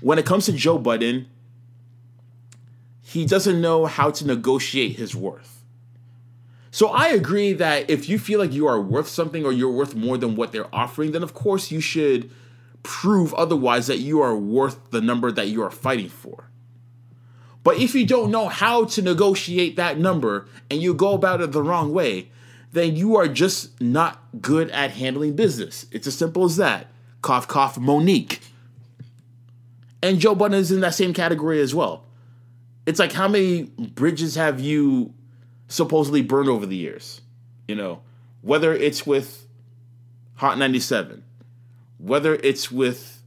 when 0.00 0.18
it 0.18 0.26
comes 0.26 0.46
to 0.46 0.52
Joe 0.52 0.78
Budden, 0.78 1.26
he 3.02 3.24
doesn't 3.24 3.60
know 3.60 3.86
how 3.86 4.10
to 4.10 4.26
negotiate 4.26 4.96
his 4.96 5.14
worth. 5.16 5.63
So 6.74 6.88
I 6.88 7.10
agree 7.10 7.52
that 7.52 7.88
if 7.88 8.08
you 8.08 8.18
feel 8.18 8.40
like 8.40 8.52
you 8.52 8.66
are 8.66 8.80
worth 8.80 9.06
something 9.06 9.44
or 9.44 9.52
you're 9.52 9.70
worth 9.70 9.94
more 9.94 10.18
than 10.18 10.34
what 10.34 10.50
they're 10.50 10.74
offering, 10.74 11.12
then 11.12 11.22
of 11.22 11.32
course 11.32 11.70
you 11.70 11.80
should 11.80 12.32
prove 12.82 13.32
otherwise 13.34 13.86
that 13.86 14.00
you 14.00 14.20
are 14.20 14.34
worth 14.34 14.90
the 14.90 15.00
number 15.00 15.30
that 15.30 15.46
you 15.46 15.62
are 15.62 15.70
fighting 15.70 16.08
for. 16.08 16.50
But 17.62 17.78
if 17.78 17.94
you 17.94 18.04
don't 18.04 18.32
know 18.32 18.48
how 18.48 18.86
to 18.86 19.02
negotiate 19.02 19.76
that 19.76 19.98
number 19.98 20.48
and 20.68 20.82
you 20.82 20.94
go 20.94 21.14
about 21.14 21.40
it 21.40 21.52
the 21.52 21.62
wrong 21.62 21.92
way, 21.92 22.32
then 22.72 22.96
you 22.96 23.14
are 23.14 23.28
just 23.28 23.80
not 23.80 24.20
good 24.42 24.68
at 24.70 24.90
handling 24.90 25.36
business. 25.36 25.86
It's 25.92 26.08
as 26.08 26.18
simple 26.18 26.42
as 26.44 26.56
that. 26.56 26.88
Cough, 27.22 27.46
cough, 27.46 27.78
Monique. 27.78 28.40
And 30.02 30.18
Joe 30.18 30.34
Budden 30.34 30.58
is 30.58 30.72
in 30.72 30.80
that 30.80 30.94
same 30.94 31.14
category 31.14 31.60
as 31.60 31.72
well. 31.72 32.04
It's 32.84 32.98
like 32.98 33.12
how 33.12 33.28
many 33.28 33.62
bridges 33.62 34.34
have 34.34 34.58
you 34.58 35.14
supposedly 35.68 36.22
burned 36.22 36.48
over 36.48 36.66
the 36.66 36.76
years? 36.76 37.20
You 37.68 37.74
know, 37.74 38.00
whether 38.42 38.74
it's 38.74 39.06
with 39.06 39.46
Hot 40.36 40.58
97, 40.58 41.24
whether 41.98 42.34
it's 42.36 42.70
with 42.70 43.22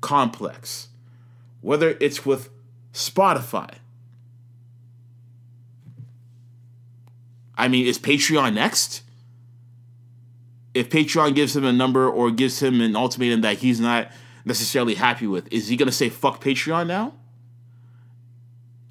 Complex, 0.00 0.88
whether 1.60 1.96
it's 2.00 2.26
with 2.26 2.50
Spotify. 2.92 3.76
I 7.56 7.68
mean, 7.68 7.86
is 7.86 7.98
Patreon 7.98 8.54
next? 8.54 9.02
If 10.74 10.88
Patreon 10.88 11.34
gives 11.34 11.54
him 11.54 11.64
a 11.64 11.72
number 11.72 12.08
or 12.08 12.30
gives 12.30 12.62
him 12.62 12.80
an 12.80 12.96
ultimatum 12.96 13.42
that 13.42 13.58
he's 13.58 13.78
not 13.78 14.10
necessarily 14.44 14.94
happy 14.94 15.26
with, 15.26 15.50
is 15.52 15.68
he 15.68 15.76
going 15.76 15.86
to 15.86 15.92
say 15.92 16.08
fuck 16.08 16.42
Patreon 16.42 16.86
now? 16.86 17.14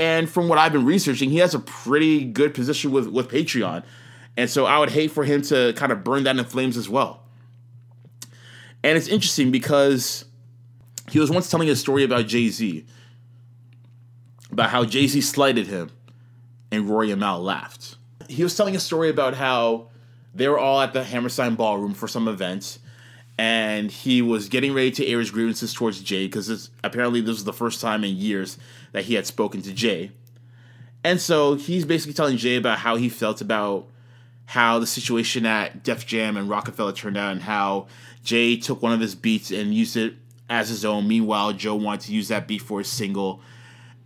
And 0.02 0.28
from 0.28 0.48
what 0.48 0.58
I've 0.58 0.74
been 0.74 0.84
researching, 0.84 1.30
he 1.30 1.38
has 1.38 1.54
a 1.54 1.60
pretty 1.60 2.26
good 2.26 2.56
position 2.56 2.92
with, 2.92 3.06
with 3.06 3.30
Patreon. 3.30 3.84
And 4.36 4.50
so 4.50 4.66
I 4.66 4.80
would 4.80 4.90
hate 4.90 5.12
for 5.12 5.24
him 5.24 5.44
to 5.44 5.74
kind 5.78 5.92
of 5.92 6.04
burn 6.04 6.24
that 6.24 6.36
in 6.36 6.44
flames 6.44 6.76
as 6.76 6.90
well. 6.90 7.22
And 8.84 8.98
it's 8.98 9.08
interesting 9.08 9.52
because 9.52 10.26
he 11.12 11.20
was 11.20 11.30
once 11.30 11.52
telling 11.52 11.70
a 11.70 11.76
story 11.76 12.04
about 12.04 12.26
Jay 12.26 12.50
Z 12.50 12.84
about 14.52 14.72
how 14.72 14.86
Jay 14.86 15.06
Z 15.06 15.22
slighted 15.22 15.68
him 15.68 15.92
and 16.72 16.90
Rory 16.90 17.12
and 17.12 17.20
Mal 17.20 17.40
laughed. 17.40 17.98
He 18.28 18.42
was 18.42 18.58
telling 18.58 18.76
a 18.76 18.80
story 18.80 19.10
about 19.12 19.36
how 19.36 19.90
they 20.34 20.48
were 20.48 20.58
all 20.58 20.82
at 20.82 20.94
the 20.94 21.04
Hammerstein 21.04 21.54
Ballroom 21.54 21.94
for 21.94 22.08
some 22.08 22.28
event, 22.28 22.80
and 23.38 23.92
he 23.92 24.24
was 24.24 24.50
getting 24.50 24.74
ready 24.74 24.90
to 24.92 25.06
air 25.06 25.20
his 25.20 25.30
grievances 25.30 25.76
towards 25.76 26.02
Jay 26.02 26.26
because 26.26 26.72
apparently 26.84 27.22
this 27.22 27.36
was 27.36 27.44
the 27.44 27.54
first 27.54 27.82
time 27.82 28.04
in 28.04 28.16
years 28.16 28.58
that 28.92 29.06
he 29.06 29.16
had 29.16 29.26
spoken 29.26 29.62
to 29.62 29.74
Jay. 29.74 30.12
And 31.04 31.20
so 31.20 31.56
he's 31.56 31.86
basically 31.86 32.14
telling 32.14 32.38
Jay 32.38 32.58
about 32.58 32.80
how 32.80 32.96
he 32.96 33.10
felt 33.10 33.42
about 33.42 33.88
how 34.46 34.80
the 34.80 34.88
situation 34.88 35.46
at 35.46 35.84
Def 35.84 36.06
Jam 36.06 36.38
and 36.38 36.50
Roc-A-Fella 36.50 36.94
turned 36.94 37.18
out, 37.18 37.32
and 37.32 37.42
how 37.42 37.88
Jay 38.24 38.58
took 38.58 38.82
one 38.82 38.92
of 38.92 39.00
his 39.00 39.16
beats 39.16 39.50
and 39.52 39.74
used 39.74 39.96
it 39.96 40.16
as 40.50 40.70
his 40.70 40.84
own. 40.84 41.08
Meanwhile, 41.08 41.54
Joe 41.54 41.76
wanted 41.76 42.02
to 42.08 42.14
use 42.14 42.28
that 42.28 42.48
beat 42.48 42.62
for 42.62 42.80
his 42.80 42.90
single 42.90 43.42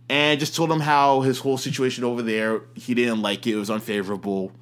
and 0.08 0.38
just 0.38 0.54
told 0.54 0.70
him 0.70 0.80
how 0.80 1.22
his 1.22 1.40
whole 1.40 1.58
situation 1.58 2.04
over 2.04 2.22
there, 2.22 2.62
he 2.74 2.94
didn't 2.94 3.22
like 3.22 3.46
it, 3.46 3.54
it 3.54 3.56
was 3.56 3.70
unfavorable. 3.70 4.52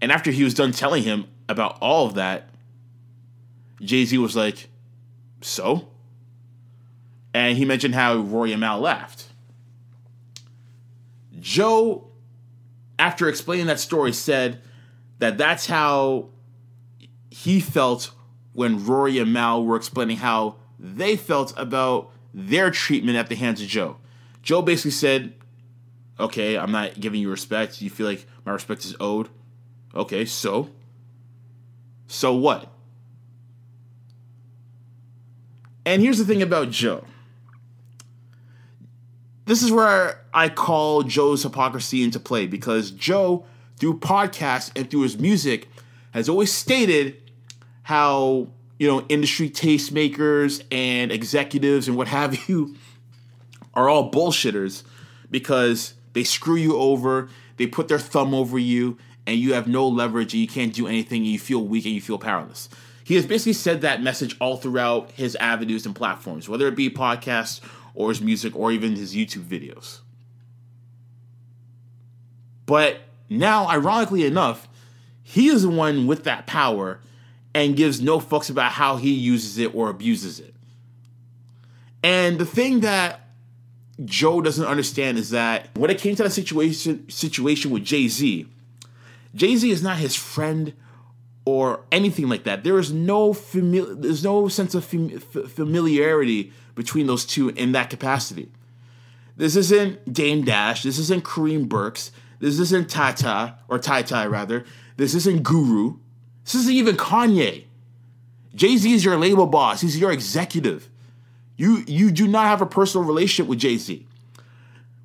And 0.00 0.10
after 0.10 0.30
he 0.30 0.44
was 0.44 0.54
done 0.54 0.72
telling 0.72 1.04
him 1.04 1.26
about 1.48 1.78
all 1.80 2.06
of 2.06 2.14
that, 2.14 2.48
Jay 3.80 4.04
Z 4.04 4.18
was 4.18 4.34
like, 4.34 4.68
So? 5.40 5.88
And 7.32 7.56
he 7.56 7.64
mentioned 7.64 7.94
how 7.94 8.16
Rory 8.16 8.52
and 8.52 8.60
Mal 8.60 8.80
laughed. 8.80 9.28
Joe, 11.38 12.10
after 12.98 13.28
explaining 13.28 13.66
that 13.66 13.80
story, 13.80 14.12
said 14.12 14.60
that 15.18 15.38
that's 15.38 15.66
how 15.66 16.30
he 17.30 17.60
felt 17.60 18.10
when 18.52 18.84
Rory 18.86 19.18
and 19.18 19.32
Mal 19.32 19.64
were 19.64 19.76
explaining 19.76 20.16
how 20.18 20.56
they 20.78 21.16
felt 21.16 21.52
about 21.56 22.10
their 22.32 22.70
treatment 22.70 23.16
at 23.16 23.28
the 23.28 23.34
hands 23.34 23.60
of 23.60 23.68
Joe. 23.68 23.96
Joe 24.42 24.62
basically 24.62 24.92
said, 24.92 25.34
okay, 26.18 26.56
I'm 26.56 26.72
not 26.72 26.98
giving 27.00 27.20
you 27.20 27.30
respect. 27.30 27.82
You 27.82 27.90
feel 27.90 28.06
like 28.06 28.26
my 28.44 28.52
respect 28.52 28.84
is 28.84 28.94
owed. 29.00 29.28
Okay, 29.94 30.24
so? 30.24 30.70
So 32.06 32.34
what? 32.34 32.72
And 35.84 36.02
here's 36.02 36.18
the 36.18 36.24
thing 36.24 36.42
about 36.42 36.70
Joe. 36.70 37.04
This 39.46 39.62
is 39.62 39.72
where 39.72 40.20
I 40.34 40.48
call 40.48 41.02
Joe's 41.02 41.42
hypocrisy 41.42 42.02
into 42.02 42.20
play 42.20 42.46
because 42.46 42.90
Joe 42.90 43.46
through 43.78 43.98
podcasts 43.98 44.70
and 44.74 44.90
through 44.90 45.02
his 45.02 45.18
music, 45.18 45.68
has 46.12 46.28
always 46.28 46.52
stated 46.52 47.22
how 47.82 48.48
you 48.78 48.88
know 48.88 49.04
industry 49.08 49.50
tastemakers 49.50 50.62
and 50.70 51.12
executives 51.12 51.88
and 51.88 51.96
what 51.96 52.08
have 52.08 52.48
you 52.48 52.74
are 53.74 53.88
all 53.88 54.10
bullshitters 54.10 54.82
because 55.30 55.94
they 56.14 56.24
screw 56.24 56.56
you 56.56 56.76
over, 56.76 57.28
they 57.58 57.66
put 57.66 57.88
their 57.88 57.98
thumb 57.98 58.34
over 58.34 58.58
you, 58.58 58.96
and 59.26 59.38
you 59.38 59.52
have 59.52 59.66
no 59.68 59.86
leverage 59.86 60.32
and 60.32 60.40
you 60.40 60.48
can't 60.48 60.72
do 60.72 60.86
anything 60.86 61.22
and 61.22 61.30
you 61.30 61.38
feel 61.38 61.62
weak 61.62 61.84
and 61.84 61.94
you 61.94 62.00
feel 62.00 62.18
powerless. 62.18 62.68
He 63.04 63.14
has 63.16 63.26
basically 63.26 63.52
said 63.52 63.82
that 63.82 64.02
message 64.02 64.36
all 64.40 64.56
throughout 64.56 65.10
his 65.12 65.36
avenues 65.36 65.84
and 65.84 65.94
platforms, 65.94 66.48
whether 66.48 66.66
it 66.66 66.74
be 66.74 66.90
podcasts 66.90 67.60
or 67.96 68.10
his 68.10 68.20
music 68.20 68.54
or 68.54 68.70
even 68.70 68.94
his 68.94 69.16
YouTube 69.16 69.42
videos. 69.42 69.98
But 72.66 73.00
now, 73.28 73.66
ironically 73.68 74.24
enough, 74.24 74.68
he 75.22 75.48
is 75.48 75.62
the 75.62 75.68
one 75.68 76.06
with 76.06 76.22
that 76.24 76.46
power 76.46 77.00
and 77.54 77.74
gives 77.74 78.00
no 78.00 78.20
fucks 78.20 78.50
about 78.50 78.72
how 78.72 78.96
he 78.96 79.12
uses 79.12 79.58
it 79.58 79.74
or 79.74 79.88
abuses 79.88 80.38
it. 80.38 80.54
And 82.04 82.38
the 82.38 82.46
thing 82.46 82.80
that 82.80 83.28
Joe 84.04 84.42
doesn't 84.42 84.64
understand 84.64 85.18
is 85.18 85.30
that 85.30 85.70
when 85.74 85.90
it 85.90 85.98
came 85.98 86.14
to 86.16 86.22
that 86.22 86.30
situation 86.30 87.08
situation 87.08 87.70
with 87.70 87.82
Jay 87.82 88.08
Z, 88.08 88.46
Jay 89.34 89.56
Z 89.56 89.70
is 89.70 89.82
not 89.82 89.96
his 89.96 90.14
friend 90.14 90.74
or 91.46 91.84
anything 91.90 92.28
like 92.28 92.44
that. 92.44 92.62
There 92.62 92.78
is 92.78 92.92
no 92.92 93.32
famili- 93.32 94.00
there's 94.02 94.22
no 94.22 94.48
sense 94.48 94.74
of 94.74 94.84
fam- 94.84 95.18
familiarity 95.18 96.52
between 96.76 97.08
those 97.08 97.24
two 97.24 97.48
in 97.48 97.72
that 97.72 97.90
capacity. 97.90 98.48
This 99.36 99.56
isn't 99.56 100.12
Dame 100.12 100.44
Dash. 100.44 100.84
This 100.84 100.98
isn't 100.98 101.24
Kareem 101.24 101.68
Burks. 101.68 102.12
This 102.38 102.60
isn't 102.60 102.88
Tata 102.88 103.56
or 103.68 103.80
Ty 103.80 104.02
Ty 104.02 104.26
rather. 104.26 104.64
This 104.96 105.14
isn't 105.14 105.42
Guru. 105.42 105.96
This 106.44 106.54
isn't 106.54 106.72
even 106.72 106.96
Kanye. 106.96 107.64
Jay 108.54 108.76
Z 108.76 108.92
is 108.92 109.04
your 109.04 109.18
label 109.18 109.46
boss. 109.46 109.80
He's 109.80 109.98
your 109.98 110.12
executive. 110.12 110.88
You 111.56 111.84
you 111.86 112.10
do 112.10 112.28
not 112.28 112.46
have 112.46 112.62
a 112.62 112.66
personal 112.66 113.06
relationship 113.06 113.48
with 113.48 113.58
Jay 113.58 113.76
Z. 113.76 114.06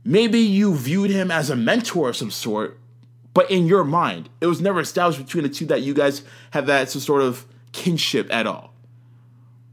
Maybe 0.04 0.40
you 0.40 0.76
viewed 0.76 1.12
him 1.12 1.32
as 1.32 1.50
a 1.50 1.56
mentor 1.56 2.10
of 2.10 2.18
some 2.18 2.32
sort, 2.32 2.80
but 3.34 3.50
in 3.52 3.68
your 3.68 3.84
mind, 3.84 4.30
it 4.40 4.48
was 4.48 4.62
never 4.62 4.80
established 4.80 5.20
between 5.20 5.44
the 5.44 5.50
two 5.50 5.66
that 5.68 5.82
you 5.82 5.94
guys 5.94 6.24
have 6.52 6.66
that 6.68 6.90
some 6.90 7.02
sort 7.02 7.22
of 7.22 7.46
kinship 7.72 8.34
at 8.34 8.48
all. 8.48 8.74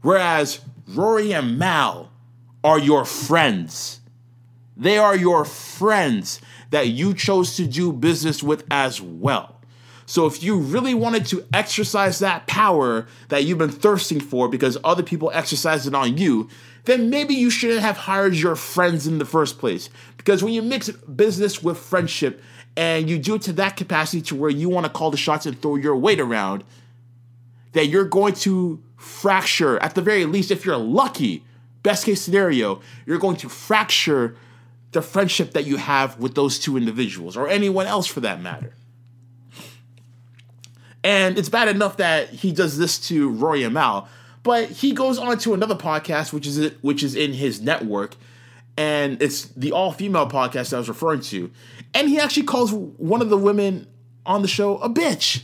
Whereas 0.01 0.61
Rory 0.95 1.33
and 1.33 1.59
Mal 1.59 2.11
are 2.63 2.79
your 2.79 3.05
friends. 3.05 3.99
They 4.75 4.97
are 4.97 5.15
your 5.15 5.45
friends 5.45 6.41
that 6.71 6.87
you 6.87 7.13
chose 7.13 7.55
to 7.57 7.67
do 7.67 7.93
business 7.93 8.41
with 8.41 8.63
as 8.71 8.99
well. 8.99 9.61
So 10.07 10.25
if 10.25 10.41
you 10.41 10.57
really 10.57 10.95
wanted 10.95 11.27
to 11.27 11.45
exercise 11.53 12.17
that 12.19 12.47
power 12.47 13.05
that 13.27 13.43
you've 13.43 13.59
been 13.59 13.69
thirsting 13.69 14.19
for 14.19 14.49
because 14.49 14.77
other 14.83 15.03
people 15.03 15.29
exercised 15.31 15.85
it 15.85 15.93
on 15.93 16.17
you, 16.17 16.49
then 16.85 17.11
maybe 17.11 17.35
you 17.35 17.51
shouldn't 17.51 17.81
have 17.81 17.97
hired 17.97 18.33
your 18.33 18.55
friends 18.55 19.05
in 19.05 19.19
the 19.19 19.25
first 19.25 19.59
place. 19.59 19.91
Because 20.17 20.43
when 20.43 20.53
you 20.53 20.63
mix 20.63 20.89
business 20.89 21.61
with 21.61 21.77
friendship 21.77 22.41
and 22.75 23.07
you 23.07 23.19
do 23.19 23.35
it 23.35 23.43
to 23.43 23.53
that 23.53 23.77
capacity 23.77 24.23
to 24.23 24.35
where 24.35 24.49
you 24.49 24.69
want 24.69 24.87
to 24.87 24.91
call 24.91 25.11
the 25.11 25.17
shots 25.17 25.45
and 25.45 25.61
throw 25.61 25.75
your 25.75 25.95
weight 25.95 26.19
around, 26.19 26.63
that 27.73 27.87
you're 27.87 28.05
going 28.05 28.33
to 28.33 28.81
fracture, 28.97 29.79
at 29.79 29.95
the 29.95 30.01
very 30.01 30.25
least, 30.25 30.51
if 30.51 30.65
you're 30.65 30.77
lucky, 30.77 31.43
best 31.83 32.05
case 32.05 32.21
scenario, 32.21 32.81
you're 33.05 33.19
going 33.19 33.37
to 33.37 33.49
fracture 33.49 34.35
the 34.91 35.01
friendship 35.01 35.51
that 35.53 35.65
you 35.65 35.77
have 35.77 36.19
with 36.19 36.35
those 36.35 36.59
two 36.59 36.75
individuals 36.75 37.37
or 37.37 37.47
anyone 37.47 37.85
else 37.85 38.07
for 38.07 38.19
that 38.21 38.41
matter. 38.41 38.73
And 41.03 41.37
it's 41.37 41.49
bad 41.49 41.67
enough 41.67 41.97
that 41.97 42.29
he 42.29 42.51
does 42.51 42.77
this 42.77 42.99
to 43.07 43.29
Rory 43.29 43.63
and 43.63 43.73
Mal, 43.73 44.09
but 44.43 44.69
he 44.69 44.91
goes 44.91 45.17
on 45.17 45.37
to 45.39 45.53
another 45.53 45.75
podcast, 45.75 46.33
which 46.33 46.45
is 46.45 46.73
which 46.81 47.03
is 47.03 47.15
in 47.15 47.33
his 47.33 47.61
network, 47.61 48.15
and 48.75 49.21
it's 49.21 49.45
the 49.45 49.71
all 49.71 49.91
female 49.91 50.27
podcast 50.29 50.73
I 50.73 50.77
was 50.77 50.89
referring 50.89 51.21
to, 51.21 51.51
and 51.93 52.09
he 52.09 52.19
actually 52.19 52.43
calls 52.43 52.73
one 52.73 53.21
of 53.21 53.29
the 53.29 53.37
women 53.37 53.87
on 54.25 54.41
the 54.41 54.47
show 54.47 54.77
a 54.79 54.89
bitch. 54.89 55.43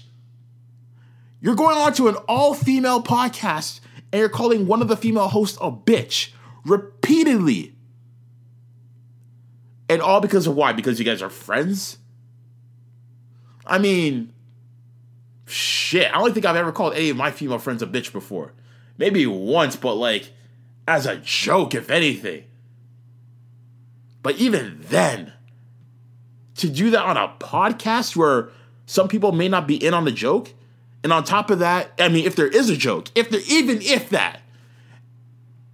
You're 1.45 1.53
going 1.53 1.77
on 1.77 1.93
to 1.93 2.07
an 2.07 2.15
all 2.27 2.55
female 2.55 3.03
podcast, 3.03 3.79
and 4.11 4.19
you're 4.19 4.29
calling 4.29 4.65
one 4.65 4.81
of 4.81 4.87
the 4.87 4.97
female 4.97 5.27
hosts 5.27 5.59
a 5.61 5.69
bitch 5.69 6.31
repeatedly. 6.65 7.75
And 9.87 10.01
all 10.01 10.21
because 10.21 10.47
of 10.47 10.55
why? 10.55 10.73
Because 10.73 10.97
you 10.97 11.05
guys 11.05 11.21
are 11.21 11.29
friends? 11.29 11.99
I 13.63 13.77
mean, 13.77 14.33
shit, 15.45 16.11
I 16.11 16.17
don't 16.17 16.33
think 16.33 16.47
I've 16.47 16.55
ever 16.55 16.71
called 16.71 16.95
any 16.95 17.11
of 17.11 17.17
my 17.17 17.29
female 17.29 17.59
friends 17.59 17.83
a 17.83 17.85
bitch 17.85 18.11
before. 18.11 18.53
Maybe 18.97 19.27
once, 19.27 19.75
but 19.75 19.93
like 19.93 20.31
as 20.87 21.05
a 21.05 21.17
joke, 21.17 21.75
if 21.75 21.91
anything. 21.91 22.45
But 24.23 24.37
even 24.37 24.79
then, 24.81 25.33
to 26.55 26.67
do 26.71 26.89
that 26.89 27.03
on 27.05 27.17
a 27.17 27.35
podcast 27.37 28.15
where 28.15 28.49
some 28.87 29.07
people 29.07 29.31
may 29.31 29.47
not 29.47 29.67
be 29.67 29.75
in 29.75 29.93
on 29.93 30.05
the 30.05 30.11
joke, 30.11 30.51
and 31.05 31.13
on 31.13 31.23
top 31.23 31.51
of 31.51 31.59
that, 31.59 31.91
I 31.99 32.09
mean, 32.09 32.25
if 32.25 32.35
there 32.35 32.47
is 32.47 32.67
a 32.71 32.75
joke, 32.75 33.09
if 33.13 33.29
there 33.29 33.39
even 33.47 33.79
if 33.83 34.09
that, 34.09 34.41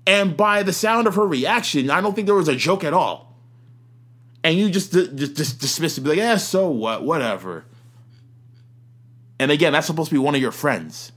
and 0.05 0.35
by 0.35 0.61
the 0.61 0.73
sound 0.73 1.07
of 1.07 1.15
her 1.15 1.25
reaction, 1.25 1.89
I 1.89 2.01
don't 2.01 2.13
think 2.13 2.25
there 2.25 2.35
was 2.35 2.49
a 2.49 2.55
joke 2.57 2.83
at 2.83 2.91
all. 2.91 3.33
And 4.43 4.57
you 4.57 4.69
just 4.69 4.91
just, 4.91 5.37
just 5.37 5.61
dismiss 5.61 5.97
it, 5.97 6.01
be 6.01 6.09
like, 6.09 6.17
yeah, 6.17 6.35
so 6.35 6.69
what, 6.69 7.05
whatever. 7.05 7.63
And 9.39 9.51
again, 9.51 9.71
that's 9.71 9.87
supposed 9.87 10.09
to 10.09 10.15
be 10.15 10.19
one 10.19 10.35
of 10.35 10.41
your 10.41 10.51
friends. 10.51 11.13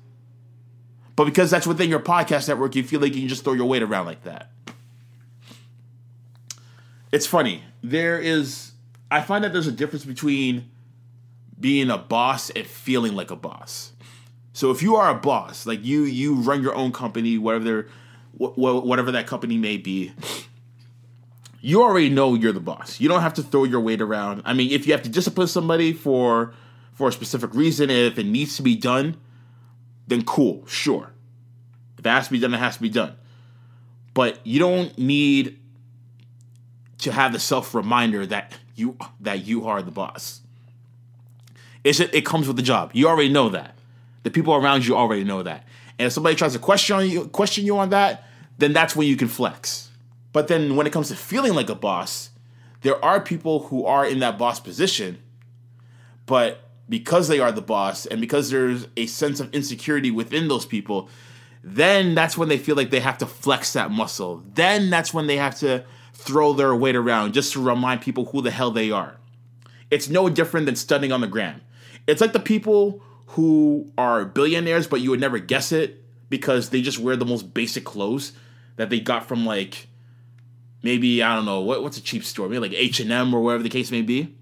But 1.16 1.24
because 1.24 1.50
that's 1.50 1.66
within 1.66 1.90
your 1.90 1.98
podcast 1.98 2.46
network, 2.46 2.76
you 2.76 2.84
feel 2.84 3.00
like 3.00 3.16
you 3.16 3.22
can 3.22 3.28
just 3.28 3.42
throw 3.42 3.54
your 3.54 3.66
weight 3.66 3.82
around 3.82 4.06
like 4.06 4.22
that. 4.22 4.52
It's 7.10 7.26
funny. 7.26 7.64
There 7.82 8.20
is, 8.20 8.74
I 9.10 9.22
find 9.22 9.42
that 9.42 9.52
there's 9.52 9.66
a 9.66 9.72
difference 9.72 10.04
between 10.04 10.70
being 11.58 11.90
a 11.90 11.98
boss 11.98 12.50
and 12.50 12.64
feeling 12.64 13.16
like 13.16 13.32
a 13.32 13.36
boss. 13.36 13.90
So 14.54 14.70
if 14.70 14.82
you 14.82 14.94
are 14.94 15.10
a 15.10 15.14
boss, 15.16 15.66
like 15.66 15.84
you, 15.84 16.04
you 16.04 16.36
run 16.36 16.62
your 16.62 16.76
own 16.76 16.92
company, 16.92 17.36
whatever, 17.38 17.88
whatever 18.36 19.10
that 19.10 19.26
company 19.26 19.58
may 19.58 19.76
be, 19.76 20.12
you 21.60 21.82
already 21.82 22.08
know 22.08 22.34
you're 22.34 22.52
the 22.52 22.60
boss. 22.60 23.00
You 23.00 23.08
don't 23.08 23.20
have 23.20 23.34
to 23.34 23.42
throw 23.42 23.64
your 23.64 23.80
weight 23.80 24.00
around. 24.00 24.42
I 24.44 24.52
mean, 24.52 24.70
if 24.70 24.86
you 24.86 24.92
have 24.92 25.02
to 25.02 25.08
discipline 25.08 25.48
somebody 25.48 25.92
for 25.92 26.54
for 26.92 27.08
a 27.08 27.12
specific 27.12 27.52
reason, 27.52 27.90
if 27.90 28.16
it 28.16 28.26
needs 28.26 28.56
to 28.56 28.62
be 28.62 28.76
done, 28.76 29.16
then 30.06 30.22
cool, 30.24 30.64
sure. 30.66 31.10
If 31.98 32.06
it 32.06 32.08
has 32.08 32.26
to 32.26 32.32
be 32.32 32.38
done, 32.38 32.54
it 32.54 32.58
has 32.58 32.76
to 32.76 32.82
be 32.82 32.88
done. 32.88 33.16
But 34.12 34.38
you 34.46 34.60
don't 34.60 34.96
need 34.96 35.58
to 36.98 37.10
have 37.10 37.32
the 37.32 37.40
self 37.40 37.74
reminder 37.74 38.24
that 38.26 38.56
you 38.76 38.96
that 39.20 39.44
you 39.44 39.66
are 39.66 39.82
the 39.82 39.90
boss. 39.90 40.42
It's 41.82 41.98
it 41.98 42.24
comes 42.24 42.46
with 42.46 42.56
the 42.56 42.62
job. 42.62 42.92
You 42.94 43.08
already 43.08 43.30
know 43.30 43.48
that. 43.48 43.73
The 44.24 44.30
people 44.30 44.54
around 44.54 44.86
you 44.86 44.96
already 44.96 45.24
know 45.24 45.42
that. 45.42 45.66
And 45.98 46.06
if 46.06 46.12
somebody 46.12 46.34
tries 46.34 46.54
to 46.54 46.58
question 46.58 47.08
you 47.08 47.26
question 47.28 47.64
you 47.64 47.78
on 47.78 47.90
that, 47.90 48.24
then 48.58 48.72
that's 48.72 48.96
when 48.96 49.06
you 49.06 49.16
can 49.16 49.28
flex. 49.28 49.90
But 50.32 50.48
then 50.48 50.74
when 50.74 50.86
it 50.86 50.92
comes 50.92 51.08
to 51.08 51.14
feeling 51.14 51.54
like 51.54 51.70
a 51.70 51.74
boss, 51.74 52.30
there 52.80 53.02
are 53.04 53.20
people 53.20 53.60
who 53.60 53.86
are 53.86 54.04
in 54.04 54.18
that 54.18 54.36
boss 54.36 54.58
position, 54.58 55.18
but 56.26 56.68
because 56.88 57.28
they 57.28 57.38
are 57.38 57.52
the 57.52 57.62
boss 57.62 58.04
and 58.04 58.20
because 58.20 58.50
there's 58.50 58.88
a 58.96 59.06
sense 59.06 59.40
of 59.40 59.54
insecurity 59.54 60.10
within 60.10 60.48
those 60.48 60.66
people, 60.66 61.08
then 61.62 62.14
that's 62.14 62.36
when 62.36 62.48
they 62.48 62.58
feel 62.58 62.76
like 62.76 62.90
they 62.90 63.00
have 63.00 63.18
to 63.18 63.26
flex 63.26 63.72
that 63.72 63.90
muscle. 63.90 64.42
Then 64.54 64.90
that's 64.90 65.14
when 65.14 65.26
they 65.26 65.36
have 65.36 65.58
to 65.60 65.84
throw 66.12 66.52
their 66.52 66.74
weight 66.74 66.96
around 66.96 67.32
just 67.32 67.52
to 67.54 67.62
remind 67.62 68.02
people 68.02 68.26
who 68.26 68.42
the 68.42 68.50
hell 68.50 68.70
they 68.70 68.90
are. 68.90 69.16
It's 69.90 70.08
no 70.08 70.28
different 70.28 70.66
than 70.66 70.76
stunning 70.76 71.12
on 71.12 71.20
the 71.20 71.26
gram. 71.26 71.62
It's 72.06 72.20
like 72.20 72.32
the 72.32 72.40
people 72.40 73.02
who 73.26 73.90
are 73.96 74.24
billionaires, 74.24 74.86
but 74.86 75.00
you 75.00 75.10
would 75.10 75.20
never 75.20 75.38
guess 75.38 75.72
it 75.72 76.02
because 76.28 76.70
they 76.70 76.82
just 76.82 76.98
wear 76.98 77.16
the 77.16 77.24
most 77.24 77.54
basic 77.54 77.84
clothes 77.84 78.32
that 78.76 78.90
they 78.90 79.00
got 79.00 79.26
from 79.26 79.46
like 79.46 79.88
maybe 80.82 81.22
I 81.22 81.34
don't 81.34 81.44
know 81.44 81.60
what 81.60 81.82
what's 81.82 81.96
a 81.96 82.02
cheap 82.02 82.24
store, 82.24 82.48
maybe 82.48 82.60
like 82.60 82.72
H 82.72 83.00
and 83.00 83.10
M 83.10 83.34
or 83.34 83.40
whatever 83.40 83.62
the 83.62 83.68
case 83.68 83.90
may 83.90 84.02
be. 84.02 84.34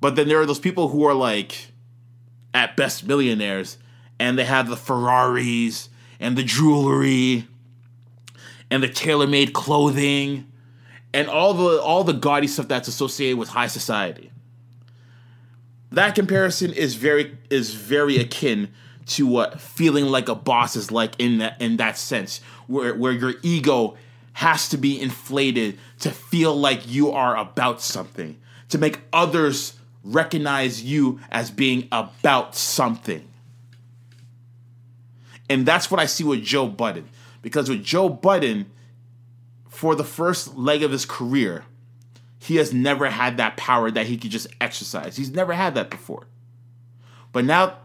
But 0.00 0.16
then 0.16 0.28
there 0.28 0.40
are 0.40 0.46
those 0.46 0.58
people 0.58 0.88
who 0.88 1.04
are 1.04 1.14
like 1.14 1.72
at 2.54 2.76
best 2.76 3.06
millionaires 3.06 3.78
and 4.18 4.38
they 4.38 4.44
have 4.44 4.68
the 4.68 4.76
Ferraris 4.76 5.88
and 6.18 6.36
the 6.36 6.42
jewelry 6.42 7.46
and 8.70 8.82
the 8.82 8.88
tailor-made 8.88 9.52
clothing 9.52 10.46
and 11.12 11.28
all 11.28 11.54
the 11.54 11.80
all 11.80 12.04
the 12.04 12.12
gaudy 12.12 12.46
stuff 12.46 12.68
that's 12.68 12.88
associated 12.88 13.38
with 13.38 13.48
high 13.48 13.66
society. 13.66 14.29
That 15.92 16.14
comparison 16.14 16.72
is 16.72 16.94
very 16.94 17.36
is 17.50 17.74
very 17.74 18.18
akin 18.18 18.72
to 19.06 19.26
what 19.26 19.60
feeling 19.60 20.06
like 20.06 20.28
a 20.28 20.34
boss 20.34 20.76
is 20.76 20.92
like 20.92 21.14
in 21.18 21.38
that 21.38 21.60
in 21.60 21.76
that 21.78 21.98
sense, 21.98 22.40
where 22.66 22.94
where 22.94 23.12
your 23.12 23.34
ego 23.42 23.96
has 24.34 24.68
to 24.68 24.76
be 24.76 25.00
inflated 25.00 25.78
to 25.98 26.10
feel 26.10 26.54
like 26.54 26.88
you 26.88 27.10
are 27.10 27.36
about 27.36 27.82
something, 27.82 28.38
to 28.68 28.78
make 28.78 29.00
others 29.12 29.74
recognize 30.04 30.82
you 30.82 31.20
as 31.30 31.50
being 31.50 31.88
about 31.90 32.54
something. 32.54 33.26
And 35.48 35.66
that's 35.66 35.90
what 35.90 36.00
I 36.00 36.06
see 36.06 36.24
with 36.24 36.44
Joe 36.44 36.68
Budden. 36.68 37.08
Because 37.42 37.68
with 37.68 37.82
Joe 37.82 38.08
Budden, 38.08 38.70
for 39.68 39.94
the 39.94 40.04
first 40.04 40.56
leg 40.56 40.82
of 40.82 40.92
his 40.92 41.04
career, 41.04 41.64
he 42.40 42.56
has 42.56 42.72
never 42.72 43.08
had 43.10 43.36
that 43.36 43.56
power 43.56 43.90
that 43.90 44.06
he 44.06 44.16
could 44.16 44.30
just 44.30 44.48
exercise. 44.60 45.16
He's 45.16 45.30
never 45.30 45.52
had 45.52 45.74
that 45.74 45.90
before. 45.90 46.26
But 47.32 47.44
now 47.44 47.76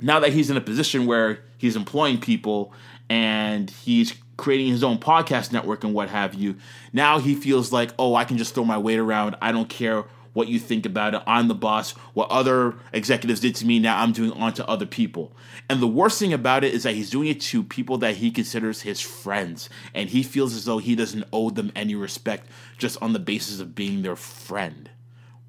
now 0.00 0.18
that 0.20 0.32
he's 0.32 0.50
in 0.50 0.56
a 0.56 0.60
position 0.60 1.06
where 1.06 1.44
he's 1.56 1.76
employing 1.76 2.18
people 2.18 2.72
and 3.08 3.70
he's 3.70 4.14
creating 4.36 4.66
his 4.66 4.82
own 4.82 4.98
podcast 4.98 5.52
network 5.52 5.84
and 5.84 5.94
what 5.94 6.08
have 6.08 6.34
you, 6.34 6.56
now 6.92 7.20
he 7.20 7.36
feels 7.36 7.72
like, 7.72 7.92
oh, 8.00 8.16
I 8.16 8.24
can 8.24 8.36
just 8.36 8.52
throw 8.52 8.64
my 8.64 8.78
weight 8.78 8.98
around. 8.98 9.36
I 9.40 9.52
don't 9.52 9.68
care 9.68 10.04
what 10.32 10.48
you 10.48 10.58
think 10.58 10.86
about 10.86 11.14
it. 11.14 11.22
I'm 11.26 11.48
the 11.48 11.54
boss. 11.54 11.92
What 12.14 12.30
other 12.30 12.76
executives 12.92 13.40
did 13.40 13.54
to 13.56 13.66
me, 13.66 13.78
now 13.78 14.00
I'm 14.00 14.12
doing 14.12 14.32
on 14.32 14.54
to 14.54 14.66
other 14.66 14.86
people. 14.86 15.36
And 15.68 15.80
the 15.80 15.86
worst 15.86 16.18
thing 16.18 16.32
about 16.32 16.64
it 16.64 16.72
is 16.72 16.84
that 16.84 16.94
he's 16.94 17.10
doing 17.10 17.28
it 17.28 17.40
to 17.42 17.62
people 17.62 17.98
that 17.98 18.16
he 18.16 18.30
considers 18.30 18.82
his 18.82 19.00
friends. 19.00 19.68
And 19.94 20.08
he 20.08 20.22
feels 20.22 20.54
as 20.54 20.64
though 20.64 20.78
he 20.78 20.94
doesn't 20.94 21.24
owe 21.32 21.50
them 21.50 21.70
any 21.76 21.94
respect 21.94 22.48
just 22.78 23.00
on 23.02 23.12
the 23.12 23.18
basis 23.18 23.60
of 23.60 23.74
being 23.74 24.02
their 24.02 24.16
friend, 24.16 24.90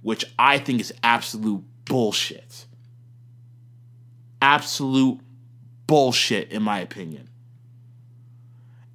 which 0.01 0.25
I 0.37 0.57
think 0.57 0.81
is 0.81 0.93
absolute 1.03 1.63
bullshit. 1.85 2.65
Absolute 4.41 5.19
bullshit, 5.87 6.51
in 6.51 6.61
my 6.61 6.79
opinion. 6.79 7.29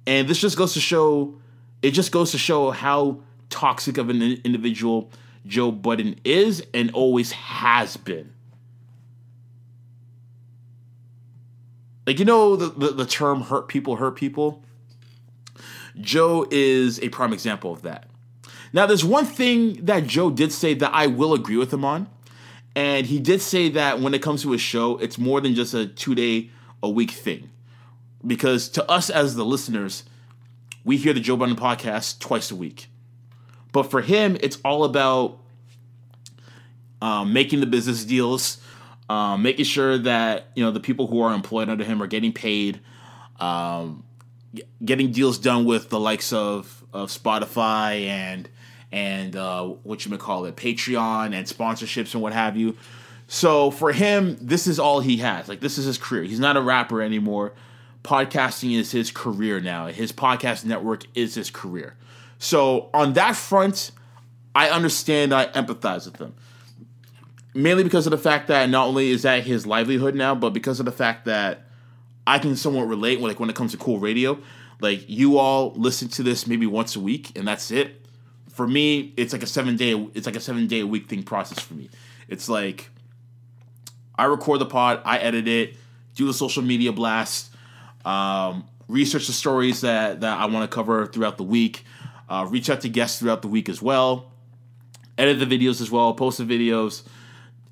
And 0.05 0.27
this 0.27 0.39
just 0.39 0.57
goes 0.57 0.73
to 0.73 0.79
show, 0.79 1.39
it 1.81 1.91
just 1.91 2.11
goes 2.11 2.31
to 2.31 2.37
show 2.37 2.71
how 2.71 3.21
toxic 3.49 3.97
of 3.97 4.09
an 4.09 4.21
individual 4.21 5.11
Joe 5.49 5.71
Budden 5.71 6.21
is 6.23 6.63
and 6.73 6.91
always 6.91 7.31
has 7.31 7.97
been. 7.97 8.33
Like, 12.05 12.19
you 12.19 12.25
know, 12.25 12.55
the, 12.55 12.69
the, 12.69 12.93
the 12.93 13.05
term 13.05 13.41
hurt 13.41 13.67
people 13.67 13.97
hurt 13.97 14.15
people? 14.15 14.63
Joe 15.99 16.47
is 16.49 16.99
a 17.01 17.09
prime 17.09 17.33
example 17.33 17.73
of 17.73 17.81
that. 17.81 18.07
Now, 18.71 18.85
there's 18.85 19.03
one 19.03 19.25
thing 19.25 19.85
that 19.85 20.05
Joe 20.05 20.29
did 20.29 20.53
say 20.53 20.75
that 20.75 20.91
I 20.93 21.07
will 21.07 21.33
agree 21.33 21.57
with 21.57 21.73
him 21.73 21.83
on. 21.83 22.07
And 22.75 23.07
he 23.07 23.19
did 23.19 23.41
say 23.41 23.69
that 23.69 23.99
when 23.99 24.13
it 24.13 24.21
comes 24.21 24.43
to 24.43 24.51
his 24.51 24.61
show, 24.61 24.97
it's 24.97 25.17
more 25.17 25.41
than 25.41 25.55
just 25.55 25.73
a 25.73 25.87
two 25.87 26.13
day 26.13 26.51
a 26.83 26.89
week 26.89 27.11
thing. 27.11 27.49
Because 28.25 28.69
to 28.69 28.89
us 28.89 29.09
as 29.09 29.35
the 29.35 29.45
listeners, 29.45 30.03
we 30.85 30.97
hear 30.97 31.13
the 31.13 31.19
Joe 31.19 31.35
Budden 31.35 31.55
podcast 31.55 32.19
twice 32.19 32.51
a 32.51 32.55
week. 32.55 32.87
But 33.71 33.83
for 33.83 34.01
him, 34.01 34.37
it's 34.41 34.57
all 34.65 34.83
about 34.83 35.39
um, 37.01 37.33
making 37.33 37.59
the 37.59 37.65
business 37.65 38.03
deals, 38.03 38.59
um, 39.09 39.41
making 39.41 39.65
sure 39.65 39.97
that 39.97 40.47
you 40.55 40.63
know 40.63 40.71
the 40.71 40.79
people 40.79 41.07
who 41.07 41.21
are 41.21 41.33
employed 41.33 41.69
under 41.69 41.83
him 41.83 42.01
are 42.01 42.07
getting 42.07 42.33
paid, 42.33 42.79
um, 43.39 44.03
getting 44.83 45.11
deals 45.11 45.37
done 45.37 45.65
with 45.65 45.89
the 45.89 45.99
likes 45.99 46.33
of 46.33 46.83
of 46.93 47.09
Spotify 47.09 48.07
and 48.07 48.49
and 48.91 49.35
uh, 49.35 49.65
what 49.65 50.03
you 50.05 50.11
may 50.11 50.17
call 50.17 50.45
it, 50.45 50.55
Patreon 50.55 51.33
and 51.33 51.45
sponsorships 51.45 52.13
and 52.13 52.23
what 52.23 52.33
have 52.33 52.57
you. 52.57 52.75
So 53.27 53.69
for 53.69 53.91
him, 53.91 54.37
this 54.41 54.65
is 54.65 54.79
all 54.79 55.01
he 55.01 55.17
has. 55.17 55.47
Like 55.47 55.59
this 55.59 55.77
is 55.77 55.85
his 55.85 55.97
career. 55.97 56.23
He's 56.23 56.39
not 56.39 56.57
a 56.57 56.61
rapper 56.61 57.01
anymore. 57.01 57.53
Podcasting 58.03 58.77
is 58.77 58.91
his 58.91 59.11
career 59.11 59.59
now. 59.59 59.87
His 59.87 60.11
podcast 60.11 60.65
network 60.65 61.05
is 61.13 61.35
his 61.35 61.51
career. 61.51 61.95
So 62.39 62.89
on 62.93 63.13
that 63.13 63.35
front, 63.35 63.91
I 64.55 64.69
understand. 64.69 65.33
I 65.33 65.45
empathize 65.47 66.05
with 66.05 66.15
them. 66.15 66.33
mainly 67.53 67.83
because 67.83 68.05
of 68.07 68.11
the 68.11 68.17
fact 68.17 68.47
that 68.47 68.69
not 68.69 68.87
only 68.87 69.09
is 69.11 69.23
that 69.23 69.43
his 69.43 69.65
livelihood 69.65 70.15
now, 70.15 70.35
but 70.35 70.51
because 70.51 70.79
of 70.79 70.85
the 70.85 70.91
fact 70.91 71.25
that 71.25 71.65
I 72.27 72.39
can 72.39 72.55
somewhat 72.55 72.87
relate 72.87 73.19
when 73.19 73.29
like 73.29 73.39
when 73.39 73.49
it 73.49 73.55
comes 73.55 73.71
to 73.71 73.77
cool 73.77 73.99
radio. 73.99 74.37
Like 74.81 75.09
you 75.09 75.37
all 75.37 75.73
listen 75.75 76.07
to 76.09 76.23
this 76.23 76.47
maybe 76.47 76.65
once 76.65 76.95
a 76.95 76.99
week 76.99 77.37
and 77.37 77.47
that's 77.47 77.71
it. 77.71 78.05
For 78.49 78.67
me, 78.67 79.13
it's 79.17 79.33
like 79.33 79.43
a 79.43 79.47
seven 79.47 79.75
day 79.75 79.93
it's 80.13 80.25
like 80.25 80.35
a 80.35 80.39
seven 80.39 80.67
day 80.67 80.81
a 80.81 80.87
week 80.87 81.09
thing 81.09 81.23
process 81.23 81.59
for 81.59 81.73
me. 81.73 81.89
It's 82.27 82.47
like 82.47 82.89
I 84.17 84.25
record 84.25 84.59
the 84.59 84.65
pod, 84.65 85.01
I 85.05 85.17
edit 85.19 85.47
it, 85.47 85.75
do 86.15 86.27
the 86.27 86.33
social 86.33 86.61
media 86.61 86.91
blast, 86.91 87.51
um, 88.05 88.67
research 88.87 89.27
the 89.27 89.33
stories 89.33 89.81
that 89.81 90.21
that 90.21 90.39
I 90.39 90.45
want 90.45 90.69
to 90.69 90.73
cover 90.73 91.07
throughout 91.07 91.37
the 91.37 91.43
week, 91.43 91.83
uh, 92.29 92.47
reach 92.49 92.69
out 92.69 92.81
to 92.81 92.89
guests 92.89 93.19
throughout 93.19 93.41
the 93.41 93.47
week 93.47 93.67
as 93.67 93.81
well, 93.81 94.31
edit 95.17 95.39
the 95.39 95.45
videos 95.45 95.81
as 95.81 95.91
well, 95.91 96.13
post 96.13 96.37
the 96.37 96.45
videos 96.45 97.03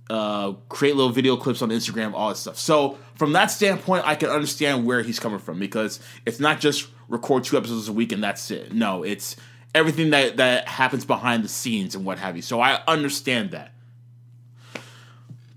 uh, 0.10 0.54
create 0.70 0.96
little 0.96 1.12
video 1.12 1.36
clips 1.36 1.62
on 1.62 1.70
Instagram, 1.70 2.14
all 2.14 2.30
that 2.30 2.38
stuff. 2.38 2.58
So 2.58 2.98
from 3.16 3.34
that 3.34 3.48
standpoint, 3.48 4.04
I 4.06 4.16
can 4.16 4.30
understand 4.30 4.86
where 4.86 5.02
he's 5.02 5.20
coming 5.20 5.40
from 5.40 5.60
because 5.60 6.00
it's 6.26 6.40
not 6.40 6.60
just 6.60 6.88
record 7.10 7.44
two 7.44 7.58
episodes 7.58 7.88
a 7.88 7.94
week 7.94 8.12
and 8.12 8.24
that's 8.24 8.50
it. 8.52 8.74
No, 8.74 9.04
it's 9.04 9.36
everything 9.76 10.12
that 10.12 10.38
that 10.38 10.68
happens 10.68 11.06
behind 11.06 11.44
the 11.44 11.50
scenes 11.50 11.96
and 11.96 12.06
what 12.06 12.20
have 12.20 12.36
you. 12.36 12.42
So 12.42 12.62
I 12.62 12.82
understand 12.88 13.52
that. 13.52 13.74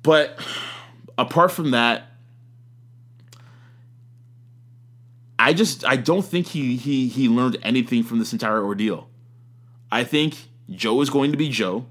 But 0.02 0.38
apart 1.18 1.52
from 1.52 1.70
that, 1.72 2.09
I 5.40 5.54
just 5.54 5.86
I 5.86 5.96
don't 5.96 6.24
think 6.24 6.48
he 6.48 6.76
he 6.76 7.08
he 7.08 7.26
learned 7.26 7.56
anything 7.62 8.02
from 8.02 8.18
this 8.18 8.34
entire 8.34 8.62
ordeal. 8.62 9.08
I 9.90 10.04
think 10.04 10.36
Joe 10.68 11.00
is 11.00 11.08
going 11.08 11.30
to 11.30 11.38
be 11.38 11.48
Joe. 11.48 11.86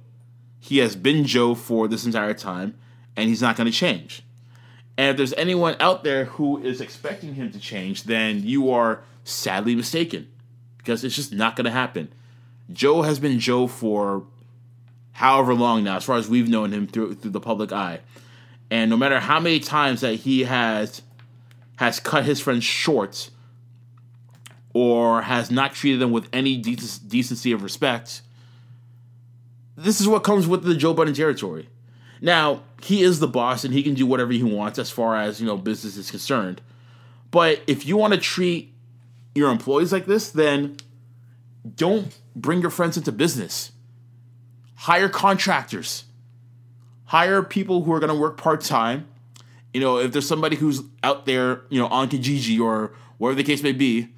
He 0.60 0.78
has 0.78 0.96
been 0.96 1.26
Joe 1.26 1.56
for 1.56 1.88
this 1.88 2.06
entire 2.06 2.36
time, 2.36 2.78
and 3.16 3.28
he's 3.28 3.42
not 3.42 3.58
going 3.58 3.66
to 3.66 3.76
change. 3.76 4.24
And 5.00 5.10
if 5.10 5.18
there's 5.18 5.34
anyone 5.34 5.76
out 5.80 6.04
there 6.04 6.26
who 6.26 6.62
is 6.62 6.80
expecting 6.80 7.34
him 7.34 7.52
to 7.52 7.60
change, 7.60 8.04
then 8.04 8.44
you 8.44 8.70
are 8.70 9.02
sadly 9.24 9.74
mistaken 9.74 10.28
because 10.78 11.04
it's 11.04 11.16
just 11.16 11.34
not 11.34 11.56
going 11.56 11.66
to 11.66 11.72
happen. 11.72 12.14
Joe 12.72 13.02
has 13.02 13.20
been 13.20 13.40
Joe 13.40 13.66
for 13.66 14.26
however 15.14 15.56
long 15.56 15.84
now, 15.84 15.98
as 15.98 16.04
far 16.04 16.18
as 16.18 16.30
we've 16.30 16.48
known 16.48 16.72
him 16.72 16.86
through 16.86 17.16
through 17.16 17.32
the 17.32 17.42
public 17.42 17.72
eye. 17.74 18.02
And 18.70 18.92
no 18.92 18.98
matter 18.98 19.20
how 19.20 19.40
many 19.40 19.60
times 19.60 20.02
that 20.02 20.14
he 20.18 20.44
has 20.44 21.02
has 21.78 22.00
cut 22.00 22.26
his 22.26 22.40
friends 22.40 22.64
short 22.64 23.32
or 24.74 25.24
has 25.24 25.50
not 25.50 25.74
treated 25.74 26.00
them 26.00 26.12
with 26.12 26.28
any 26.32 26.58
decency 26.58 27.52
of 27.52 27.64
respect, 27.64 28.22
this 29.76 30.00
is 30.00 30.08
what 30.08 30.24
comes 30.24 30.48
with 30.48 30.64
the 30.64 30.76
Joe 30.76 30.94
Budden 30.94 31.14
territory. 31.14 31.70
Now, 32.22 32.64
he 32.82 33.02
is 33.02 33.20
the 33.20 33.28
boss 33.28 33.64
and 33.64 33.74
he 33.74 33.82
can 33.82 33.94
do 33.94 34.06
whatever 34.06 34.32
he 34.32 34.44
wants 34.44 34.78
as 34.78 34.92
far 34.92 35.16
as, 35.16 35.40
you 35.40 35.48
know, 35.48 35.58
business 35.58 35.96
is 35.98 36.12
concerned. 36.12 36.62
But 37.32 37.62
if 37.68 37.86
you 37.86 37.96
want 37.96 38.14
to 38.14 38.20
treat 38.20 38.74
your 39.36 39.50
employees 39.52 39.94
like 39.94 40.06
this, 40.06 40.30
then 40.30 40.78
don't 41.76 42.18
bring 42.36 42.62
your 42.62 42.72
friends 42.72 42.98
into 42.98 43.12
business. 43.12 43.72
Hire 44.76 45.10
contractors. 45.10 46.06
Hire 47.06 47.42
people 47.42 47.84
who 47.84 47.94
are 47.94 48.00
going 48.00 48.14
to 48.14 48.20
work 48.20 48.38
part-time. 48.38 49.08
You 49.74 49.82
know, 49.82 49.98
if 50.00 50.12
there's 50.12 50.28
somebody 50.28 50.56
who's 50.56 50.82
out 51.04 51.26
there, 51.26 51.62
you 51.70 51.80
know, 51.80 51.88
on 51.88 52.10
Kijiji 52.10 52.60
or 52.60 52.94
whatever 53.18 53.38
the 53.38 53.44
case 53.44 53.64
may 53.64 53.72
be, 53.72 54.10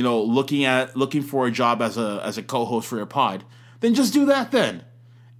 you 0.00 0.04
know, 0.04 0.22
looking 0.22 0.64
at 0.64 0.96
looking 0.96 1.20
for 1.20 1.46
a 1.46 1.50
job 1.50 1.82
as 1.82 1.98
a 1.98 2.22
as 2.24 2.38
a 2.38 2.42
co-host 2.42 2.88
for 2.88 2.96
your 2.96 3.04
pod, 3.04 3.44
then 3.80 3.92
just 3.92 4.14
do 4.14 4.24
that 4.24 4.50
then. 4.50 4.82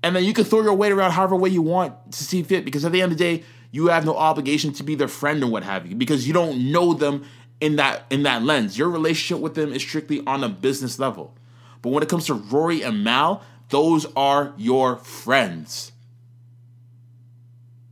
And 0.02 0.14
then 0.14 0.22
you 0.22 0.34
can 0.34 0.44
throw 0.44 0.61
your 0.61 0.74
weight 0.74 0.92
around 0.92 1.12
however 1.12 1.34
way 1.34 1.48
you 1.48 1.62
want 1.62 2.12
to 2.12 2.22
see 2.22 2.42
fit 2.42 2.66
because 2.66 2.84
at 2.84 2.92
the 2.92 3.00
end 3.00 3.11
of 3.11 3.16
the 3.16 3.24
day 3.24 3.42
you 3.70 3.86
have 3.86 4.04
no 4.04 4.14
obligation 4.14 4.74
to 4.74 4.82
be 4.82 4.94
their 4.94 5.08
friend 5.08 5.42
or 5.42 5.46
what 5.46 5.62
have 5.62 5.86
you 5.86 5.96
because 5.96 6.26
you 6.26 6.34
don't 6.34 6.70
know 6.70 6.92
them 6.92 7.24
in 7.62 7.76
that 7.76 8.04
in 8.11 8.24
that 8.24 8.42
lens. 8.42 8.76
Your 8.76 8.90
relationship 8.90 9.42
with 9.42 9.54
them 9.54 9.72
is 9.72 9.80
strictly 9.80 10.22
on 10.26 10.44
a 10.44 10.50
business 10.50 10.98
level. 10.98 11.34
But 11.80 11.92
when 11.92 12.02
it 12.02 12.11
comes 12.11 12.26
to 12.26 12.34
rory 12.34 12.82
and 12.82 13.02
mal 13.02 13.42
those 13.70 14.04
are 14.14 14.52
your 14.58 14.98
friends. 14.98 15.92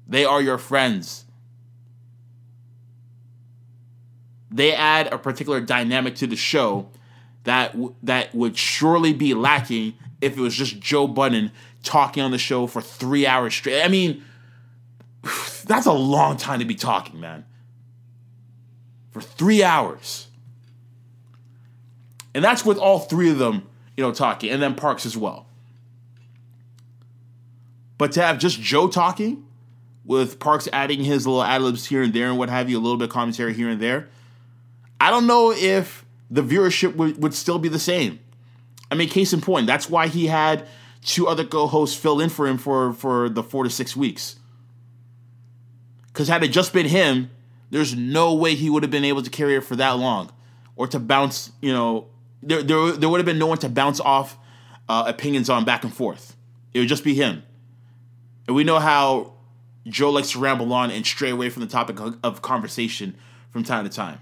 They 0.07 0.27
are 0.27 0.43
your 0.43 0.59
friends 0.59 1.25
they 4.51 4.75
add 4.75 5.13
a 5.13 5.19
particular 5.19 5.61
dynamic 5.61 6.17
to 6.17 6.27
the 6.27 6.37
show 6.37 6.89
that 7.45 7.73
w- 7.73 7.95
that 8.03 8.35
would 8.35 8.57
surely 8.57 9.13
be 9.13 9.35
lacking 9.35 9.95
if 10.21 10.37
it 10.37 10.41
was 10.41 10.55
just 10.55 10.81
Joe 10.81 11.07
Budden 11.07 11.53
talking 11.83 12.23
on 12.23 12.31
the 12.31 12.39
show 12.39 12.67
for 12.67 12.81
three 12.81 13.27
hours 13.27 13.55
straight. 13.55 13.83
I 13.83 13.89
mean, 13.89 14.23
that's 15.65 15.87
a 15.87 15.93
long 15.93 16.37
time 16.37 16.59
to 16.61 16.65
be 16.65 16.75
talking, 16.75 17.21
man. 17.21 17.45
For 19.11 19.21
three 19.21 19.63
hours. 19.63 20.29
And 22.35 22.45
that's 22.45 22.65
with 22.65 22.79
all 22.79 23.01
three 23.01 23.31
of 23.31 23.39
them, 23.39 23.67
you 23.97 24.05
know, 24.05 24.13
talking, 24.13 24.51
and 24.51 24.63
then 24.63 24.75
Parks 24.75 25.07
as 25.07 25.17
well. 25.17 25.47
But 27.97 28.13
to 28.13 28.23
have 28.23 28.39
just 28.39 28.61
Joe 28.61 28.87
talking, 28.87 29.45
with 30.09 30.41
Parks 30.41 30.69
adding 30.73 31.05
his 31.05 31.27
little 31.27 31.43
ad 31.43 31.61
libs 31.61 31.87
here 31.87 32.03
and 32.03 32.15
there 32.15 32.29
and 32.29 32.39
what 32.39 32.49
have 32.49 32.71
you, 32.71 32.79
a 32.79 32.81
little 32.81 32.97
bit 32.97 33.05
of 33.05 33.11
commentary 33.11 33.53
here 33.53 33.69
and 33.69 33.81
there, 33.81 34.09
I 35.01 35.11
don't 35.11 35.27
know 35.27 35.53
if 35.53 36.05
the 36.31 36.43
viewership 36.43 36.97
would, 36.97 37.23
would 37.23 37.35
still 37.35 37.59
be 37.59 37.69
the 37.69 37.79
same. 37.79 38.19
I 38.91 38.95
mean, 38.95 39.09
case 39.09 39.33
in 39.33 39.41
point, 39.41 39.67
that's 39.67 39.89
why 39.89 40.09
he 40.09 40.27
had 40.27 40.67
two 41.03 41.29
other 41.29 41.45
co-hosts 41.45 41.97
fill 41.97 42.21
in 42.21 42.29
for 42.29 42.47
him 42.47 42.59
for 42.59 42.93
for 42.93 43.29
the 43.29 43.43
four 43.43 43.65
to 43.65 43.71
six 43.71 43.97
weeks. 43.97 44.37
Because 46.07 46.29
had 46.29 46.43
it 46.43 46.49
just 46.49 46.73
been 46.73 46.87
him, 46.87 47.31
there's 47.71 47.95
no 47.95 48.35
way 48.35 48.55
he 48.55 48.71
would 48.71 48.83
have 48.83 48.91
been 48.91 49.05
able 49.05 49.23
to 49.23 49.31
carry 49.31 49.55
it 49.57 49.65
for 49.65 49.77
that 49.77 49.93
long, 49.93 50.31
or 50.75 50.87
to 50.89 50.99
bounce. 50.99 51.53
You 51.61 51.73
know, 51.73 52.09
there 52.43 52.63
there, 52.63 52.93
there 52.93 53.09
would 53.09 53.19
have 53.19 53.27
been 53.27 53.39
no 53.39 53.47
one 53.47 53.59
to 53.59 53.69
bounce 53.69 54.01
off 54.01 54.37
uh, 54.89 55.05
opinions 55.07 55.49
on 55.49 55.65
back 55.65 55.85
and 55.85 55.93
forth. 55.93 56.35
It 56.75 56.81
would 56.81 56.89
just 56.89 57.05
be 57.05 57.15
him. 57.15 57.43
And 58.47 58.57
we 58.57 58.65
know 58.65 58.79
how 58.79 59.35
Joe 59.87 60.11
likes 60.11 60.33
to 60.33 60.39
ramble 60.39 60.73
on 60.73 60.91
and 60.91 61.07
stray 61.07 61.31
away 61.31 61.51
from 61.51 61.63
the 61.63 61.69
topic 61.69 62.01
of- 62.01 62.19
of 62.23 62.43
conversation 62.43 63.15
from 63.51 63.63
time 63.63 63.85
to 63.85 63.91
time. 63.91 64.19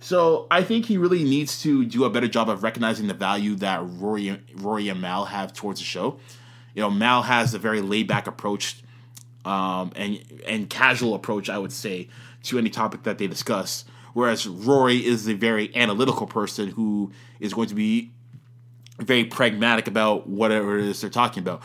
So 0.00 0.46
I 0.50 0.62
think 0.62 0.86
he 0.86 0.96
really 0.96 1.24
needs 1.24 1.60
to 1.62 1.84
do 1.84 2.04
a 2.04 2.10
better 2.10 2.28
job 2.28 2.48
of 2.48 2.62
recognizing 2.62 3.08
the 3.08 3.14
value 3.14 3.56
that 3.56 3.80
Rory, 3.82 4.40
Rory 4.54 4.88
and 4.88 5.00
Mal 5.00 5.24
have 5.24 5.52
towards 5.52 5.80
the 5.80 5.84
show. 5.84 6.18
You 6.74 6.82
know, 6.82 6.90
Mal 6.90 7.22
has 7.22 7.54
a 7.54 7.58
very 7.58 7.80
laid 7.80 8.06
back 8.06 8.26
approach 8.26 8.82
um, 9.44 9.92
and 9.96 10.20
and 10.46 10.70
casual 10.70 11.14
approach, 11.14 11.48
I 11.48 11.58
would 11.58 11.72
say, 11.72 12.08
to 12.44 12.58
any 12.58 12.70
topic 12.70 13.02
that 13.04 13.18
they 13.18 13.26
discuss. 13.26 13.84
Whereas 14.14 14.46
Rory 14.46 15.04
is 15.04 15.28
a 15.28 15.34
very 15.34 15.74
analytical 15.76 16.26
person 16.26 16.68
who 16.68 17.12
is 17.40 17.54
going 17.54 17.68
to 17.68 17.74
be 17.74 18.12
very 18.98 19.24
pragmatic 19.24 19.86
about 19.86 20.28
whatever 20.28 20.78
it 20.78 20.84
is 20.84 21.00
they're 21.00 21.10
talking 21.10 21.42
about. 21.42 21.62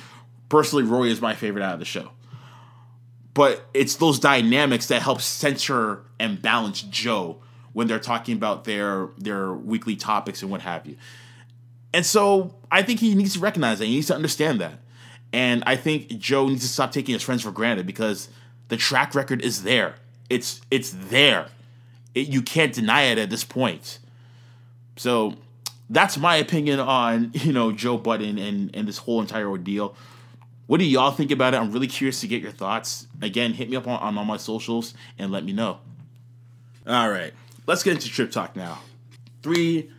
Personally, 0.50 0.84
Rory 0.84 1.12
is 1.12 1.22
my 1.22 1.36
favorite 1.36 1.64
out 1.64 1.74
of 1.74 1.80
the 1.80 1.86
show. 1.86 2.12
But 3.34 3.68
it's 3.74 3.96
those 3.96 4.20
dynamics 4.20 4.88
that 4.88 5.02
help 5.02 5.20
center 5.22 6.04
and 6.20 6.40
balance 6.42 6.82
Joe 6.84 7.42
when 7.74 7.88
they're 7.88 8.00
talking 8.00 8.36
about 8.36 8.64
their 8.64 9.10
their 9.18 9.54
weekly 9.54 9.96
topics 9.96 10.42
and 10.42 10.50
what 10.50 10.62
have 10.62 10.86
you. 10.86 10.96
And 11.94 12.06
so 12.06 12.56
I 12.72 12.82
think 12.82 13.00
he 13.00 13.14
needs 13.14 13.34
to 13.34 13.40
recognize 13.40 13.80
that. 13.80 13.86
He 13.86 13.96
needs 13.96 14.08
to 14.08 14.16
understand 14.16 14.60
that. 14.62 14.80
And 15.32 15.64
I 15.66 15.76
think 15.76 16.08
Joe 16.20 16.48
needs 16.48 16.62
to 16.62 16.68
stop 16.68 16.92
taking 16.92 17.14
his 17.14 17.24
friends 17.24 17.42
for 17.42 17.52
granted 17.52 17.86
because 17.86 18.30
the 18.70 18.78
track 18.78 19.16
record 19.16 19.42
is 19.42 19.64
there. 19.64 19.96
It's 20.30 20.62
it's 20.72 20.92
there. 20.92 21.48
It, 22.16 22.28
you 22.28 22.42
can't 22.42 22.74
deny 22.74 23.04
it 23.04 23.18
at 23.18 23.30
this 23.30 23.44
point. 23.44 24.00
So 24.96 25.36
that's 25.90 26.18
my 26.18 26.36
opinion 26.36 26.80
on 26.80 27.32
you 27.34 27.52
know 27.52 27.72
Joe 27.72 27.98
Budden 27.98 28.38
and 28.38 28.76
and 28.76 28.88
this 28.88 29.00
whole 29.00 29.22
entire 29.22 29.48
ordeal. 29.48 29.96
What 30.68 30.78
do 30.80 30.86
y'all 30.86 31.12
think 31.12 31.32
about 31.32 31.54
it? 31.54 31.58
I'm 31.58 31.72
really 31.72 31.88
curious 31.88 32.22
to 32.22 32.28
get 32.28 32.42
your 32.42 32.52
thoughts. 32.52 33.08
Again, 33.22 33.54
hit 33.54 33.70
me 33.70 33.76
up 33.76 33.86
on, 33.86 34.00
on 34.00 34.18
all 34.18 34.24
my 34.24 34.38
socials 34.38 34.94
and 35.20 35.32
let 35.32 35.44
me 35.44 35.52
know. 35.52 35.80
All 36.88 37.10
right, 37.10 37.34
let's 37.66 37.84
get 37.84 37.94
into 37.94 38.10
trip 38.10 38.32
talk 38.32 38.56
now. 38.56 38.80
Three 39.42 39.92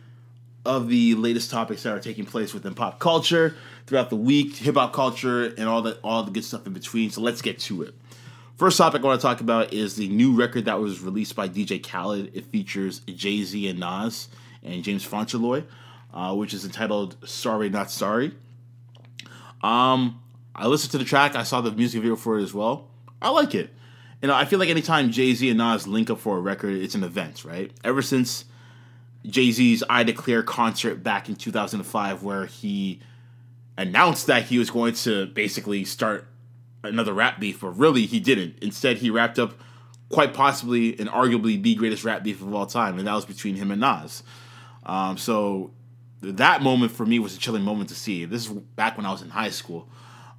of 0.65 0.89
the 0.89 1.13
latest 1.15 1.51
topics 1.51 1.83
that 1.83 1.93
are 1.93 1.99
taking 1.99 2.25
place 2.25 2.53
within 2.53 2.73
pop 2.73 2.99
culture 2.99 3.55
throughout 3.85 4.09
the 4.09 4.15
week, 4.15 4.55
hip 4.55 4.75
hop 4.75 4.93
culture, 4.93 5.45
and 5.45 5.67
all 5.67 5.81
the 5.81 5.97
all 6.03 6.23
the 6.23 6.31
good 6.31 6.43
stuff 6.43 6.65
in 6.65 6.73
between. 6.73 7.09
So 7.11 7.21
let's 7.21 7.41
get 7.41 7.59
to 7.59 7.83
it. 7.83 7.93
First 8.57 8.77
topic 8.77 9.03
I 9.03 9.05
want 9.05 9.19
to 9.19 9.27
talk 9.27 9.41
about 9.41 9.73
is 9.73 9.95
the 9.95 10.07
new 10.07 10.33
record 10.33 10.65
that 10.65 10.79
was 10.79 11.01
released 11.01 11.35
by 11.35 11.49
DJ 11.49 11.85
Khaled. 11.85 12.31
It 12.33 12.45
features 12.45 13.01
Jay 13.01 13.43
Z 13.43 13.67
and 13.67 13.79
Nas 13.79 14.29
and 14.63 14.83
James 14.83 15.03
Fauntleroy, 15.03 15.63
uh, 16.13 16.33
which 16.33 16.53
is 16.53 16.65
entitled 16.65 17.17
"Sorry 17.27 17.69
Not 17.69 17.91
Sorry." 17.91 18.33
Um, 19.61 20.21
I 20.55 20.67
listened 20.67 20.91
to 20.91 20.97
the 20.97 21.05
track. 21.05 21.35
I 21.35 21.43
saw 21.43 21.61
the 21.61 21.71
music 21.71 22.01
video 22.01 22.15
for 22.15 22.39
it 22.39 22.43
as 22.43 22.53
well. 22.53 22.87
I 23.21 23.29
like 23.29 23.53
it. 23.53 23.74
You 24.25 24.29
know, 24.29 24.37
I 24.37 24.45
feel 24.45 24.57
like 24.57 24.69
anytime 24.69 25.11
Jay 25.11 25.35
Z 25.35 25.47
and 25.47 25.59
Nas 25.59 25.85
link 25.85 26.09
up 26.09 26.17
for 26.17 26.35
a 26.35 26.41
record, 26.41 26.73
it's 26.73 26.95
an 26.95 27.03
event, 27.03 27.45
right? 27.45 27.71
Ever 27.83 28.01
since 28.01 28.45
Jay 29.23 29.51
Z's 29.51 29.83
"I 29.87 30.01
Declare" 30.01 30.41
concert 30.41 31.03
back 31.03 31.29
in 31.29 31.35
2005, 31.35 32.23
where 32.23 32.47
he 32.47 33.01
announced 33.77 34.25
that 34.25 34.45
he 34.45 34.57
was 34.57 34.71
going 34.71 34.95
to 34.95 35.27
basically 35.27 35.85
start 35.85 36.27
another 36.81 37.13
rap 37.13 37.39
beef, 37.39 37.61
but 37.61 37.77
really 37.77 38.07
he 38.07 38.19
didn't. 38.19 38.57
Instead, 38.63 38.97
he 38.97 39.11
wrapped 39.11 39.37
up 39.37 39.53
quite 40.09 40.33
possibly 40.33 40.99
and 40.99 41.07
arguably 41.07 41.61
the 41.61 41.75
greatest 41.75 42.03
rap 42.03 42.23
beef 42.23 42.41
of 42.41 42.51
all 42.51 42.65
time, 42.65 42.97
and 42.97 43.07
that 43.07 43.13
was 43.13 43.25
between 43.25 43.55
him 43.55 43.69
and 43.69 43.79
Nas. 43.79 44.23
Um, 44.87 45.19
so 45.19 45.71
that 46.23 46.63
moment 46.63 46.91
for 46.91 47.05
me 47.05 47.19
was 47.19 47.35
a 47.35 47.37
chilling 47.37 47.61
moment 47.61 47.89
to 47.89 47.95
see. 47.95 48.25
This 48.25 48.47
is 48.47 48.51
back 48.51 48.97
when 48.97 49.05
I 49.05 49.11
was 49.11 49.21
in 49.21 49.29
high 49.29 49.51
school, 49.51 49.87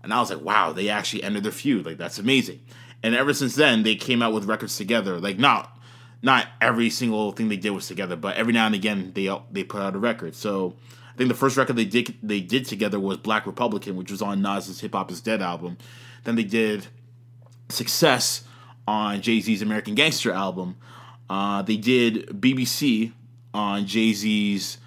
and 0.03 0.13
I 0.13 0.19
was 0.19 0.31
like, 0.31 0.43
"Wow, 0.43 0.73
they 0.73 0.89
actually 0.89 1.23
ended 1.23 1.45
their 1.45 1.53
feud. 1.53 1.87
Like 1.87 1.99
that's 1.99 2.19
amazing." 2.19 2.59
And 3.03 3.15
ever 3.15 3.35
since 3.35 3.55
then, 3.55 3.83
they 3.83 3.95
came 3.95 4.23
out 4.23 4.33
with 4.33 4.45
records 4.45 4.77
together. 4.77 5.19
Like 5.21 5.39
not 5.39 5.79
not 6.23 6.49
every 6.61 6.91
single 6.91 7.33
thing 7.33 7.49
they 7.49 7.57
did 7.57 7.71
was 7.71 7.87
together, 7.87 8.17
but 8.17 8.37
every 8.37 8.53
now 8.53 8.67
and 8.67 8.75
again 8.75 9.13
they 9.15 9.31
they 9.51 9.65
put 9.65 9.83
out 9.83 9.95
a 9.95 9.99
record. 9.99 10.35
So 10.35 10.75
I 11.13 11.17
think 11.17 11.29
the 11.29 11.35
first 11.35 11.57
record 11.57 11.77
they 11.77 11.85
did 11.85 12.15
they 12.23 12.41
did 12.41 12.67
together 12.67 12.99
was 12.99 13.19
Black 13.19 13.47
Republican, 13.47 13.97
which 13.97 14.11
was 14.11 14.23
on 14.23 14.43
Nas's 14.43 14.81
Hip 14.81 14.93
Hop 14.95 15.11
Is 15.11 15.21
Dead 15.21 15.41
album. 15.41 15.79
Then 16.25 16.35
they 16.35 16.45
did 16.45 16.89
Success 17.69 18.45
on 18.89 19.21
Jay 19.23 19.41
Z's 19.41 19.63
American 19.63 19.95
Gangster 19.95 20.33
album. 20.33 20.77
Uh, 21.29 21.63
they 21.63 21.77
did 21.77 22.29
BBC 22.29 23.13
on 23.53 23.87
Jay 23.87 24.13
Z's 24.13 24.79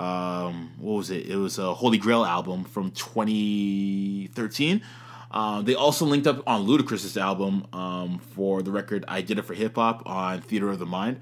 um, 0.00 0.72
what 0.78 0.94
was 0.94 1.10
it? 1.10 1.26
It 1.26 1.36
was 1.36 1.58
a 1.58 1.74
Holy 1.74 1.98
Grail 1.98 2.24
album 2.24 2.64
from 2.64 2.92
2013. 2.92 4.82
Uh, 5.30 5.60
they 5.62 5.74
also 5.74 6.04
linked 6.04 6.26
up 6.26 6.42
on 6.46 6.66
Ludacris's 6.66 7.16
album 7.16 7.66
um, 7.72 8.18
for 8.18 8.62
the 8.62 8.70
record 8.70 9.04
"I 9.08 9.20
Did 9.20 9.38
It 9.38 9.42
for 9.42 9.54
Hip 9.54 9.76
Hop" 9.76 10.02
on 10.06 10.40
Theater 10.40 10.70
of 10.70 10.78
the 10.78 10.86
Mind. 10.86 11.20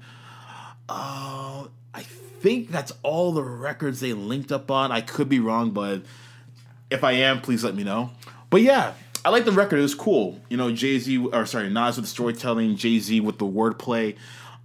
Uh, 0.87 1.67
I 1.93 2.03
think 2.03 2.69
that's 2.69 2.93
all 3.03 3.31
the 3.31 3.43
records 3.43 3.99
they 3.99 4.13
linked 4.13 4.51
up 4.51 4.71
on. 4.71 4.91
I 4.91 5.01
could 5.01 5.27
be 5.27 5.39
wrong, 5.39 5.71
but 5.71 6.03
if 6.89 7.03
I 7.03 7.13
am, 7.13 7.41
please 7.41 7.63
let 7.63 7.75
me 7.75 7.83
know. 7.83 8.11
But 8.49 8.61
yeah, 8.61 8.93
I 9.25 9.29
like 9.29 9.43
the 9.43 9.51
record. 9.51 9.79
It 9.79 9.81
was 9.81 9.95
cool. 9.95 10.39
You 10.49 10.55
know, 10.55 10.71
Jay 10.71 10.99
Z 10.99 11.17
or 11.17 11.45
sorry, 11.45 11.69
Nas 11.69 11.97
with 11.97 12.05
the 12.05 12.09
storytelling, 12.09 12.77
Jay 12.77 12.99
Z 12.99 13.19
with 13.19 13.39
the 13.39 13.45
wordplay. 13.45 14.15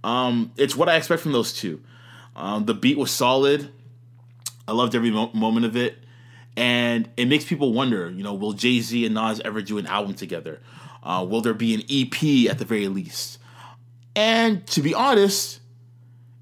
Um, 0.03 0.51
it's 0.57 0.75
what 0.75 0.87
I 0.87 0.95
expect 0.95 1.21
from 1.21 1.33
those 1.33 1.53
two. 1.53 1.81
Um, 2.35 2.65
the 2.65 2.73
beat 2.73 2.97
was 2.97 3.11
solid. 3.11 3.69
I 4.67 4.71
loved 4.71 4.95
every 4.95 5.11
mo- 5.11 5.31
moment 5.33 5.65
of 5.65 5.75
it, 5.75 6.02
and 6.55 7.09
it 7.17 7.27
makes 7.27 7.45
people 7.45 7.73
wonder. 7.73 8.09
You 8.09 8.23
know, 8.23 8.33
will 8.33 8.53
Jay 8.53 8.79
Z 8.79 9.05
and 9.05 9.15
Nas 9.15 9.41
ever 9.41 9.61
do 9.61 9.77
an 9.77 9.87
album 9.87 10.13
together? 10.13 10.61
Uh, 11.01 11.25
will 11.27 11.41
there 11.41 11.53
be 11.53 11.73
an 11.73 11.81
EP 11.89 12.49
at 12.49 12.59
the 12.59 12.65
very 12.65 12.87
least? 12.87 13.39
And 14.15 14.65
to 14.67 14.81
be 14.81 14.93
honest, 14.93 15.59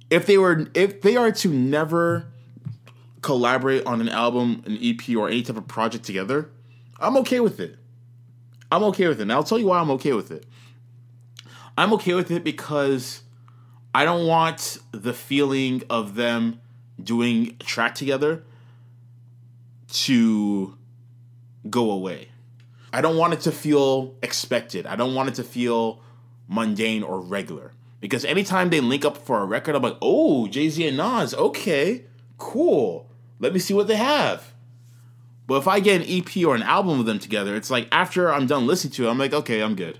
if 0.09 0.25
they 0.25 0.37
were 0.37 0.67
if 0.73 1.01
they 1.01 1.15
are 1.15 1.31
to 1.31 1.47
never 1.49 2.27
collaborate 3.21 3.85
on 3.85 4.01
an 4.01 4.09
album, 4.09 4.63
an 4.65 4.77
EP, 4.81 5.15
or 5.15 5.29
any 5.29 5.41
type 5.41 5.57
of 5.57 5.67
project 5.67 6.03
together, 6.03 6.49
I'm 6.99 7.17
okay 7.17 7.39
with 7.39 7.59
it. 7.59 7.77
I'm 8.71 8.83
okay 8.85 9.07
with 9.07 9.19
it. 9.19 9.23
And 9.23 9.31
I'll 9.31 9.43
tell 9.43 9.59
you 9.59 9.67
why 9.67 9.79
I'm 9.79 9.91
okay 9.91 10.13
with 10.13 10.31
it. 10.31 10.45
I'm 11.77 11.93
okay 11.93 12.13
with 12.13 12.31
it 12.31 12.43
because 12.43 13.21
I 13.93 14.05
don't 14.05 14.27
want 14.27 14.79
the 14.91 15.13
feeling 15.13 15.83
of 15.89 16.15
them 16.15 16.59
doing 17.01 17.55
a 17.59 17.63
track 17.63 17.95
together 17.95 18.43
to 19.91 20.77
go 21.69 21.91
away. 21.91 22.29
I 22.93 23.01
don't 23.01 23.17
want 23.17 23.33
it 23.33 23.41
to 23.41 23.51
feel 23.51 24.15
expected. 24.21 24.85
I 24.85 24.95
don't 24.95 25.15
want 25.15 25.29
it 25.29 25.35
to 25.35 25.43
feel 25.43 26.01
mundane 26.47 27.03
or 27.03 27.19
regular. 27.19 27.73
Because 27.99 28.25
anytime 28.25 28.69
they 28.69 28.81
link 28.81 29.05
up 29.05 29.17
for 29.17 29.41
a 29.41 29.45
record, 29.45 29.75
I'm 29.75 29.83
like, 29.83 29.97
oh, 30.01 30.47
Jay 30.47 30.69
Z 30.69 30.85
and 30.87 30.97
Nas, 30.97 31.33
okay, 31.33 32.05
cool. 32.37 33.09
Let 33.39 33.53
me 33.53 33.59
see 33.59 33.73
what 33.73 33.87
they 33.87 33.95
have. 33.95 34.53
But 35.47 35.55
if 35.55 35.67
I 35.67 35.79
get 35.79 36.01
an 36.01 36.07
EP 36.07 36.45
or 36.45 36.55
an 36.55 36.63
album 36.63 36.99
of 36.99 37.05
them 37.05 37.19
together, 37.19 37.55
it's 37.55 37.69
like 37.69 37.87
after 37.91 38.31
I'm 38.31 38.47
done 38.47 38.65
listening 38.65 38.93
to 38.93 39.07
it, 39.07 39.09
I'm 39.09 39.17
like, 39.17 39.33
okay, 39.33 39.61
I'm 39.61 39.75
good. 39.75 39.99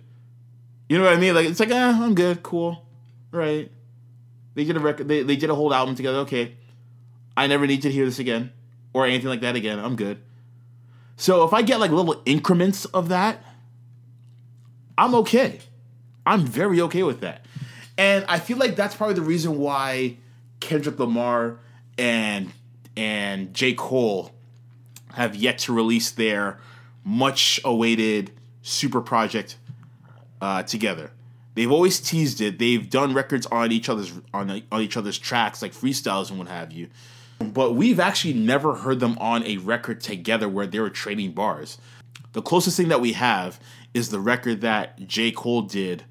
You 0.89 0.97
know 0.97 1.05
what 1.05 1.13
I 1.13 1.19
mean? 1.19 1.35
Like 1.35 1.47
it's 1.47 1.59
like, 1.59 1.69
eh, 1.69 1.75
I'm 1.75 2.15
good, 2.15 2.43
cool, 2.43 2.85
right? 3.31 3.71
They 4.55 4.63
did 4.65 4.75
a 4.75 4.79
record, 4.79 5.07
they, 5.07 5.23
they 5.23 5.35
did 5.35 5.49
a 5.49 5.55
whole 5.55 5.73
album 5.73 5.95
together. 5.95 6.19
Okay, 6.19 6.57
I 7.37 7.47
never 7.47 7.67
need 7.67 7.83
to 7.83 7.91
hear 7.91 8.05
this 8.05 8.19
again 8.19 8.51
or 8.93 9.05
anything 9.05 9.29
like 9.29 9.41
that 9.41 9.55
again. 9.55 9.79
I'm 9.79 9.95
good. 9.95 10.21
So 11.17 11.43
if 11.43 11.53
I 11.53 11.61
get 11.61 11.79
like 11.79 11.91
little 11.91 12.21
increments 12.25 12.85
of 12.85 13.09
that, 13.09 13.43
I'm 14.97 15.15
okay. 15.15 15.59
I'm 16.25 16.45
very 16.45 16.81
okay 16.81 17.03
with 17.03 17.21
that. 17.21 17.45
And 17.97 18.25
I 18.27 18.39
feel 18.39 18.57
like 18.57 18.75
that's 18.75 18.95
probably 18.95 19.15
the 19.15 19.21
reason 19.21 19.59
why 19.59 20.17
Kendrick 20.59 20.99
Lamar 20.99 21.59
and 21.97 22.51
and 22.97 23.53
J. 23.53 23.73
Cole 23.73 24.31
have 25.13 25.35
yet 25.35 25.59
to 25.59 25.73
release 25.73 26.11
their 26.11 26.59
much 27.03 27.59
awaited 27.63 28.31
super 28.61 29.01
project 29.01 29.57
uh, 30.41 30.63
together. 30.63 31.11
They've 31.53 31.71
always 31.71 31.99
teased 31.99 32.41
it. 32.41 32.59
They've 32.59 32.89
done 32.89 33.13
records 33.13 33.45
on 33.47 33.71
each 33.71 33.89
other's 33.89 34.13
on, 34.33 34.63
on 34.71 34.81
each 34.81 34.97
other's 34.97 35.17
tracks, 35.17 35.61
like 35.61 35.73
freestyles 35.73 36.29
and 36.29 36.39
what 36.39 36.47
have 36.47 36.71
you. 36.71 36.87
But 37.49 37.73
we've 37.73 37.99
actually 37.99 38.33
never 38.33 38.75
heard 38.75 38.99
them 38.99 39.17
on 39.19 39.43
a 39.45 39.57
record 39.57 40.01
together 40.01 40.47
where 40.47 40.67
they 40.67 40.79
were 40.79 40.89
trading 40.89 41.31
bars. 41.31 41.77
The 42.33 42.41
closest 42.41 42.77
thing 42.77 42.87
that 42.89 43.01
we 43.01 43.13
have 43.13 43.59
is 43.93 44.09
the 44.09 44.19
record 44.19 44.61
that 44.61 45.07
J. 45.07 45.31
Cole 45.31 45.63
did 45.63 46.03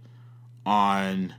on 0.67 1.35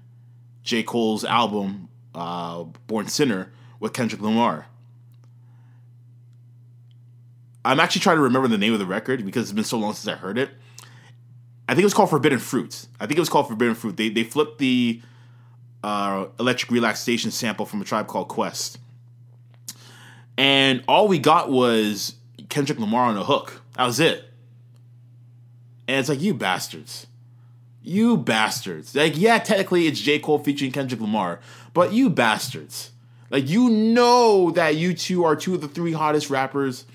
J. 0.64 0.84
Cole's 0.84 1.24
album, 1.24 1.90
uh, 2.16 2.64
Born 2.88 3.08
Sinner, 3.08 3.52
with 3.80 3.94
Kendrick 3.94 4.22
Lamar. 4.22 4.68
I'm 7.64 7.80
actually 7.80 8.02
trying 8.02 8.18
to 8.18 8.24
remember 8.24 8.48
the 8.48 8.58
name 8.58 8.74
of 8.74 8.80
the 8.80 8.86
record 8.86 9.24
because 9.24 9.44
it's 9.44 9.52
been 9.52 9.64
so 9.64 9.78
long 9.78 9.94
since 9.94 10.08
I 10.08 10.18
heard 10.18 10.38
it. 10.38 10.50
I 11.70 11.74
think 11.74 11.84
it 11.84 11.86
was 11.86 11.94
called 11.94 12.10
Forbidden 12.10 12.40
Fruit. 12.40 12.88
I 13.00 13.06
think 13.06 13.18
it 13.18 13.22
was 13.22 13.30
called 13.30 13.48
Forbidden 13.48 13.76
Fruit. 13.76 13.98
They 13.98 14.10
they 14.10 14.24
flipped 14.24 14.58
the 14.58 15.02
uh, 15.84 16.26
Electric 16.40 16.72
Relaxation 16.72 17.32
sample 17.32 17.66
from 17.66 17.82
a 17.82 17.86
tribe 17.86 18.08
called 18.08 18.28
Quest, 18.28 18.80
and 20.42 20.84
all 20.88 21.08
we 21.08 21.20
got 21.20 21.52
was 21.52 22.16
Kendrick 22.50 22.80
Lamar 22.80 23.04
on 23.04 23.16
a 23.16 23.24
hook. 23.24 23.62
That 23.78 23.86
was 23.86 24.00
it. 24.00 24.26
And 25.88 26.00
it's 26.00 26.10
like 26.10 26.20
you 26.20 26.34
bastards, 26.34 27.06
you 27.84 28.18
bastards. 28.18 28.96
Like 28.96 29.16
yeah, 29.16 29.38
technically 29.38 29.86
it's 29.86 30.02
J 30.02 30.18
Cole 30.18 30.40
featuring 30.40 30.72
Kendrick 30.72 31.00
Lamar, 31.00 31.42
but 31.76 31.94
you 31.94 32.10
bastards. 32.10 32.90
Like 33.30 33.48
you 33.48 33.70
know 33.70 34.50
that 34.50 34.78
you 34.78 34.96
two 34.96 35.26
are 35.26 35.36
two 35.36 35.54
of 35.54 35.62
the 35.62 35.68
three 35.68 35.92
hottest 35.92 36.32
rappers 36.32 36.88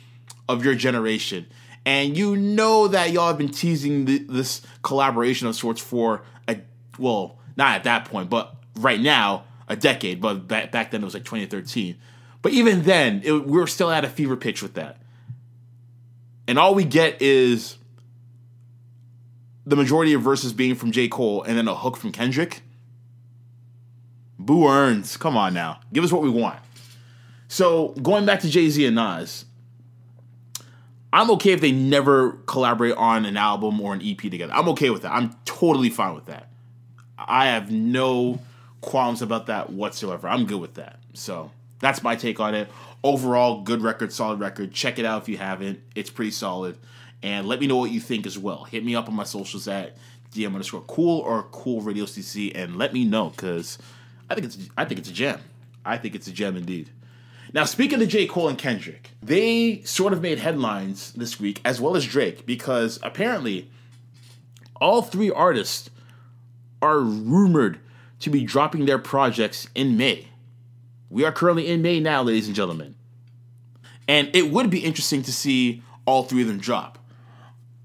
of 0.49 0.65
your 0.65 0.75
generation. 0.75 1.47
And 1.85 2.17
you 2.17 2.35
know 2.35 2.89
that 2.89 3.13
y'all 3.13 3.29
have 3.29 3.39
been 3.39 3.51
teasing 3.51 4.27
this 4.27 4.61
collaboration 4.83 5.47
of 5.47 5.55
sorts 5.55 5.81
for 5.81 6.25
a 6.49 6.59
well, 6.99 7.39
not 7.57 7.77
at 7.77 7.85
that 7.85 8.07
point, 8.07 8.29
but 8.29 8.57
right 8.75 9.01
now, 9.01 9.45
a 9.69 9.77
decade. 9.77 10.21
But 10.21 10.49
back, 10.49 10.73
back 10.73 10.91
then 10.91 11.03
it 11.03 11.05
was 11.05 11.15
like 11.15 11.25
2013. 11.25 11.97
But 12.47 12.53
even 12.53 12.83
then, 12.83 13.23
it, 13.25 13.45
we're 13.45 13.67
still 13.67 13.91
at 13.91 14.05
a 14.05 14.09
fever 14.09 14.37
pitch 14.37 14.63
with 14.63 14.75
that. 14.75 14.99
And 16.47 16.61
all 16.61 16.77
we 16.77 16.85
get 16.85 17.21
is 17.21 17.77
the 19.67 19.75
majority 19.75 20.13
of 20.13 20.23
verses 20.23 20.53
being 20.53 20.77
from 20.77 20.93
J. 20.93 21.09
Cole 21.09 21.43
and 21.43 21.59
then 21.59 21.67
a 21.67 21.75
hook 21.75 21.97
from 21.97 22.13
Kendrick. 22.13 22.63
Boo 24.39 24.69
earns. 24.69 25.17
Come 25.17 25.37
on 25.37 25.55
now. 25.55 25.81
Give 25.93 26.05
us 26.05 26.13
what 26.13 26.23
we 26.23 26.31
want. 26.31 26.61
So 27.49 27.89
going 28.01 28.27
back 28.27 28.39
to 28.43 28.49
Jay 28.49 28.69
Z 28.69 28.87
and 28.87 28.95
Nas, 28.95 29.45
I'm 31.13 31.33
okay 31.33 31.51
if 31.51 31.61
they 31.61 31.73
never 31.73 32.35
collaborate 32.47 32.95
on 32.95 33.25
an 33.25 33.37
album 33.37 33.81
or 33.81 33.93
an 33.93 34.03
EP 34.05 34.19
together. 34.19 34.53
I'm 34.53 34.69
okay 34.69 34.91
with 34.91 35.03
that. 35.03 35.11
I'm 35.11 35.35
totally 35.47 35.91
fine 35.91 36.15
with 36.15 36.27
that. 36.27 36.49
I 37.19 37.47
have 37.47 37.73
no 37.73 38.39
qualms 38.83 39.21
about 39.21 39.47
that 39.47 39.71
whatsoever. 39.71 40.29
I'm 40.29 40.47
good 40.47 40.61
with 40.61 40.75
that. 40.75 41.01
So 41.13 41.51
that's 41.81 42.03
my 42.03 42.17
take 42.17 42.41
on 42.41 42.55
it. 42.55 42.71
Overall, 43.05 43.63
good 43.63 43.83
record, 43.83 44.13
solid 44.13 44.41
record. 44.41 44.73
Check 44.73 44.99
it 44.99 45.05
out 45.05 45.23
if 45.23 45.29
you 45.29 45.37
haven't. 45.37 45.81
It's 45.95 46.11
pretty 46.11 46.31
solid. 46.31 46.79
And 47.23 47.47
let 47.47 47.61
me 47.61 47.67
know 47.67 47.77
what 47.77 47.91
you 47.91 48.01
think 48.01 48.27
as 48.27 48.39
well. 48.39 48.65
Hit 48.65 48.85
me 48.85 48.95
up 48.95 49.09
on 49.09 49.15
my 49.15 49.25
socials 49.25 49.69
at 49.69 49.97
DM 50.33 50.53
underscore 50.53 50.83
cool 50.83 51.21
or 51.21 51.45
cool 51.45 51.81
radio 51.81 52.05
CC 52.05 52.53
and 52.55 52.77
let 52.77 52.93
me 52.93 53.05
know 53.05 53.31
because 53.31 53.79
I 54.29 54.35
think 54.35 54.47
it's 54.47 54.59
I 54.77 54.85
think 54.85 55.01
it's 55.01 55.09
a 55.09 55.13
gem. 55.13 55.41
I 55.85 55.97
think 55.99 56.15
it's 56.15 56.27
a 56.27 56.33
gem 56.33 56.57
indeed. 56.57 56.91
Now, 57.53 57.65
speaking 57.65 58.03
of 58.03 58.09
J. 58.09 58.27
Cole 58.27 58.49
and 58.49 58.59
Kendrick, 58.59 59.11
they 59.23 59.81
sort 59.83 60.13
of 60.13 60.21
made 60.21 60.41
headlines 60.41 61.13
this 61.13 61.39
week, 61.39 61.61
as 61.65 61.81
well 61.81 61.97
as 61.97 62.05
Drake, 62.05 62.45
because 62.45 62.99
apparently 63.03 63.71
all 64.81 65.01
three 65.01 65.31
artists 65.31 65.89
are 66.83 66.99
rumored 66.99 67.79
to 68.21 68.31
be 68.31 68.45
dropping 68.45 68.87
their 68.87 68.99
projects 68.99 69.69
in 69.75 69.97
May. 69.97 70.29
We 71.09 71.25
are 71.25 71.33
currently 71.33 71.69
in 71.69 71.83
May 71.83 72.01
now, 72.01 72.23
ladies 72.23 72.47
and 72.47 72.57
gentlemen. 72.57 72.95
And 74.09 74.31
it 74.35 74.51
would 74.51 74.71
be 74.71 74.81
interesting 74.81 75.23
to 75.23 75.33
see 75.33 75.83
all 76.05 76.25
three 76.25 76.43
of 76.43 76.49
them 76.49 76.59
drop. 76.59 76.99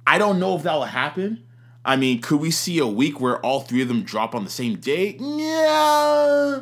I 0.05 0.17
don't 0.17 0.39
know 0.39 0.55
if 0.55 0.63
that 0.63 0.73
will 0.73 0.85
happen. 0.85 1.43
I 1.83 1.95
mean, 1.95 2.21
could 2.21 2.39
we 2.39 2.51
see 2.51 2.79
a 2.79 2.87
week 2.87 3.19
where 3.19 3.39
all 3.43 3.61
three 3.61 3.81
of 3.81 3.87
them 3.87 4.03
drop 4.03 4.35
on 4.35 4.43
the 4.43 4.49
same 4.49 4.75
day? 4.75 5.17
Yeah. 5.19 6.61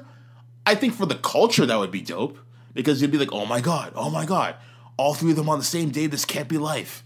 I 0.66 0.76
think 0.76 0.94
for 0.94 1.06
the 1.06 1.16
culture, 1.16 1.66
that 1.66 1.78
would 1.78 1.92
be 1.92 2.02
dope 2.02 2.38
because 2.74 3.02
you'd 3.02 3.12
be 3.12 3.18
like, 3.18 3.34
oh 3.34 3.46
my 3.46 3.60
god, 3.60 3.92
oh 3.96 4.10
my 4.10 4.26
god, 4.26 4.56
all 4.98 5.14
three 5.14 5.32
of 5.32 5.38
them 5.38 5.50
on 5.50 5.58
the 5.58 5.66
same 5.66 5.90
day. 5.90 6.08
This 6.08 6.26
can't 6.26 6.48
be 6.48 6.58
life. 6.58 7.04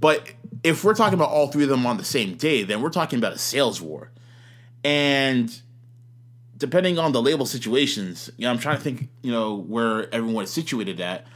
But 0.00 0.28
if 0.64 0.82
we're 0.82 0.94
talking 0.94 1.14
about 1.14 1.28
all 1.28 1.48
three 1.48 1.62
of 1.62 1.68
them 1.68 1.86
on 1.86 1.96
the 1.96 2.04
same 2.04 2.34
day, 2.34 2.62
then 2.64 2.80
we're 2.80 2.90
talking 2.90 3.18
about 3.18 3.32
a 3.32 3.38
sales 3.38 3.80
war. 3.80 4.10
And 4.82 5.62
depending 6.62 6.96
on 6.96 7.10
the 7.10 7.20
label 7.20 7.44
situations, 7.44 8.30
you 8.36 8.44
know, 8.44 8.52
I'm 8.52 8.58
trying 8.60 8.76
to 8.76 8.82
think, 8.84 9.08
you 9.20 9.32
know, 9.32 9.56
where 9.56 10.08
everyone 10.14 10.44
is 10.44 10.52
situated 10.52 11.00
at. 11.00 11.26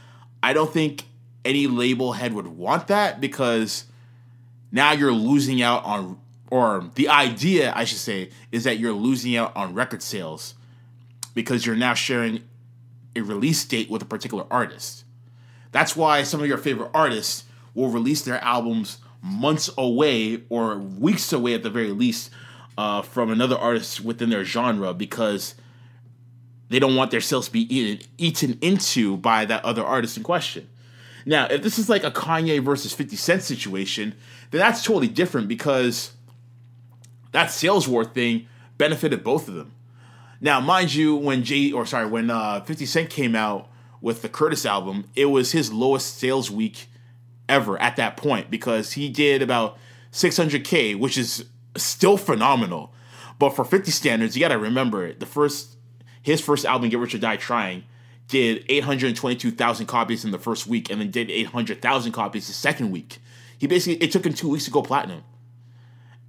I 0.41 0.53
don't 0.53 0.71
think 0.71 1.03
any 1.43 1.67
label 1.67 2.13
head 2.13 2.31
would 2.31 2.47
want 2.47 2.87
that 2.87 3.19
because 3.19 3.83
now 4.71 4.93
you're 4.93 5.11
losing 5.11 5.61
out 5.61 5.83
on 5.83 6.17
or 6.49 6.89
the 6.95 7.09
idea 7.09 7.73
I 7.75 7.83
should 7.83 7.97
say 7.97 8.29
is 8.53 8.63
that 8.63 8.79
you're 8.79 8.93
losing 8.93 9.35
out 9.35 9.53
on 9.53 9.73
record 9.73 10.01
sales 10.01 10.55
because 11.33 11.65
you're 11.65 11.75
now 11.75 11.93
sharing 11.93 12.43
a 13.13 13.19
release 13.19 13.65
date 13.65 13.89
with 13.89 14.01
a 14.01 14.05
particular 14.05 14.45
artist. 14.49 15.03
That's 15.73 15.93
why 15.93 16.23
some 16.23 16.39
of 16.39 16.47
your 16.47 16.57
favorite 16.57 16.91
artists 16.93 17.43
will 17.73 17.89
release 17.89 18.21
their 18.21 18.41
albums 18.41 18.99
months 19.21 19.69
away 19.77 20.43
or 20.47 20.77
weeks 20.77 21.33
away 21.33 21.53
at 21.53 21.63
the 21.63 21.69
very 21.69 21.91
least 21.91 22.31
uh, 22.77 23.01
from 23.01 23.31
another 23.31 23.57
artist 23.57 24.01
within 24.01 24.29
their 24.29 24.43
genre 24.43 24.93
because 24.93 25.55
they 26.69 26.79
don't 26.79 26.95
want 26.95 27.11
their 27.11 27.21
sales 27.21 27.47
to 27.47 27.53
be 27.53 27.73
eaten, 27.73 28.05
eaten 28.17 28.57
into 28.61 29.17
by 29.17 29.45
that 29.45 29.63
other 29.65 29.83
artist 29.83 30.17
in 30.17 30.23
question. 30.23 30.69
Now, 31.25 31.47
if 31.47 31.61
this 31.61 31.77
is 31.77 31.89
like 31.89 32.03
a 32.03 32.11
Kanye 32.11 32.63
versus 32.63 32.93
50 32.93 33.15
Cent 33.15 33.43
situation, 33.43 34.15
then 34.51 34.59
that's 34.59 34.83
totally 34.83 35.07
different 35.07 35.47
because 35.47 36.11
that 37.31 37.51
sales 37.51 37.87
war 37.87 38.05
thing 38.05 38.47
benefited 38.77 39.23
both 39.23 39.47
of 39.47 39.55
them. 39.55 39.73
Now, 40.39 40.59
mind 40.59 40.93
you, 40.93 41.15
when 41.15 41.43
Jay 41.43 41.71
or 41.71 41.85
sorry, 41.85 42.05
when 42.05 42.29
uh, 42.29 42.61
50 42.61 42.85
Cent 42.85 43.09
came 43.09 43.35
out 43.35 43.69
with 44.01 44.21
the 44.21 44.29
Curtis 44.29 44.65
album, 44.65 45.09
it 45.15 45.25
was 45.25 45.51
his 45.51 45.73
lowest 45.73 46.17
sales 46.17 46.51
week 46.51 46.87
ever 47.49 47.81
at 47.81 47.95
that 47.95 48.17
point 48.17 48.51
because 48.51 48.93
he 48.93 49.09
did 49.09 49.41
about 49.41 49.77
600k, 50.11 50.97
which 50.97 51.17
is 51.17 51.45
still 51.83 52.17
phenomenal. 52.17 52.93
But 53.39 53.51
for 53.51 53.63
50 53.63 53.91
standards, 53.91 54.35
you 54.35 54.41
got 54.41 54.49
to 54.49 54.57
remember. 54.57 55.13
The 55.13 55.25
first 55.25 55.77
his 56.27 56.41
first 56.41 56.65
album, 56.65 56.89
Get 56.89 56.99
Rich 56.99 57.15
or 57.15 57.19
Die 57.19 57.37
Trying, 57.37 57.85
did 58.27 58.65
822,000 58.67 59.85
copies 59.85 60.25
in 60.25 60.31
the 60.31 60.37
first 60.37 60.67
week, 60.67 60.89
and 60.89 60.99
then 60.99 61.09
did 61.09 61.31
800,000 61.31 62.11
copies 62.11 62.47
the 62.47 62.53
second 62.53 62.91
week. 62.91 63.19
He 63.57 63.65
basically 63.65 64.03
it 64.03 64.11
took 64.11 64.25
him 64.25 64.33
two 64.33 64.49
weeks 64.49 64.65
to 64.65 64.71
go 64.71 64.81
platinum. 64.81 65.23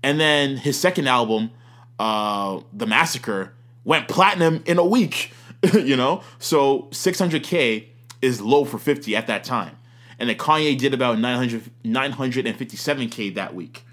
And 0.03 0.21
then 0.21 0.57
his 0.57 0.79
second 0.79 1.09
album, 1.09 1.51
uh, 1.99 2.61
The 2.73 2.87
Massacre, 2.87 3.55
went 3.85 4.07
platinum 4.07 4.63
in 4.67 4.79
a 4.79 4.85
week, 4.85 5.33
you 5.75 5.97
know? 5.97 6.23
So 6.39 6.83
600K 6.93 7.87
is 8.23 8.41
low 8.41 8.65
for 8.65 8.79
50 8.79 9.17
at 9.17 9.27
that 9.27 9.43
time. 9.43 9.77
And 10.19 10.29
then 10.29 10.37
Kanye 10.37 10.79
did 10.79 10.95
about 10.95 11.19
900, 11.19 11.71
957K 11.85 13.35
that 13.35 13.55
week. 13.55 13.85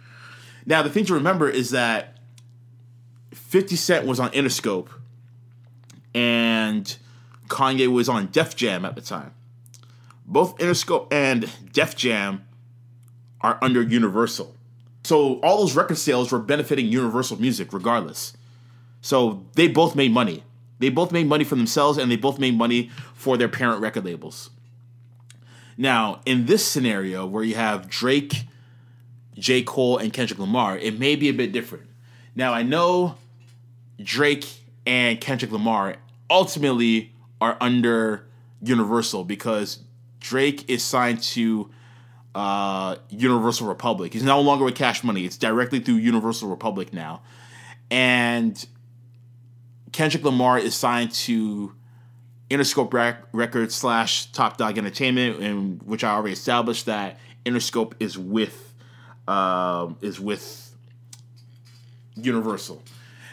Now, 0.65 0.81
the 0.81 0.89
thing 0.89 1.05
to 1.05 1.13
remember 1.13 1.49
is 1.49 1.71
that 1.71 2.17
50 3.33 3.75
Cent 3.75 4.05
was 4.05 4.19
on 4.19 4.31
Interscope 4.31 4.89
and 6.13 6.97
Kanye 7.47 7.87
was 7.87 8.09
on 8.09 8.27
Def 8.27 8.55
Jam 8.55 8.85
at 8.85 8.95
the 8.95 9.01
time. 9.01 9.33
Both 10.25 10.57
Interscope 10.57 11.11
and 11.11 11.49
Def 11.71 11.95
Jam 11.95 12.45
are 13.41 13.59
under 13.61 13.81
Universal. 13.81 14.55
So 15.03 15.39
all 15.41 15.59
those 15.59 15.75
record 15.75 15.99
sales 15.99 16.31
were 16.31 16.39
benefiting 16.39 16.87
Universal 16.87 17.39
Music 17.39 17.71
regardless. 17.71 18.35
So 19.01 19.45
they 19.53 19.67
both 19.67 19.95
made 19.95 20.11
money. 20.11 20.43
They 20.79 20.89
both 20.89 21.11
made 21.11 21.27
money 21.27 21.43
for 21.43 21.55
themselves 21.55 21.99
and 21.99 22.09
they 22.09 22.15
both 22.15 22.39
made 22.39 22.57
money 22.57 22.89
for 23.13 23.37
their 23.37 23.47
parent 23.47 23.81
record 23.81 24.03
labels. 24.03 24.49
Now, 25.77 26.21
in 26.25 26.47
this 26.47 26.65
scenario 26.65 27.25
where 27.25 27.43
you 27.43 27.55
have 27.55 27.87
Drake, 27.87 28.45
J. 29.35 29.63
Cole, 29.63 29.97
and 29.97 30.11
Kendrick 30.11 30.39
Lamar, 30.39 30.77
it 30.77 30.97
may 30.99 31.15
be 31.15 31.29
a 31.29 31.33
bit 31.33 31.51
different. 31.51 31.85
Now, 32.35 32.53
I 32.53 32.63
know 32.63 33.15
Drake 34.01 34.47
and 34.85 35.19
Kendrick 35.19 35.51
Lamar 35.51 35.97
ultimately 36.29 37.13
are 37.41 37.57
under 37.61 38.25
Universal 38.61 39.25
because 39.25 39.79
Drake 40.19 40.69
is 40.69 40.83
signed 40.83 41.21
to 41.21 41.69
uh, 42.33 42.95
Universal 43.09 43.67
Republic. 43.67 44.13
He's 44.13 44.23
no 44.23 44.41
longer 44.41 44.65
with 44.65 44.75
Cash 44.75 45.03
Money. 45.03 45.25
It's 45.25 45.37
directly 45.37 45.79
through 45.79 45.95
Universal 45.95 46.49
Republic 46.49 46.91
now. 46.93 47.21
And 47.91 48.65
Kendrick 49.91 50.23
Lamar 50.23 50.57
is 50.57 50.75
signed 50.75 51.11
to 51.11 51.73
Interscope 52.49 52.93
Rec- 52.93 53.23
Records 53.31 53.75
slash 53.75 54.31
Top 54.31 54.57
Dawg 54.57 54.77
Entertainment, 54.77 55.39
in 55.41 55.81
which 55.85 56.03
I 56.03 56.13
already 56.13 56.33
established 56.33 56.85
that 56.87 57.19
Interscope 57.45 57.93
is 57.99 58.17
with 58.17 58.64
um, 59.27 59.97
is 60.01 60.19
with 60.19 60.75
Universal. 62.15 62.81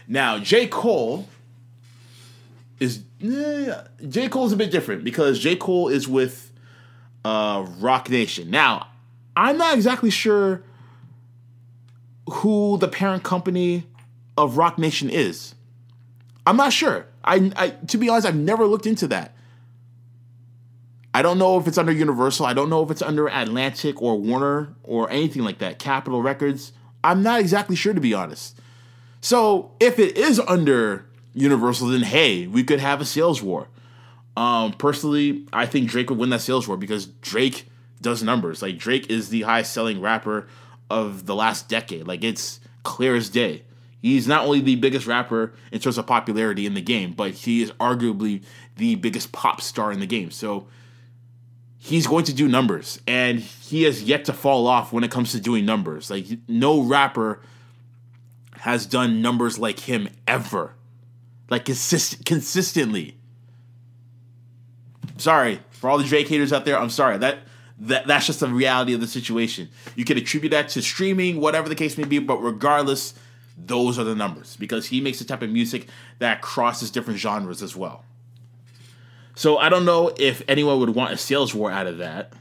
Now 0.08 0.38
J 0.38 0.66
Cole 0.66 1.28
is 2.80 3.02
eh, 3.22 3.82
J 4.08 4.28
Cole 4.28 4.46
is 4.46 4.52
a 4.52 4.56
bit 4.56 4.70
different 4.70 5.04
because 5.04 5.38
J 5.38 5.56
Cole 5.56 5.88
is 5.88 6.08
with 6.08 6.52
uh, 7.24 7.66
Roc 7.78 8.10
Nation. 8.10 8.50
Now 8.50 8.88
I'm 9.36 9.58
not 9.58 9.74
exactly 9.74 10.10
sure 10.10 10.62
who 12.28 12.78
the 12.78 12.88
parent 12.88 13.22
company 13.22 13.84
of 14.36 14.56
Roc 14.56 14.78
Nation 14.78 15.10
is. 15.10 15.54
I'm 16.46 16.56
not 16.56 16.72
sure. 16.72 17.06
I, 17.24 17.52
I 17.56 17.68
to 17.70 17.98
be 17.98 18.08
honest, 18.08 18.26
I've 18.26 18.36
never 18.36 18.66
looked 18.66 18.86
into 18.86 19.06
that. 19.08 19.36
I 21.14 21.22
don't 21.22 21.38
know 21.38 21.58
if 21.58 21.66
it's 21.66 21.78
under 21.78 21.92
Universal. 21.92 22.46
I 22.46 22.54
don't 22.54 22.70
know 22.70 22.82
if 22.82 22.90
it's 22.90 23.02
under 23.02 23.28
Atlantic 23.28 24.00
or 24.00 24.18
Warner 24.18 24.74
or 24.82 25.10
anything 25.10 25.42
like 25.42 25.58
that. 25.58 25.78
Capitol 25.78 26.22
Records. 26.22 26.72
I'm 27.04 27.22
not 27.22 27.40
exactly 27.40 27.76
sure 27.76 27.92
to 27.92 28.00
be 28.00 28.14
honest. 28.14 28.58
So 29.20 29.72
if 29.78 29.98
it 29.98 30.16
is 30.16 30.40
under 30.40 31.06
Universal, 31.34 31.88
then 31.88 32.02
hey, 32.02 32.46
we 32.46 32.64
could 32.64 32.80
have 32.80 33.00
a 33.00 33.04
sales 33.04 33.42
war. 33.42 33.68
Um, 34.36 34.72
personally, 34.72 35.46
I 35.52 35.66
think 35.66 35.88
Drake 35.90 36.08
would 36.08 36.18
win 36.18 36.30
that 36.30 36.40
sales 36.40 36.66
war 36.66 36.76
because 36.76 37.06
Drake 37.06 37.68
does 38.00 38.22
numbers. 38.22 38.62
Like 38.62 38.78
Drake 38.78 39.10
is 39.10 39.28
the 39.28 39.42
highest 39.42 39.72
selling 39.72 40.00
rapper 40.00 40.48
of 40.90 41.26
the 41.26 41.34
last 41.34 41.68
decade. 41.68 42.06
Like 42.06 42.24
it's 42.24 42.60
clear 42.82 43.14
as 43.14 43.28
day. 43.28 43.62
He's 44.00 44.26
not 44.26 44.44
only 44.44 44.60
the 44.60 44.76
biggest 44.76 45.06
rapper 45.06 45.52
in 45.70 45.78
terms 45.78 45.96
of 45.96 46.06
popularity 46.06 46.66
in 46.66 46.74
the 46.74 46.80
game, 46.80 47.12
but 47.12 47.32
he 47.32 47.62
is 47.62 47.70
arguably 47.72 48.42
the 48.76 48.96
biggest 48.96 49.30
pop 49.30 49.60
star 49.60 49.92
in 49.92 50.00
the 50.00 50.06
game. 50.06 50.30
So 50.32 50.66
he's 51.84 52.06
going 52.06 52.24
to 52.24 52.32
do 52.32 52.46
numbers, 52.46 53.00
and 53.08 53.40
he 53.40 53.82
has 53.82 54.04
yet 54.04 54.24
to 54.26 54.32
fall 54.32 54.68
off 54.68 54.92
when 54.92 55.02
it 55.02 55.10
comes 55.10 55.32
to 55.32 55.40
doing 55.40 55.64
numbers. 55.66 56.10
Like 56.10 56.26
no 56.46 56.80
rapper 56.80 57.40
has 58.60 58.86
done 58.86 59.20
numbers 59.20 59.58
like 59.58 59.80
him 59.80 60.08
ever, 60.28 60.74
like 61.50 61.64
consist- 61.64 62.24
consistently. 62.24 63.16
Sorry 65.16 65.58
for 65.70 65.90
all 65.90 65.98
the 65.98 66.04
Drake 66.04 66.28
haters 66.28 66.52
out 66.52 66.64
there. 66.64 66.78
I'm 66.78 66.88
sorry 66.88 67.18
that 67.18 67.38
that 67.80 68.06
that's 68.06 68.26
just 68.26 68.38
the 68.38 68.46
reality 68.46 68.94
of 68.94 69.00
the 69.00 69.08
situation. 69.08 69.68
You 69.96 70.04
can 70.04 70.16
attribute 70.16 70.52
that 70.52 70.68
to 70.70 70.82
streaming, 70.82 71.40
whatever 71.40 71.68
the 71.68 71.74
case 71.74 71.98
may 71.98 72.04
be, 72.04 72.20
but 72.20 72.36
regardless, 72.36 73.14
those 73.58 73.98
are 73.98 74.04
the 74.04 74.14
numbers 74.14 74.56
because 74.56 74.86
he 74.86 75.00
makes 75.00 75.18
the 75.18 75.24
type 75.24 75.42
of 75.42 75.50
music 75.50 75.88
that 76.20 76.42
crosses 76.42 76.92
different 76.92 77.18
genres 77.18 77.60
as 77.60 77.74
well. 77.74 78.04
So 79.34 79.58
I 79.58 79.68
don't 79.68 79.84
know 79.84 80.12
if 80.18 80.42
anyone 80.46 80.78
would 80.80 80.90
want 80.90 81.12
a 81.12 81.16
sales 81.16 81.54
war 81.54 81.70
out 81.70 81.86
of 81.86 81.98
that. 81.98 82.32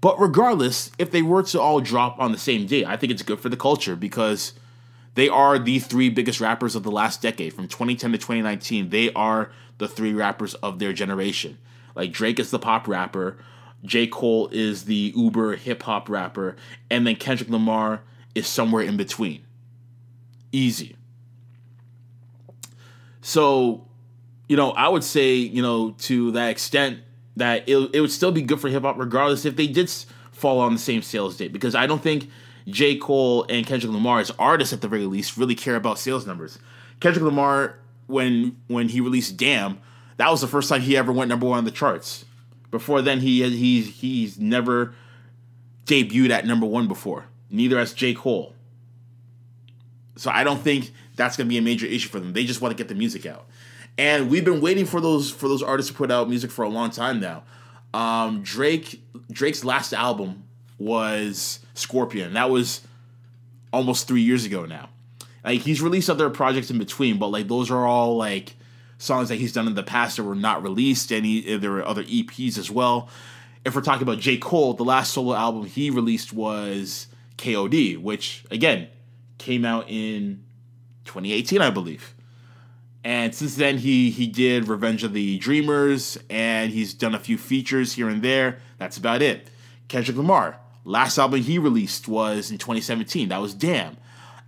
But 0.00 0.20
regardless, 0.20 0.90
if 0.98 1.10
they 1.10 1.22
were 1.22 1.42
to 1.44 1.60
all 1.60 1.80
drop 1.80 2.18
on 2.18 2.32
the 2.32 2.38
same 2.38 2.66
day, 2.66 2.84
I 2.84 2.96
think 2.96 3.10
it's 3.10 3.22
good 3.22 3.40
for 3.40 3.48
the 3.48 3.56
culture 3.56 3.96
because 3.96 4.52
they 5.14 5.28
are 5.28 5.58
the 5.58 5.78
three 5.78 6.10
biggest 6.10 6.40
rappers 6.40 6.76
of 6.76 6.82
the 6.82 6.90
last 6.90 7.22
decade. 7.22 7.54
From 7.54 7.66
2010 7.66 8.12
to 8.12 8.18
2019, 8.18 8.90
they 8.90 9.12
are 9.14 9.50
the 9.78 9.88
three 9.88 10.12
rappers 10.12 10.54
of 10.54 10.78
their 10.78 10.92
generation. 10.92 11.58
Like 11.94 12.12
Drake 12.12 12.38
is 12.38 12.50
the 12.50 12.58
pop 12.58 12.86
rapper, 12.86 13.38
J. 13.84 14.06
Cole 14.06 14.48
is 14.52 14.84
the 14.84 15.12
uber 15.16 15.56
hip 15.56 15.82
hop 15.82 16.08
rapper, 16.08 16.56
and 16.90 17.06
then 17.06 17.16
Kendrick 17.16 17.48
Lamar 17.48 18.02
is 18.34 18.46
somewhere 18.46 18.82
in 18.82 18.96
between. 18.96 19.44
Easy. 20.52 20.96
So, 23.22 23.85
you 24.48 24.56
know, 24.56 24.70
I 24.72 24.88
would 24.88 25.04
say, 25.04 25.34
you 25.34 25.62
know, 25.62 25.90
to 25.98 26.32
that 26.32 26.50
extent, 26.50 27.00
that 27.36 27.68
it, 27.68 27.76
it 27.92 28.00
would 28.00 28.10
still 28.10 28.32
be 28.32 28.42
good 28.42 28.60
for 28.60 28.68
hip 28.68 28.82
hop 28.82 28.98
regardless 28.98 29.44
if 29.44 29.56
they 29.56 29.66
did 29.66 29.90
fall 30.32 30.58
on 30.58 30.72
the 30.72 30.78
same 30.78 31.02
sales 31.02 31.36
date 31.36 31.52
because 31.52 31.74
I 31.74 31.86
don't 31.86 32.02
think 32.02 32.30
J. 32.66 32.96
Cole 32.96 33.44
and 33.48 33.66
Kendrick 33.66 33.92
Lamar 33.92 34.20
as 34.20 34.30
artists 34.38 34.72
at 34.72 34.80
the 34.80 34.88
very 34.88 35.06
least 35.06 35.36
really 35.36 35.54
care 35.54 35.76
about 35.76 35.98
sales 35.98 36.26
numbers. 36.26 36.58
Kendrick 37.00 37.24
Lamar 37.24 37.78
when 38.06 38.56
when 38.68 38.88
he 38.88 39.00
released 39.00 39.36
Damn, 39.36 39.78
that 40.16 40.30
was 40.30 40.40
the 40.40 40.48
first 40.48 40.68
time 40.68 40.80
he 40.80 40.96
ever 40.96 41.12
went 41.12 41.28
number 41.28 41.46
one 41.46 41.58
on 41.58 41.64
the 41.64 41.70
charts. 41.70 42.24
Before 42.70 43.02
then 43.02 43.20
he 43.20 43.48
he's 43.50 44.00
he's 44.00 44.38
never 44.38 44.94
debuted 45.86 46.30
at 46.30 46.46
number 46.46 46.66
1 46.66 46.88
before. 46.88 47.26
Neither 47.48 47.78
has 47.78 47.94
J. 47.94 48.12
Cole. 48.12 48.54
So 50.16 50.30
I 50.30 50.44
don't 50.44 50.60
think 50.60 50.92
that's 51.14 51.36
going 51.36 51.46
to 51.46 51.48
be 51.48 51.58
a 51.58 51.62
major 51.62 51.86
issue 51.86 52.08
for 52.08 52.20
them. 52.20 52.32
They 52.32 52.44
just 52.44 52.60
want 52.60 52.76
to 52.76 52.76
get 52.76 52.88
the 52.88 52.94
music 52.94 53.24
out. 53.24 53.46
And 53.98 54.30
we've 54.30 54.44
been 54.44 54.60
waiting 54.60 54.84
for 54.84 55.00
those 55.00 55.30
for 55.30 55.48
those 55.48 55.62
artists 55.62 55.90
to 55.90 55.96
put 55.96 56.10
out 56.10 56.28
music 56.28 56.50
for 56.50 56.64
a 56.64 56.68
long 56.68 56.90
time 56.90 57.20
now. 57.20 57.44
Um, 57.94 58.42
Drake 58.42 59.02
Drake's 59.30 59.64
last 59.64 59.92
album 59.94 60.44
was 60.78 61.60
Scorpion. 61.74 62.34
That 62.34 62.50
was 62.50 62.82
almost 63.72 64.06
three 64.06 64.20
years 64.20 64.44
ago 64.44 64.66
now. 64.66 64.90
Like 65.44 65.60
he's 65.60 65.80
released 65.80 66.10
other 66.10 66.28
projects 66.28 66.70
in 66.70 66.78
between, 66.78 67.18
but 67.18 67.28
like 67.28 67.48
those 67.48 67.70
are 67.70 67.86
all 67.86 68.16
like 68.16 68.56
songs 68.98 69.28
that 69.28 69.36
he's 69.36 69.52
done 69.52 69.66
in 69.66 69.74
the 69.74 69.82
past 69.82 70.16
that 70.16 70.24
were 70.24 70.34
not 70.34 70.62
released, 70.62 71.12
and 71.12 71.24
he, 71.24 71.56
there 71.56 71.70
were 71.70 71.86
other 71.86 72.02
EPs 72.04 72.58
as 72.58 72.70
well. 72.70 73.08
If 73.64 73.74
we're 73.74 73.82
talking 73.82 74.02
about 74.02 74.18
J. 74.18 74.36
Cole, 74.36 74.74
the 74.74 74.84
last 74.84 75.12
solo 75.12 75.34
album 75.34 75.66
he 75.66 75.90
released 75.90 76.32
was 76.32 77.06
KOD, 77.38 77.98
which 77.98 78.44
again 78.50 78.88
came 79.38 79.64
out 79.64 79.88
in 79.88 80.44
2018, 81.04 81.60
I 81.60 81.70
believe. 81.70 82.15
And 83.06 83.32
since 83.32 83.54
then, 83.54 83.78
he 83.78 84.10
he 84.10 84.26
did 84.26 84.66
Revenge 84.66 85.04
of 85.04 85.12
the 85.12 85.38
Dreamers, 85.38 86.18
and 86.28 86.72
he's 86.72 86.92
done 86.92 87.14
a 87.14 87.20
few 87.20 87.38
features 87.38 87.92
here 87.92 88.08
and 88.08 88.20
there. 88.20 88.58
That's 88.78 88.96
about 88.96 89.22
it. 89.22 89.48
Kendrick 89.86 90.16
Lamar, 90.16 90.58
last 90.84 91.16
album 91.16 91.40
he 91.40 91.60
released 91.60 92.08
was 92.08 92.50
in 92.50 92.58
2017. 92.58 93.28
That 93.28 93.40
was 93.40 93.54
Damn. 93.54 93.96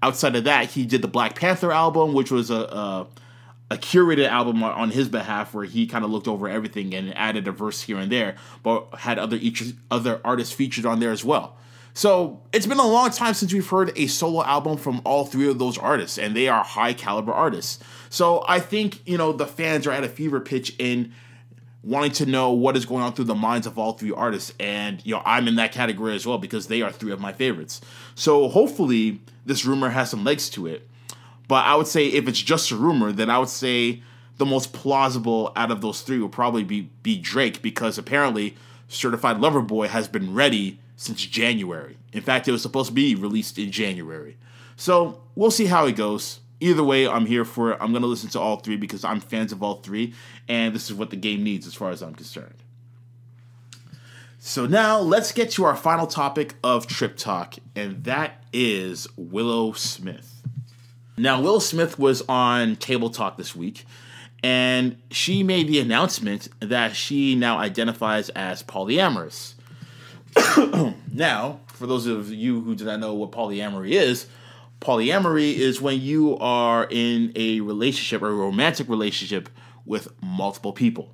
Outside 0.02 0.34
of 0.34 0.42
that, 0.42 0.70
he 0.72 0.84
did 0.84 1.02
the 1.02 1.08
Black 1.08 1.36
Panther 1.36 1.70
album, 1.70 2.14
which 2.14 2.32
was 2.32 2.50
a 2.50 2.56
a, 2.56 3.06
a 3.70 3.76
curated 3.76 4.28
album 4.28 4.64
on- 4.64 4.90
his 4.90 5.08
behalf, 5.08 5.54
where 5.54 5.64
he 5.64 5.86
kind 5.86 6.04
of 6.04 6.10
looked 6.10 6.26
over 6.26 6.48
everything 6.48 6.92
and 6.96 7.16
added 7.16 7.46
a 7.46 7.52
verse 7.52 7.82
here 7.82 7.98
and 7.98 8.10
there, 8.10 8.34
but 8.64 8.88
had 8.98 9.20
other 9.20 9.36
each 9.36 9.72
other 9.88 10.20
artists 10.24 10.52
featured 10.52 10.84
on 10.84 10.98
there 10.98 11.12
as 11.12 11.24
well. 11.24 11.56
So 11.98 12.40
it's 12.52 12.64
been 12.64 12.78
a 12.78 12.86
long 12.86 13.10
time 13.10 13.34
since 13.34 13.52
we've 13.52 13.68
heard 13.68 13.90
a 13.96 14.06
solo 14.06 14.44
album 14.44 14.76
from 14.76 15.02
all 15.04 15.24
three 15.24 15.48
of 15.48 15.58
those 15.58 15.76
artists, 15.76 16.16
and 16.16 16.36
they 16.36 16.46
are 16.46 16.62
high 16.62 16.92
caliber 16.92 17.32
artists. 17.32 17.80
So 18.08 18.44
I 18.46 18.60
think 18.60 19.04
you 19.04 19.18
know 19.18 19.32
the 19.32 19.48
fans 19.48 19.84
are 19.84 19.90
at 19.90 20.04
a 20.04 20.08
fever 20.08 20.38
pitch 20.38 20.76
in 20.78 21.12
wanting 21.82 22.12
to 22.12 22.26
know 22.26 22.52
what 22.52 22.76
is 22.76 22.86
going 22.86 23.02
on 23.02 23.14
through 23.14 23.24
the 23.24 23.34
minds 23.34 23.66
of 23.66 23.80
all 23.80 23.94
three 23.94 24.12
artists, 24.12 24.54
and 24.60 25.04
you 25.04 25.12
know 25.12 25.22
I'm 25.24 25.48
in 25.48 25.56
that 25.56 25.72
category 25.72 26.14
as 26.14 26.24
well 26.24 26.38
because 26.38 26.68
they 26.68 26.82
are 26.82 26.92
three 26.92 27.10
of 27.10 27.18
my 27.18 27.32
favorites. 27.32 27.80
So 28.14 28.48
hopefully 28.48 29.20
this 29.44 29.64
rumor 29.64 29.88
has 29.88 30.08
some 30.08 30.22
legs 30.22 30.48
to 30.50 30.68
it. 30.68 30.88
But 31.48 31.66
I 31.66 31.74
would 31.74 31.88
say 31.88 32.06
if 32.06 32.28
it's 32.28 32.40
just 32.40 32.70
a 32.70 32.76
rumor, 32.76 33.10
then 33.10 33.28
I 33.28 33.40
would 33.40 33.48
say 33.48 34.04
the 34.36 34.46
most 34.46 34.72
plausible 34.72 35.50
out 35.56 35.72
of 35.72 35.80
those 35.80 36.02
three 36.02 36.20
would 36.20 36.30
probably 36.30 36.62
be 36.62 36.90
be 37.02 37.18
Drake 37.18 37.60
because 37.60 37.98
apparently 37.98 38.54
Certified 38.86 39.40
Lover 39.40 39.62
Boy 39.62 39.88
has 39.88 40.06
been 40.06 40.32
ready 40.32 40.78
since 40.98 41.24
January. 41.24 41.96
In 42.12 42.20
fact, 42.20 42.48
it 42.48 42.52
was 42.52 42.60
supposed 42.60 42.88
to 42.88 42.92
be 42.92 43.14
released 43.14 43.56
in 43.56 43.70
January. 43.70 44.36
So 44.76 45.22
we'll 45.36 45.52
see 45.52 45.66
how 45.66 45.86
it 45.86 45.96
goes. 45.96 46.40
Either 46.60 46.82
way, 46.82 47.06
I'm 47.06 47.24
here 47.24 47.44
for 47.44 47.70
it. 47.70 47.78
I'm 47.80 47.92
gonna 47.92 48.08
listen 48.08 48.28
to 48.30 48.40
all 48.40 48.56
three 48.56 48.76
because 48.76 49.04
I'm 49.04 49.20
fans 49.20 49.52
of 49.52 49.62
all 49.62 49.76
three, 49.76 50.12
and 50.48 50.74
this 50.74 50.90
is 50.90 50.94
what 50.94 51.10
the 51.10 51.16
game 51.16 51.44
needs 51.44 51.68
as 51.68 51.74
far 51.74 51.90
as 51.90 52.02
I'm 52.02 52.16
concerned. 52.16 52.64
So 54.40 54.66
now 54.66 54.98
let's 54.98 55.30
get 55.30 55.52
to 55.52 55.64
our 55.64 55.76
final 55.76 56.08
topic 56.08 56.56
of 56.64 56.88
Trip 56.88 57.16
Talk, 57.16 57.54
and 57.76 58.02
that 58.04 58.42
is 58.52 59.06
Willow 59.16 59.72
Smith. 59.72 60.42
Now, 61.16 61.40
Willow 61.40 61.58
Smith 61.60 61.98
was 61.98 62.22
on 62.28 62.76
Table 62.76 63.10
Talk 63.10 63.36
this 63.36 63.54
week, 63.54 63.84
and 64.42 64.96
she 65.10 65.44
made 65.44 65.68
the 65.68 65.78
announcement 65.78 66.48
that 66.60 66.96
she 66.96 67.36
now 67.36 67.58
identifies 67.58 68.30
as 68.30 68.64
polyamorous. 68.64 69.54
now, 71.12 71.60
for 71.66 71.86
those 71.86 72.06
of 72.06 72.32
you 72.32 72.60
who 72.60 72.74
do 72.74 72.84
not 72.84 73.00
know 73.00 73.14
what 73.14 73.32
polyamory 73.32 73.90
is, 73.90 74.26
polyamory 74.80 75.54
is 75.54 75.80
when 75.80 76.00
you 76.00 76.36
are 76.38 76.86
in 76.90 77.32
a 77.34 77.60
relationship 77.60 78.22
or 78.22 78.28
a 78.28 78.34
romantic 78.34 78.88
relationship 78.88 79.48
with 79.84 80.08
multiple 80.22 80.72
people. 80.72 81.12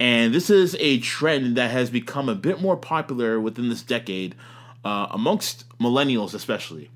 And 0.00 0.34
this 0.34 0.50
is 0.50 0.76
a 0.80 0.98
trend 0.98 1.56
that 1.56 1.70
has 1.70 1.90
become 1.90 2.28
a 2.28 2.34
bit 2.34 2.60
more 2.60 2.76
popular 2.76 3.38
within 3.38 3.68
this 3.68 3.82
decade 3.82 4.34
uh, 4.84 5.06
amongst 5.10 5.64
millennials, 5.78 6.34
especially. 6.34 6.90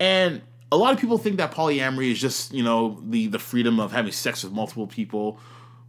And 0.00 0.42
a 0.72 0.76
lot 0.76 0.92
of 0.92 0.98
people 0.98 1.18
think 1.18 1.36
that 1.36 1.52
polyamory 1.52 2.10
is 2.10 2.20
just, 2.20 2.52
you 2.52 2.62
know, 2.62 3.00
the, 3.04 3.28
the 3.28 3.38
freedom 3.38 3.78
of 3.78 3.92
having 3.92 4.12
sex 4.12 4.42
with 4.42 4.52
multiple 4.52 4.86
people 4.86 5.38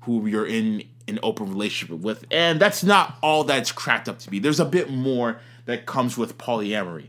who 0.01 0.27
you're 0.27 0.45
in 0.45 0.83
an 1.07 1.19
open 1.23 1.49
relationship 1.49 1.99
with. 1.99 2.25
And 2.31 2.59
that's 2.59 2.83
not 2.83 3.17
all 3.21 3.43
that's 3.43 3.71
cracked 3.71 4.07
up 4.07 4.19
to 4.19 4.29
be. 4.29 4.39
There's 4.39 4.59
a 4.59 4.65
bit 4.65 4.89
more 4.89 5.39
that 5.65 5.85
comes 5.85 6.17
with 6.17 6.37
polyamory. 6.37 7.07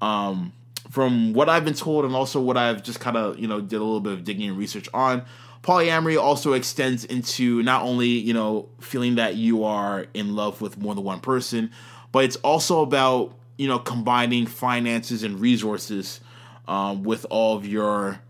Um, 0.00 0.52
from 0.90 1.32
what 1.32 1.48
I've 1.48 1.64
been 1.64 1.74
told 1.74 2.04
and 2.04 2.14
also 2.14 2.40
what 2.40 2.56
I've 2.56 2.82
just 2.82 3.00
kind 3.00 3.16
of, 3.16 3.38
you 3.38 3.46
know, 3.46 3.60
did 3.60 3.76
a 3.76 3.84
little 3.84 4.00
bit 4.00 4.12
of 4.12 4.24
digging 4.24 4.48
and 4.48 4.58
research 4.58 4.88
on, 4.92 5.24
polyamory 5.62 6.20
also 6.20 6.52
extends 6.52 7.04
into 7.04 7.62
not 7.62 7.82
only, 7.82 8.08
you 8.08 8.34
know, 8.34 8.68
feeling 8.80 9.14
that 9.14 9.36
you 9.36 9.64
are 9.64 10.06
in 10.12 10.34
love 10.34 10.60
with 10.60 10.76
more 10.76 10.94
than 10.94 11.04
one 11.04 11.20
person, 11.20 11.70
but 12.10 12.24
it's 12.24 12.36
also 12.36 12.82
about, 12.82 13.34
you 13.56 13.68
know, 13.68 13.78
combining 13.78 14.46
finances 14.46 15.22
and 15.22 15.40
resources 15.40 16.20
um, 16.68 17.04
with 17.04 17.24
all 17.30 17.56
of 17.56 17.66
your 17.66 18.20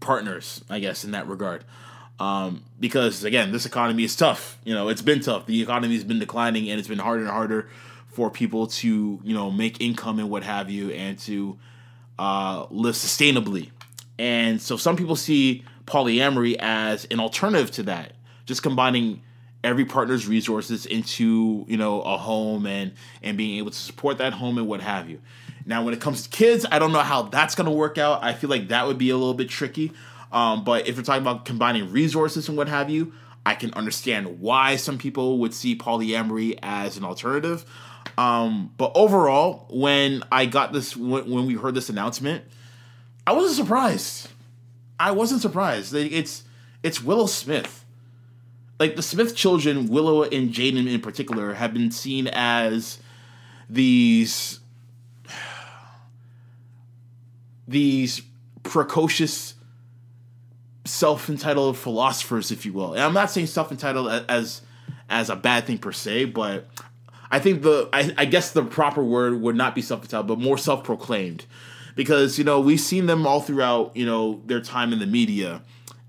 partners, 0.00 0.64
I 0.70 0.78
guess, 0.80 1.04
in 1.04 1.12
that 1.12 1.28
regard. 1.28 1.64
Um, 2.18 2.64
because 2.80 3.24
again, 3.24 3.52
this 3.52 3.66
economy 3.66 4.04
is 4.04 4.16
tough. 4.16 4.58
You 4.64 4.74
know, 4.74 4.88
it's 4.88 5.02
been 5.02 5.20
tough. 5.20 5.46
The 5.46 5.62
economy 5.62 5.94
has 5.94 6.04
been 6.04 6.18
declining, 6.18 6.70
and 6.70 6.78
it's 6.78 6.88
been 6.88 6.98
harder 6.98 7.22
and 7.22 7.30
harder 7.30 7.68
for 8.08 8.30
people 8.30 8.66
to 8.66 9.20
you 9.22 9.34
know 9.34 9.50
make 9.50 9.80
income 9.80 10.18
and 10.18 10.30
what 10.30 10.42
have 10.42 10.70
you, 10.70 10.90
and 10.90 11.18
to 11.20 11.58
uh, 12.18 12.66
live 12.70 12.94
sustainably. 12.94 13.70
And 14.18 14.60
so, 14.62 14.76
some 14.76 14.96
people 14.96 15.16
see 15.16 15.64
polyamory 15.84 16.56
as 16.58 17.04
an 17.06 17.20
alternative 17.20 17.70
to 17.72 17.82
that, 17.84 18.12
just 18.46 18.62
combining 18.62 19.22
every 19.62 19.84
partner's 19.84 20.26
resources 20.26 20.86
into 20.86 21.64
you 21.68 21.76
know 21.76 22.00
a 22.02 22.16
home 22.16 22.66
and 22.66 22.92
and 23.22 23.36
being 23.36 23.58
able 23.58 23.70
to 23.70 23.78
support 23.78 24.18
that 24.18 24.32
home 24.32 24.56
and 24.56 24.66
what 24.66 24.80
have 24.80 25.10
you. 25.10 25.20
Now, 25.66 25.82
when 25.82 25.92
it 25.92 26.00
comes 26.00 26.22
to 26.22 26.28
kids, 26.28 26.64
I 26.70 26.78
don't 26.78 26.92
know 26.92 27.00
how 27.00 27.22
that's 27.22 27.56
going 27.56 27.64
to 27.64 27.72
work 27.72 27.98
out. 27.98 28.22
I 28.22 28.32
feel 28.32 28.48
like 28.48 28.68
that 28.68 28.86
would 28.86 28.98
be 28.98 29.10
a 29.10 29.16
little 29.16 29.34
bit 29.34 29.48
tricky. 29.48 29.92
Um, 30.32 30.64
but 30.64 30.88
if 30.88 30.96
you're 30.96 31.04
talking 31.04 31.22
about 31.22 31.44
combining 31.44 31.90
resources 31.92 32.48
and 32.48 32.56
what 32.56 32.68
have 32.68 32.90
you, 32.90 33.12
I 33.44 33.54
can 33.54 33.72
understand 33.74 34.40
why 34.40 34.76
some 34.76 34.98
people 34.98 35.38
would 35.38 35.54
see 35.54 35.76
polyamory 35.76 36.58
as 36.62 36.96
an 36.96 37.04
alternative. 37.04 37.64
Um, 38.18 38.72
but 38.76 38.92
overall, 38.94 39.66
when 39.70 40.24
I 40.32 40.46
got 40.46 40.72
this, 40.72 40.96
when, 40.96 41.30
when 41.30 41.46
we 41.46 41.54
heard 41.54 41.74
this 41.74 41.88
announcement, 41.88 42.44
I 43.26 43.32
wasn't 43.32 43.54
surprised. 43.56 44.28
I 44.98 45.12
wasn't 45.12 45.42
surprised. 45.42 45.94
It's 45.94 46.44
it's 46.82 47.02
Willow 47.02 47.26
Smith. 47.26 47.84
Like 48.78 48.96
the 48.96 49.02
Smith 49.02 49.34
children, 49.34 49.88
Willow 49.88 50.22
and 50.22 50.52
Jaden 50.52 50.90
in 50.92 51.00
particular, 51.00 51.54
have 51.54 51.72
been 51.72 51.90
seen 51.90 52.28
as 52.28 52.98
these 53.68 54.60
these 57.68 58.22
precocious 58.62 59.54
self-entitled 60.86 61.76
philosophers, 61.76 62.50
if 62.50 62.64
you 62.64 62.72
will. 62.72 62.94
And 62.94 63.02
I'm 63.02 63.12
not 63.12 63.30
saying 63.30 63.48
self-entitled 63.48 64.24
as 64.28 64.62
as 65.08 65.30
a 65.30 65.36
bad 65.36 65.66
thing 65.66 65.78
per 65.78 65.92
se, 65.92 66.26
but 66.26 66.68
I 67.30 67.38
think 67.38 67.62
the 67.62 67.88
I, 67.92 68.12
I 68.18 68.24
guess 68.24 68.52
the 68.52 68.64
proper 68.64 69.04
word 69.04 69.40
would 69.40 69.56
not 69.56 69.74
be 69.74 69.82
self-entitled, 69.82 70.26
but 70.26 70.38
more 70.38 70.58
self-proclaimed, 70.58 71.44
because 71.94 72.38
you 72.38 72.44
know 72.44 72.60
we've 72.60 72.80
seen 72.80 73.06
them 73.06 73.26
all 73.26 73.40
throughout 73.40 73.96
you 73.96 74.06
know 74.06 74.42
their 74.46 74.60
time 74.60 74.92
in 74.92 74.98
the 74.98 75.06
media, 75.06 75.62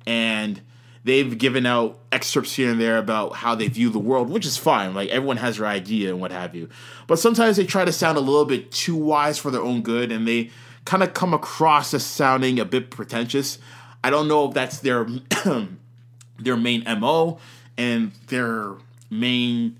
and 0.05 0.61
they've 1.03 1.37
given 1.37 1.65
out 1.65 1.99
excerpts 2.11 2.55
here 2.55 2.69
and 2.69 2.81
there 2.81 2.97
about 2.97 3.35
how 3.35 3.55
they 3.55 3.67
view 3.67 3.89
the 3.89 3.99
world, 3.99 4.29
which 4.29 4.45
is 4.45 4.57
fine. 4.57 4.93
Like 4.93 5.09
everyone 5.09 5.37
has 5.37 5.57
their 5.57 5.67
idea 5.67 6.09
and 6.09 6.21
what 6.21 6.31
have 6.31 6.55
you, 6.55 6.69
but 7.07 7.19
sometimes 7.19 7.57
they 7.57 7.65
try 7.65 7.85
to 7.85 7.91
sound 7.91 8.17
a 8.17 8.21
little 8.21 8.45
bit 8.45 8.71
too 8.71 8.95
wise 8.95 9.37
for 9.37 9.51
their 9.51 9.61
own 9.61 9.81
good, 9.81 10.11
and 10.11 10.27
they 10.27 10.51
kind 10.85 11.03
of 11.03 11.13
come 11.13 11.33
across 11.33 11.93
as 11.93 12.05
sounding 12.05 12.59
a 12.59 12.65
bit 12.65 12.89
pretentious. 12.89 13.59
I 14.07 14.09
don't 14.09 14.29
know 14.29 14.47
if 14.47 14.53
that's 14.53 14.79
their 14.79 15.05
their 16.39 16.55
main 16.55 16.85
mo 16.97 17.39
and 17.77 18.13
their 18.27 18.75
main 19.09 19.77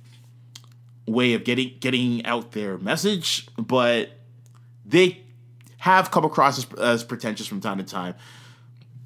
way 1.06 1.34
of 1.34 1.46
getting 1.46 1.78
getting 1.80 2.26
out 2.26 2.52
their 2.52 2.78
message, 2.78 3.48
but 3.58 4.10
they 4.86 5.22
have 5.78 6.12
come 6.12 6.26
across 6.26 6.58
as, 6.58 6.74
as 6.78 7.04
pretentious 7.06 7.48
from 7.48 7.62
time 7.62 7.78
to 7.78 7.86
time, 7.86 8.16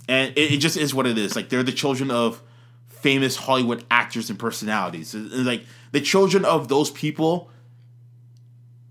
and 0.10 0.36
it, 0.36 0.54
it 0.54 0.58
just 0.58 0.76
is 0.76 0.92
what 0.92 1.06
it 1.06 1.20
is. 1.20 1.36
Like 1.36 1.50
they're 1.50 1.62
the 1.62 1.72
children 1.72 2.10
of 2.10 2.42
famous 2.88 3.36
Hollywood 3.36 3.86
actors 3.92 4.32
and 4.32 4.40
personalities, 4.40 5.14
and, 5.14 5.46
like 5.46 5.66
the 5.92 6.02
children 6.02 6.46
of 6.46 6.68
those 6.68 6.90
people. 6.90 7.52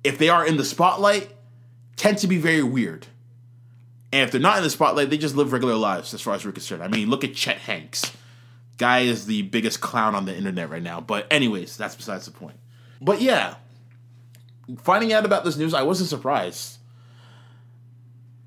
If 0.05 0.16
they 0.16 0.28
are 0.28 0.47
in 0.47 0.59
the 0.59 0.64
spotlight, 0.64 1.35
tend 1.97 2.18
to 2.18 2.28
be 2.28 2.39
very 2.39 2.62
weird. 2.62 3.09
And 4.13 4.23
if 4.23 4.33
they're 4.33 4.41
not 4.41 4.59
in 4.59 4.65
the 4.65 4.71
spotlight, 4.71 5.11
they 5.11 5.19
just 5.19 5.37
live 5.37 5.53
regular 5.53 5.75
lives 5.77 6.13
as 6.15 6.21
far 6.21 6.35
as 6.35 6.45
we're 6.45 6.53
concerned. 6.53 6.83
I 6.83 6.89
mean, 6.89 7.09
look 7.09 7.23
at 7.23 7.35
Chet 7.35 7.59
Hanks. 7.59 8.11
Guy 8.77 9.01
is 9.01 9.27
the 9.27 9.43
biggest 9.43 9.81
clown 9.81 10.15
on 10.15 10.25
the 10.25 10.37
internet 10.37 10.71
right 10.71 10.83
now. 10.83 11.01
But 11.01 11.27
anyways, 11.31 11.77
that's 11.77 11.95
besides 11.95 12.25
the 12.25 12.33
point. 12.33 12.57
But 13.01 13.21
yeah, 13.21 13.55
finding 14.83 15.13
out 15.13 15.25
about 15.25 15.45
this 15.45 15.57
news, 15.57 15.75
I 15.75 15.83
wasn't 15.83 16.09
surprised. 16.09 16.79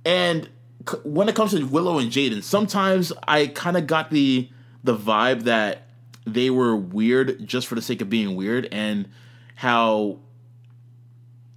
And 0.06 0.50
c- 0.90 0.98
when 1.04 1.30
it 1.30 1.36
comes 1.36 1.52
to 1.52 1.64
Willow 1.64 1.98
and 1.98 2.12
Jaden, 2.12 2.44
sometimes 2.44 3.14
I 3.28 3.48
kind 3.48 3.78
of 3.78 3.88
got 3.88 4.10
the 4.10 4.50
the 4.84 4.98
vibe 4.98 5.44
that 5.44 5.88
they 6.26 6.50
were 6.50 6.76
weird 6.76 7.46
just 7.48 7.68
for 7.68 7.76
the 7.76 7.82
sake 7.82 8.02
of 8.02 8.10
being 8.10 8.36
weird, 8.36 8.68
and 8.72 9.10
how 9.56 10.20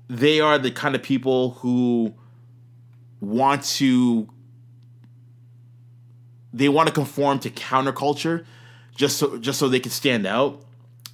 they 0.09 0.41
are 0.41 0.59
the 0.59 0.71
kind 0.71 0.95
of 0.95 1.03
people 1.03 1.51
who 1.51 2.15
want 3.21 3.65
to 3.65 4.29
they 6.53 6.69
want 6.69 6.89
to 6.89 6.95
conform 6.95 7.39
to 7.41 7.51
counterculture 7.51 8.45
just 8.97 9.19
so 9.19 9.39
just 9.39 9.59
so 9.59 9.69
they 9.69 9.81
can 9.81 9.93
stand 9.93 10.27
out. 10.27 10.65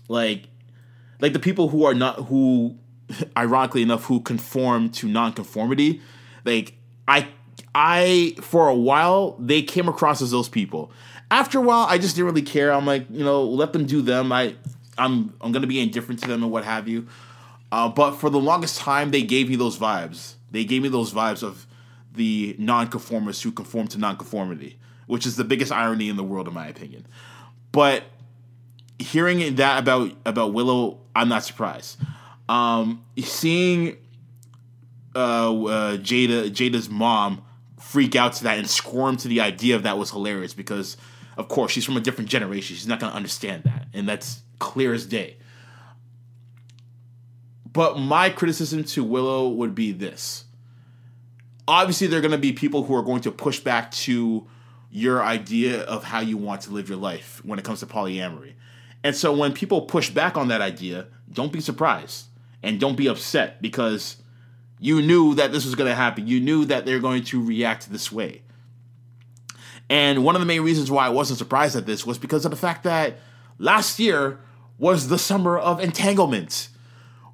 Like 0.09 0.45
like 1.21 1.33
the 1.33 1.39
people 1.39 1.69
who 1.69 1.85
are 1.85 1.95
not 1.95 2.17
who 2.27 2.77
ironically 3.37 3.83
enough 3.83 4.05
who 4.05 4.21
conform 4.21 4.91
to 4.91 5.09
nonconformity 5.09 6.01
like 6.45 6.75
i 7.09 7.29
i 7.75 8.35
for 8.41 8.69
a 8.69 8.75
while 8.75 9.37
they 9.39 9.63
came 9.63 9.89
across 9.89 10.23
as 10.23 10.31
those 10.31 10.49
people. 10.49 10.93
After 11.31 11.59
a 11.59 11.63
while 11.63 11.87
i 11.89 11.99
just 11.99 12.15
didn't 12.15 12.27
really 12.27 12.43
care. 12.43 12.73
I'm 12.73 12.87
like 12.87 13.07
you 13.11 13.25
know 13.25 13.43
let 13.45 13.73
them 13.73 13.87
do 13.87 14.03
them. 14.03 14.33
I 14.33 14.57
i'm 14.99 15.35
i'm 15.41 15.53
gonna 15.53 15.67
be 15.67 15.81
indifferent 15.81 16.21
to 16.21 16.29
them 16.29 16.43
and 16.43 16.53
what 16.53 16.65
have 16.65 16.89
you. 16.89 17.07
Uh, 17.71 17.89
but 17.89 18.13
for 18.13 18.29
the 18.29 18.41
longest 18.41 18.79
time 18.79 19.11
they 19.11 19.23
gave 19.23 19.49
me 19.49 19.57
those 19.57 19.79
vibes. 19.79 20.35
They 20.51 20.65
gave 20.65 20.83
me 20.83 20.89
those 20.91 21.13
vibes 21.13 21.43
of 21.43 21.67
the 22.15 22.55
nonconformists 22.59 23.43
who 23.43 23.53
conform 23.53 23.87
to 23.89 23.99
nonconformity 23.99 24.79
which 25.07 25.27
is 25.27 25.37
the 25.37 25.45
biggest 25.45 25.73
irony 25.73 26.09
in 26.09 26.17
the 26.17 26.25
world 26.25 26.47
in 26.47 26.55
my 26.55 26.67
opinion 26.67 27.07
but 27.73 28.05
hearing 29.03 29.57
that 29.57 29.79
about 29.79 30.13
about 30.25 30.53
Willow, 30.55 31.01
I'm 31.15 31.29
not 31.29 31.45
surprised. 31.45 31.99
Um, 32.49 33.05
seeing 33.19 33.97
uh, 35.15 35.19
uh, 35.19 35.97
Jada 35.99 36.51
Jada's 36.51 36.89
mom 36.89 37.43
freak 37.81 38.17
out 38.17 38.35
to 38.35 38.45
that 38.45 38.59
and 38.59 38.69
squirm 38.69 39.17
to 39.19 39.29
the 39.29 39.41
idea 39.41 39.77
of 39.77 39.83
that 39.83 39.99
was 39.99 40.11
hilarious 40.11 40.55
because, 40.55 40.97
of 41.37 41.49
course, 41.49 41.73
she's 41.73 41.85
from 41.85 41.97
a 41.97 42.01
different 42.01 42.31
generation. 42.31 42.77
She's 42.77 42.87
not 42.87 43.01
going 43.01 43.11
to 43.11 43.17
understand 43.17 43.65
that, 43.65 43.89
and 43.93 44.09
that's 44.09 44.43
clear 44.59 44.95
as 44.95 45.07
day. 45.07 45.37
But 47.71 47.99
my 47.99 48.29
criticism 48.29 48.85
to 48.85 49.03
Willow 49.03 49.49
would 49.49 49.75
be 49.75 49.93
this. 49.93 50.45
Obviously, 51.69 52.07
there 52.07 52.19
are 52.19 52.23
going 52.23 52.33
to 52.33 52.39
be 52.39 52.53
people 52.53 52.85
who 52.85 52.95
are 52.95 53.03
going 53.03 53.21
to 53.23 53.31
push 53.31 53.61
back 53.61 53.91
to 53.93 54.47
your 54.91 55.23
idea 55.23 55.83
of 55.83 56.05
how 56.05 56.21
you 56.21 56.37
want 56.37 56.61
to 56.63 56.71
live 56.71 56.89
your 56.89 56.99
life 56.99 57.41
when 57.45 57.59
it 57.59 57.65
comes 57.65 57.81
to 57.81 57.87
polyamory. 57.87 58.53
And 59.05 59.17
so 59.17 59.33
when 59.35 59.53
people 59.53 59.83
push 59.83 60.11
back 60.11 60.37
on 60.37 60.49
that 60.49 60.61
idea, 60.61 61.07
don't 61.33 61.53
be 61.53 61.61
surprised 61.61 62.27
and 62.63 62.79
don't 62.79 62.97
be 62.97 63.09
upset 63.09 63.61
because 63.63 64.17
you 64.79 65.01
knew 65.01 65.35
that 65.35 65.53
this 65.53 65.65
was 65.65 65.75
going 65.75 65.89
to 65.89 65.95
happen. 65.95 66.27
You 66.27 66.41
knew 66.41 66.65
that 66.67 66.85
they're 66.85 67.01
going 67.01 67.25
to 67.25 67.45
react 67.45 67.91
this 67.91 68.13
way. 68.13 68.43
And 69.89 70.25
one 70.25 70.35
of 70.35 70.41
the 70.41 70.47
main 70.47 70.63
reasons 70.63 70.91
why 70.91 71.07
I 71.07 71.11
wasn't 71.11 71.39
surprised 71.39 71.77
at 71.77 71.87
this 71.87 72.07
was 72.07 72.19
because 72.19 72.45
of 72.45 72.51
the 72.51 72.57
fact 72.57 72.85
that 72.85 73.19
last 73.59 73.99
year 73.99 74.41
was 74.79 75.09
the 75.09 75.19
summer 75.19 75.59
of 75.59 75.81
entanglement. 75.81 76.69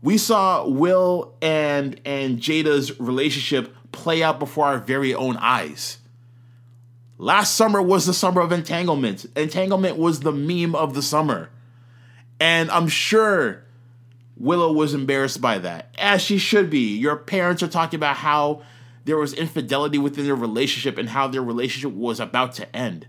We 0.02 0.18
saw 0.18 0.66
Will 0.66 1.34
and 1.42 2.00
and 2.04 2.38
Jada's 2.38 2.98
relationship 3.00 3.74
play 3.98 4.22
out 4.22 4.38
before 4.38 4.66
our 4.66 4.78
very 4.78 5.14
own 5.14 5.36
eyes. 5.36 5.98
Last 7.18 7.56
summer 7.56 7.82
was 7.82 8.06
the 8.06 8.14
summer 8.14 8.40
of 8.40 8.52
entanglement. 8.52 9.26
Entanglement 9.36 9.96
was 9.96 10.20
the 10.20 10.32
meme 10.32 10.74
of 10.74 10.94
the 10.94 11.02
summer. 11.02 11.50
And 12.38 12.70
I'm 12.70 12.86
sure 12.88 13.64
Willow 14.36 14.72
was 14.72 14.94
embarrassed 14.94 15.40
by 15.40 15.58
that, 15.58 15.92
as 15.98 16.22
she 16.22 16.38
should 16.38 16.70
be. 16.70 16.96
Your 16.96 17.16
parents 17.16 17.62
are 17.62 17.68
talking 17.68 17.98
about 17.98 18.16
how 18.16 18.62
there 19.04 19.16
was 19.16 19.32
infidelity 19.32 19.98
within 19.98 20.26
their 20.26 20.36
relationship 20.36 20.96
and 20.96 21.08
how 21.08 21.26
their 21.26 21.42
relationship 21.42 21.92
was 21.92 22.20
about 22.20 22.52
to 22.54 22.76
end. 22.76 23.08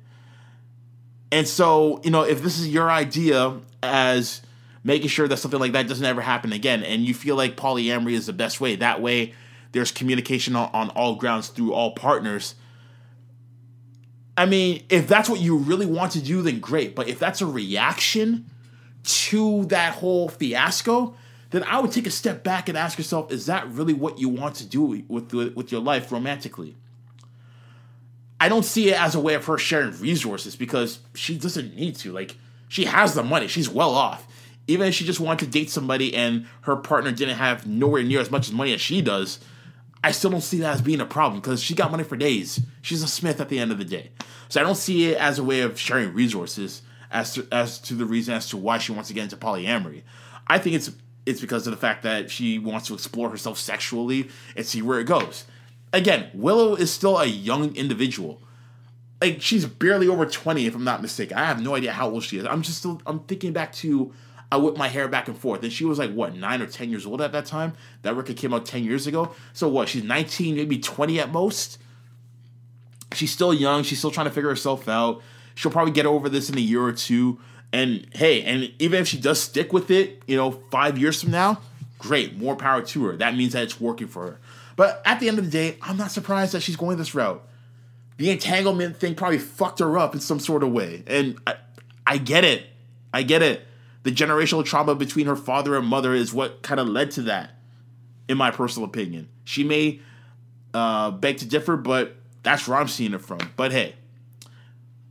And 1.31 1.47
so, 1.47 2.01
you 2.03 2.09
know, 2.09 2.23
if 2.23 2.41
this 2.41 2.57
is 2.57 2.67
your 2.67 2.89
idea 2.89 3.59
as 3.83 4.41
making 4.83 5.09
sure 5.09 5.27
that 5.27 5.37
something 5.37 5.59
like 5.59 5.73
that 5.73 5.87
doesn't 5.87 6.05
ever 6.05 6.21
happen 6.21 6.51
again, 6.51 6.83
and 6.83 7.03
you 7.03 7.13
feel 7.13 7.35
like 7.35 7.55
polyamory 7.55 8.13
is 8.13 8.25
the 8.25 8.33
best 8.33 8.59
way, 8.59 8.77
that 8.77 9.01
way 9.01 9.33
there's 9.71 9.91
communication 9.91 10.55
on, 10.55 10.69
on 10.73 10.89
all 10.91 11.15
grounds 11.15 11.49
through 11.49 11.73
all 11.73 11.91
partners. 11.91 12.55
I 14.37 14.45
mean, 14.45 14.85
if 14.89 15.07
that's 15.07 15.29
what 15.29 15.39
you 15.39 15.57
really 15.57 15.85
want 15.85 16.13
to 16.13 16.21
do, 16.21 16.41
then 16.41 16.59
great. 16.59 16.95
But 16.95 17.07
if 17.07 17.19
that's 17.19 17.41
a 17.41 17.45
reaction 17.45 18.49
to 19.03 19.65
that 19.65 19.95
whole 19.95 20.29
fiasco, 20.29 21.15
then 21.51 21.63
I 21.63 21.79
would 21.79 21.91
take 21.91 22.07
a 22.07 22.11
step 22.11 22.43
back 22.43 22.69
and 22.69 22.77
ask 22.77 22.97
yourself: 22.97 23.31
Is 23.31 23.47
that 23.47 23.69
really 23.69 23.93
what 23.93 24.19
you 24.19 24.29
want 24.29 24.55
to 24.55 24.65
do 24.65 24.81
with 25.07 25.33
with 25.33 25.71
your 25.71 25.81
life 25.81 26.11
romantically? 26.11 26.75
I 28.39 28.47
don't 28.47 28.63
see 28.63 28.89
it 28.89 28.99
as 28.99 29.15
a 29.15 29.19
way 29.19 29.33
of 29.33 29.45
her 29.45 29.57
sharing 29.57 29.99
resources 29.99 30.55
because 30.55 30.99
she 31.13 31.37
doesn't 31.37 31.75
need 31.75 31.95
to. 31.97 32.13
Like 32.13 32.37
she 32.67 32.85
has 32.85 33.13
the 33.13 33.23
money; 33.23 33.47
she's 33.47 33.69
well 33.69 33.95
off. 33.95 34.27
Even 34.67 34.87
if 34.87 34.93
she 34.93 35.03
just 35.03 35.19
wanted 35.19 35.45
to 35.45 35.51
date 35.51 35.71
somebody 35.71 36.15
and 36.15 36.45
her 36.61 36.75
partner 36.75 37.11
didn't 37.11 37.37
have 37.37 37.65
nowhere 37.65 38.03
near 38.03 38.19
as 38.19 38.29
much 38.29 38.51
money 38.51 38.71
as 38.71 38.79
she 38.79 39.01
does, 39.01 39.39
I 40.03 40.11
still 40.11 40.31
don't 40.31 40.41
see 40.41 40.59
that 40.59 40.75
as 40.75 40.81
being 40.81 41.01
a 41.01 41.05
problem 41.05 41.41
because 41.41 41.61
she 41.61 41.75
got 41.75 41.91
money 41.91 42.03
for 42.03 42.15
days. 42.15 42.59
She's 42.81 43.03
a 43.03 43.07
Smith 43.07 43.41
at 43.41 43.49
the 43.49 43.59
end 43.59 43.71
of 43.71 43.77
the 43.77 43.85
day. 43.85 44.11
So 44.47 44.61
I 44.61 44.63
don't 44.63 44.75
see 44.75 45.11
it 45.11 45.17
as 45.17 45.39
a 45.39 45.43
way 45.43 45.61
of 45.61 45.79
sharing 45.79 46.13
resources 46.13 46.81
as 47.11 47.33
to, 47.33 47.47
as 47.51 47.79
to 47.81 47.93
the 47.95 48.05
reason 48.05 48.33
as 48.33 48.47
to 48.49 48.57
why 48.57 48.77
she 48.77 48.91
wants 48.91 49.09
to 49.09 49.13
get 49.13 49.23
into 49.23 49.35
polyamory. 49.37 50.03
I 50.47 50.57
think 50.57 50.75
it's 50.75 50.91
it's 51.25 51.41
because 51.41 51.67
of 51.67 51.71
the 51.71 51.77
fact 51.77 52.03
that 52.03 52.31
she 52.31 52.57
wants 52.57 52.87
to 52.87 52.93
explore 52.93 53.29
herself 53.29 53.59
sexually 53.59 54.29
and 54.55 54.65
see 54.65 54.81
where 54.81 54.99
it 54.99 55.03
goes. 55.03 55.45
Again, 55.93 56.29
Willow 56.33 56.75
is 56.75 56.91
still 56.91 57.19
a 57.19 57.25
young 57.25 57.75
individual. 57.75 58.41
like 59.21 59.41
she's 59.41 59.65
barely 59.65 60.07
over 60.07 60.25
20 60.25 60.65
if 60.65 60.75
i'm 60.75 60.83
not 60.83 61.01
mistaken 61.01 61.37
i 61.37 61.45
have 61.45 61.61
no 61.61 61.75
idea 61.75 61.91
how 61.91 62.09
old 62.09 62.23
she 62.23 62.37
is 62.37 62.45
i'm 62.45 62.61
just 62.61 62.77
still 62.77 63.01
i'm 63.05 63.19
thinking 63.21 63.51
back 63.51 63.73
to 63.73 64.13
i 64.51 64.57
whip 64.57 64.77
my 64.77 64.87
hair 64.87 65.07
back 65.07 65.27
and 65.27 65.37
forth. 65.37 65.63
And 65.63 65.71
she 65.71 65.85
was 65.85 65.99
like 65.99 66.11
what 66.11 66.35
9 66.35 66.61
or 66.61 66.65
10 66.65 66.89
years 66.89 67.05
old 67.05 67.21
at 67.21 67.31
that 67.31 67.45
time? 67.45 67.73
That 68.01 68.15
record 68.15 68.37
came 68.37 68.53
out 68.53 68.65
10 68.65 68.83
years 68.83 69.07
ago. 69.07 69.33
So 69.53 69.69
what 69.69 69.89
she's 69.89 70.03
19 70.03 70.55
maybe 70.55 70.79
20 70.79 71.19
at 71.19 71.31
most? 71.31 71.77
She's 73.13 73.31
still 73.31 73.53
young. 73.53 73.83
She's 73.83 73.99
still 73.99 74.11
trying 74.11 74.27
to 74.27 74.31
figure 74.31 74.49
herself 74.49 74.87
out. 74.87 75.21
She'll 75.55 75.71
probably 75.71 75.93
get 75.93 76.05
over 76.05 76.29
this 76.29 76.49
in 76.49 76.57
a 76.57 76.61
year 76.61 76.83
or 76.83 76.93
two. 76.93 77.39
And 77.71 78.07
hey 78.13 78.41
and 78.41 78.71
even 78.79 79.01
if 79.01 79.07
she 79.07 79.19
does 79.19 79.39
stick 79.39 79.71
with 79.71 79.91
it 79.91 80.23
you 80.25 80.35
know 80.35 80.51
five 80.71 80.97
years 80.97 81.21
from 81.21 81.31
now 81.31 81.61
great 81.99 82.37
more 82.37 82.55
power 82.55 82.81
to 82.81 83.05
her. 83.05 83.17
That 83.17 83.35
means 83.35 83.53
that 83.53 83.63
it's 83.63 83.79
working 83.79 84.07
for 84.07 84.23
her. 84.23 84.39
But 84.75 85.01
at 85.05 85.19
the 85.19 85.27
end 85.27 85.37
of 85.37 85.45
the 85.45 85.51
day 85.51 85.77
i'm 85.81 85.97
not 85.97 86.11
surprised 86.11 86.53
that 86.53 86.61
she's 86.61 86.75
going 86.75 86.97
this 86.97 87.13
route. 87.13 87.45
The 88.17 88.31
entanglement 88.31 88.97
thing 88.97 89.15
probably 89.15 89.37
fucked 89.37 89.79
her 89.79 89.97
up 89.97 90.13
in 90.13 90.19
some 90.19 90.39
sort 90.39 90.61
of 90.61 90.71
way. 90.71 91.03
And 91.07 91.39
I, 91.47 91.55
I 92.05 92.17
get 92.17 92.43
it. 92.43 92.65
I 93.13 93.23
get 93.23 93.41
it. 93.41 93.65
The 94.03 94.11
generational 94.11 94.63
trauma 94.63 94.95
between 94.95 95.25
her 95.25 95.35
father 95.35 95.75
and 95.75 95.85
mother 95.85 96.13
is 96.13 96.33
what 96.33 96.61
kind 96.61 96.79
of 96.79 96.87
led 96.87 97.11
to 97.11 97.21
that, 97.23 97.51
in 98.27 98.37
my 98.37 98.51
personal 98.51 98.87
opinion. 98.87 99.27
She 99.43 99.63
may 99.63 99.99
uh, 100.73 101.11
beg 101.11 101.37
to 101.37 101.45
differ, 101.45 101.75
but 101.75 102.15
that's 102.43 102.67
where 102.67 102.77
I'm 102.77 102.87
seeing 102.87 103.13
it 103.13 103.21
from. 103.21 103.39
But 103.55 103.71
hey, 103.71 103.95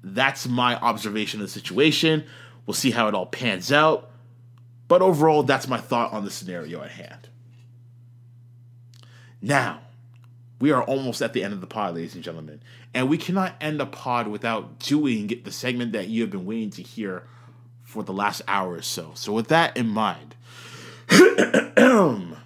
that's 0.02 0.48
my 0.48 0.76
observation 0.76 1.40
of 1.40 1.46
the 1.46 1.52
situation. 1.52 2.24
We'll 2.66 2.74
see 2.74 2.90
how 2.90 3.08
it 3.08 3.14
all 3.14 3.26
pans 3.26 3.72
out. 3.72 4.10
But 4.88 5.02
overall, 5.02 5.42
that's 5.42 5.68
my 5.68 5.78
thought 5.78 6.12
on 6.12 6.24
the 6.24 6.30
scenario 6.30 6.82
at 6.82 6.90
hand. 6.92 7.28
Now, 9.42 9.80
we 10.60 10.72
are 10.72 10.82
almost 10.82 11.22
at 11.22 11.34
the 11.34 11.44
end 11.44 11.52
of 11.52 11.60
the 11.60 11.66
pod, 11.66 11.94
ladies 11.94 12.14
and 12.14 12.24
gentlemen. 12.24 12.60
And 12.94 13.08
we 13.08 13.18
cannot 13.18 13.54
end 13.60 13.80
a 13.80 13.86
pod 13.86 14.28
without 14.28 14.78
doing 14.80 15.40
the 15.44 15.52
segment 15.52 15.92
that 15.92 16.08
you 16.08 16.22
have 16.22 16.30
been 16.30 16.46
waiting 16.46 16.70
to 16.70 16.82
hear 16.82 17.24
for 17.88 18.02
the 18.02 18.12
last 18.12 18.42
hour 18.46 18.74
or 18.74 18.82
so. 18.82 19.12
So, 19.14 19.32
with 19.32 19.48
that 19.48 19.74
in 19.74 19.88
mind, 19.88 20.34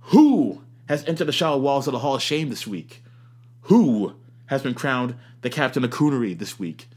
who 0.00 0.62
has 0.88 1.04
entered 1.04 1.26
the 1.26 1.32
shallow 1.32 1.58
walls 1.58 1.86
of 1.86 1.92
the 1.92 1.98
Hall 1.98 2.14
of 2.14 2.22
Shame 2.22 2.48
this 2.48 2.66
week? 2.66 3.02
Who 3.64 4.14
has 4.46 4.62
been 4.62 4.72
crowned 4.72 5.16
the 5.42 5.50
captain 5.50 5.84
of 5.84 5.90
coonery 5.90 6.36
this 6.36 6.58
week? 6.58 6.88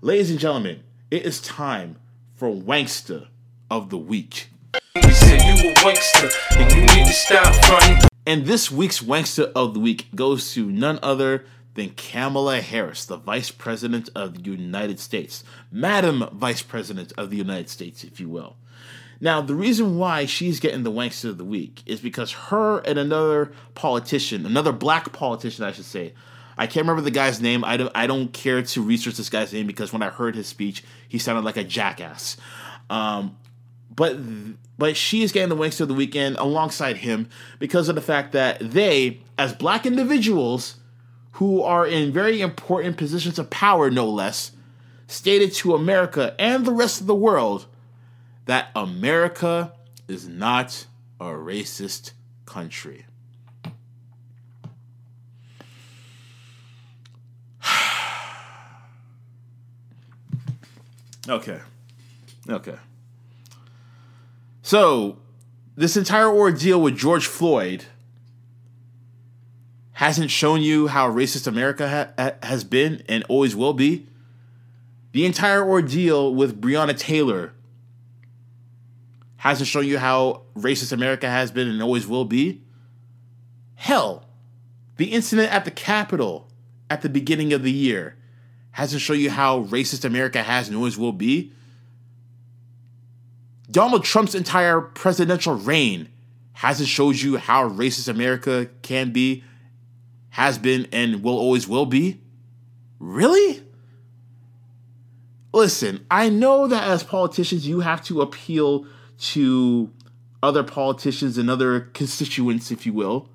Ladies 0.00 0.30
and 0.30 0.40
gentlemen, 0.40 0.82
it 1.10 1.26
is 1.26 1.42
time 1.42 1.96
for 2.34 2.48
Wankster 2.48 3.26
of 3.70 3.90
the 3.90 3.98
Week. 3.98 4.48
We 4.94 5.10
said 5.10 5.42
you 5.42 5.70
a 5.70 5.74
wankster, 5.74 6.32
and 6.58 6.72
you 6.72 6.80
need 6.80 7.06
to 7.06 7.12
stop 7.12 7.54
fronting. 7.66 8.08
And 8.24 8.46
this 8.46 8.72
week's 8.72 9.02
Wankster 9.02 9.52
of 9.54 9.74
the 9.74 9.80
Week 9.80 10.06
goes 10.14 10.54
to 10.54 10.64
none 10.64 10.98
other 11.02 11.44
than 11.76 11.90
Kamala 11.90 12.60
Harris, 12.60 13.04
the 13.04 13.16
Vice 13.16 13.50
President 13.50 14.08
of 14.14 14.42
the 14.42 14.50
United 14.50 14.98
States. 14.98 15.44
Madam 15.70 16.28
Vice 16.32 16.62
President 16.62 17.12
of 17.16 17.30
the 17.30 17.36
United 17.36 17.68
States, 17.68 18.02
if 18.02 18.18
you 18.18 18.28
will. 18.28 18.56
Now, 19.20 19.40
the 19.40 19.54
reason 19.54 19.98
why 19.98 20.26
she's 20.26 20.60
getting 20.60 20.82
the 20.82 20.92
Wankster 20.92 21.30
of 21.30 21.38
the 21.38 21.44
Week 21.44 21.82
is 21.86 22.00
because 22.00 22.32
her 22.32 22.78
and 22.80 22.98
another 22.98 23.52
politician, 23.74 24.44
another 24.44 24.72
black 24.72 25.12
politician, 25.12 25.64
I 25.64 25.72
should 25.72 25.84
say, 25.84 26.12
I 26.58 26.66
can't 26.66 26.84
remember 26.84 27.02
the 27.02 27.10
guy's 27.10 27.40
name. 27.40 27.64
I 27.64 27.76
don't, 27.76 27.92
I 27.94 28.06
don't 28.06 28.32
care 28.32 28.62
to 28.62 28.82
research 28.82 29.16
this 29.16 29.30
guy's 29.30 29.52
name 29.52 29.66
because 29.66 29.92
when 29.92 30.02
I 30.02 30.08
heard 30.08 30.34
his 30.34 30.46
speech, 30.46 30.82
he 31.08 31.18
sounded 31.18 31.44
like 31.44 31.56
a 31.56 31.64
jackass. 31.64 32.36
Um, 32.90 33.36
but 33.94 34.18
but 34.78 34.96
she 34.96 35.22
is 35.22 35.32
getting 35.32 35.48
the 35.48 35.56
Wankster 35.56 35.82
of 35.82 35.88
the 35.88 35.94
weekend 35.94 36.36
alongside 36.36 36.98
him 36.98 37.28
because 37.58 37.88
of 37.88 37.94
the 37.94 38.02
fact 38.02 38.32
that 38.32 38.58
they, 38.60 39.20
as 39.38 39.54
black 39.54 39.86
individuals 39.86 40.76
who 41.36 41.62
are 41.62 41.86
in 41.86 42.10
very 42.12 42.40
important 42.40 42.96
positions 42.96 43.38
of 43.38 43.50
power, 43.50 43.90
no 43.90 44.08
less, 44.08 44.52
stated 45.06 45.52
to 45.52 45.74
America 45.74 46.34
and 46.38 46.64
the 46.64 46.72
rest 46.72 47.02
of 47.02 47.06
the 47.06 47.14
world 47.14 47.66
that 48.46 48.70
America 48.74 49.70
is 50.08 50.26
not 50.26 50.86
a 51.20 51.26
racist 51.26 52.12
country. 52.46 53.04
okay. 61.28 61.60
Okay. 62.48 62.76
So, 64.62 65.18
this 65.76 65.98
entire 65.98 66.30
ordeal 66.30 66.80
with 66.80 66.96
George 66.96 67.26
Floyd 67.26 67.84
hasn't 69.96 70.30
shown 70.30 70.60
you 70.60 70.88
how 70.88 71.10
racist 71.10 71.46
America 71.46 71.88
ha- 71.88 72.08
ha- 72.22 72.46
has 72.46 72.64
been 72.64 73.02
and 73.08 73.24
always 73.30 73.56
will 73.56 73.72
be. 73.72 74.06
The 75.12 75.24
entire 75.24 75.66
ordeal 75.66 76.34
with 76.34 76.60
Breonna 76.60 76.94
Taylor 76.94 77.54
hasn't 79.38 79.68
shown 79.68 79.86
you 79.86 79.96
how 79.98 80.42
racist 80.54 80.92
America 80.92 81.30
has 81.30 81.50
been 81.50 81.66
and 81.66 81.82
always 81.82 82.06
will 82.06 82.26
be. 82.26 82.60
Hell, 83.76 84.26
the 84.98 85.06
incident 85.06 85.50
at 85.50 85.64
the 85.64 85.70
Capitol 85.70 86.46
at 86.90 87.00
the 87.00 87.08
beginning 87.08 87.54
of 87.54 87.62
the 87.62 87.72
year 87.72 88.16
hasn't 88.72 89.00
shown 89.00 89.18
you 89.18 89.30
how 89.30 89.64
racist 89.64 90.04
America 90.04 90.42
has 90.42 90.68
and 90.68 90.76
always 90.76 90.98
will 90.98 91.12
be. 91.12 91.52
Donald 93.70 94.04
Trump's 94.04 94.34
entire 94.34 94.82
presidential 94.82 95.54
reign 95.54 96.10
hasn't 96.52 96.90
showed 96.90 97.16
you 97.16 97.38
how 97.38 97.66
racist 97.66 98.08
America 98.08 98.68
can 98.82 99.10
be, 99.10 99.42
has 100.36 100.58
been, 100.58 100.86
and 100.92 101.22
will 101.22 101.38
always 101.38 101.66
will 101.66 101.86
be? 101.86 102.20
Really? 102.98 103.62
Listen, 105.54 106.04
I 106.10 106.28
know 106.28 106.66
that 106.66 106.86
as 106.86 107.02
politicians, 107.02 107.66
you 107.66 107.80
have 107.80 108.04
to 108.04 108.20
appeal 108.20 108.86
to 109.32 109.90
other 110.42 110.62
politicians 110.62 111.38
and 111.38 111.48
other 111.48 111.80
constituents, 111.80 112.70
if 112.70 112.84
you 112.84 112.92
will. 112.92 113.30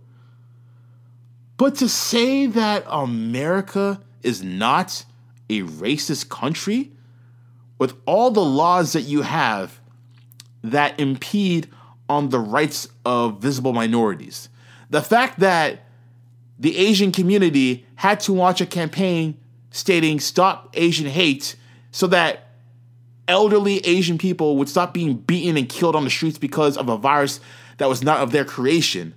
But 1.58 1.74
to 1.78 1.89
say 1.89 2.45
that 2.45 2.86
America 2.88 3.99
is 4.22 4.43
not 4.43 5.04
a 5.49 5.62
racist 5.62 6.30
country, 6.30 6.91
with 7.80 7.95
all 8.06 8.30
the 8.30 8.45
laws 8.45 8.93
that 8.93 9.02
you 9.02 9.24
have 9.24 9.82
that 10.64 10.99
impede 10.99 11.68
on 12.08 12.30
the 12.30 12.39
rights 12.39 12.89
of 13.04 13.39
visible 13.39 13.74
minorities. 13.74 14.49
The 14.91 15.02
fact 15.02 15.39
that 15.39 15.88
the 16.62 16.78
Asian 16.78 17.12
community 17.12 17.86
had 17.95 18.20
to 18.22 18.34
launch 18.34 18.62
a 18.62 18.66
campaign 18.66 19.38
stating 19.72 20.20
stop 20.20 20.70
Asian 20.76 21.07
hate 21.07 21.55
so 21.91 22.07
that 22.07 22.49
elderly 23.28 23.80
Asian 23.80 24.18
people 24.18 24.57
would 24.57 24.70
stop 24.70 24.93
being 24.93 25.16
beaten 25.16 25.57
and 25.57 25.68
killed 25.68 25.95
on 25.95 26.03
the 26.03 26.09
streets 26.09 26.38
because 26.38 26.78
of 26.78 26.88
a 26.88 26.97
virus 26.97 27.39
that 27.78 27.89
was 27.89 28.03
not 28.03 28.20
of 28.20 28.32
their 28.32 28.45
creation. 28.45 29.16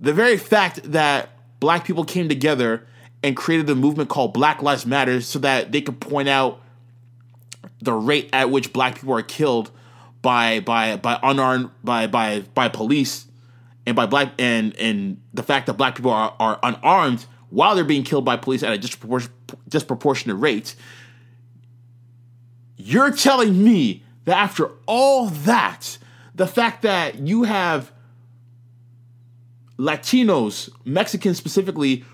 The 0.00 0.14
very 0.14 0.38
fact 0.38 0.80
that 0.92 1.28
black 1.60 1.84
people 1.84 2.04
came 2.04 2.28
together 2.28 2.86
and 3.22 3.36
created 3.36 3.68
a 3.68 3.74
movement 3.74 4.08
called 4.08 4.32
Black 4.32 4.62
Lives 4.62 4.86
Matter 4.86 5.20
so 5.20 5.38
that 5.40 5.72
they 5.72 5.82
could 5.82 6.00
point 6.00 6.28
out 6.30 6.62
the 7.82 7.92
rate 7.92 8.30
at 8.32 8.50
which 8.50 8.72
black 8.72 8.94
people 8.94 9.14
are 9.14 9.22
killed 9.22 9.70
by 10.22 10.60
by 10.60 10.96
by 10.96 11.18
unarmed 11.22 11.70
by 11.84 12.06
by 12.06 12.40
by 12.54 12.68
police 12.68 13.26
and 13.86 13.96
by 13.96 14.06
black 14.06 14.32
and 14.38 14.76
and 14.76 15.20
the 15.34 15.42
fact 15.42 15.66
that 15.66 15.74
black 15.74 15.96
people 15.96 16.10
are, 16.10 16.34
are 16.38 16.58
unarmed 16.62 17.24
while 17.50 17.74
they're 17.74 17.84
being 17.84 18.04
killed 18.04 18.24
by 18.24 18.36
police 18.36 18.62
at 18.62 18.72
a 18.72 18.78
dispropor- 18.78 19.28
disproportionate 19.68 20.38
rate 20.38 20.74
you're 22.76 23.10
telling 23.10 23.62
me 23.62 24.02
that 24.24 24.36
after 24.36 24.70
all 24.86 25.26
that 25.26 25.98
the 26.34 26.46
fact 26.46 26.82
that 26.82 27.18
you 27.18 27.44
have 27.44 27.92
latinos 29.78 30.68
mexicans 30.84 31.36
specifically 31.36 32.04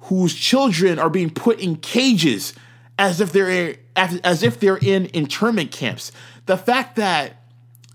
whose 0.00 0.34
children 0.34 0.98
are 0.98 1.10
being 1.10 1.30
put 1.30 1.58
in 1.58 1.76
cages 1.76 2.54
as 2.98 3.20
if 3.20 3.32
they're 3.32 3.76
as 3.96 4.42
if 4.42 4.60
they're 4.60 4.78
in 4.78 5.06
internment 5.06 5.70
camps 5.72 6.12
the 6.46 6.56
fact 6.56 6.96
that 6.96 7.42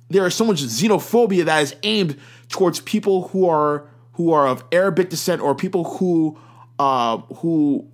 there 0.10 0.26
is 0.26 0.36
so 0.36 0.44
much 0.44 0.62
xenophobia 0.62 1.46
that 1.46 1.62
is 1.62 1.76
aimed 1.84 2.18
towards 2.50 2.80
people 2.82 3.30
who 3.30 3.48
are 3.48 3.88
who 4.14 4.34
are 4.34 4.48
of 4.48 4.64
Arabic 4.72 5.10
descent 5.10 5.42
or 5.42 5.56
people 5.56 5.84
who 5.86 6.38
uh, 6.78 7.18
who 7.38 7.88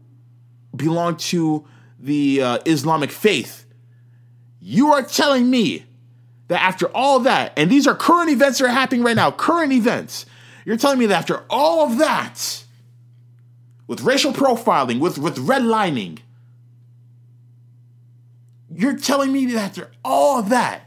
belong 0.76 1.18
to 1.18 1.66
the 2.00 2.42
uh, 2.42 2.58
Islamic 2.66 3.12
faith. 3.12 3.66
You 4.60 4.94
are 4.94 5.04
telling 5.04 5.50
me 5.50 5.86
that 6.48 6.62
after 6.62 6.88
all 6.88 7.20
that, 7.22 7.54
and 7.58 7.70
these 7.70 7.88
are 7.88 7.96
current 7.96 8.30
events 8.30 8.60
that 8.60 8.66
are 8.66 8.70
happening 8.70 9.04
right 9.04 9.16
now, 9.16 9.32
current 9.32 9.72
events, 9.72 10.26
you're 10.66 10.78
telling 10.78 11.00
me 11.00 11.06
that 11.08 11.18
after 11.18 11.44
all 11.50 11.86
of 11.92 11.98
that, 12.00 12.64
with 13.88 14.02
racial 14.02 14.34
profiling, 14.34 15.00
with, 15.00 15.18
with 15.18 15.38
redlining, 15.38 16.20
you're 18.72 18.98
telling 18.98 19.32
me 19.32 19.46
that 19.48 19.58
after 19.58 19.92
all 20.04 20.40
of 20.40 20.50
that, 20.50 20.82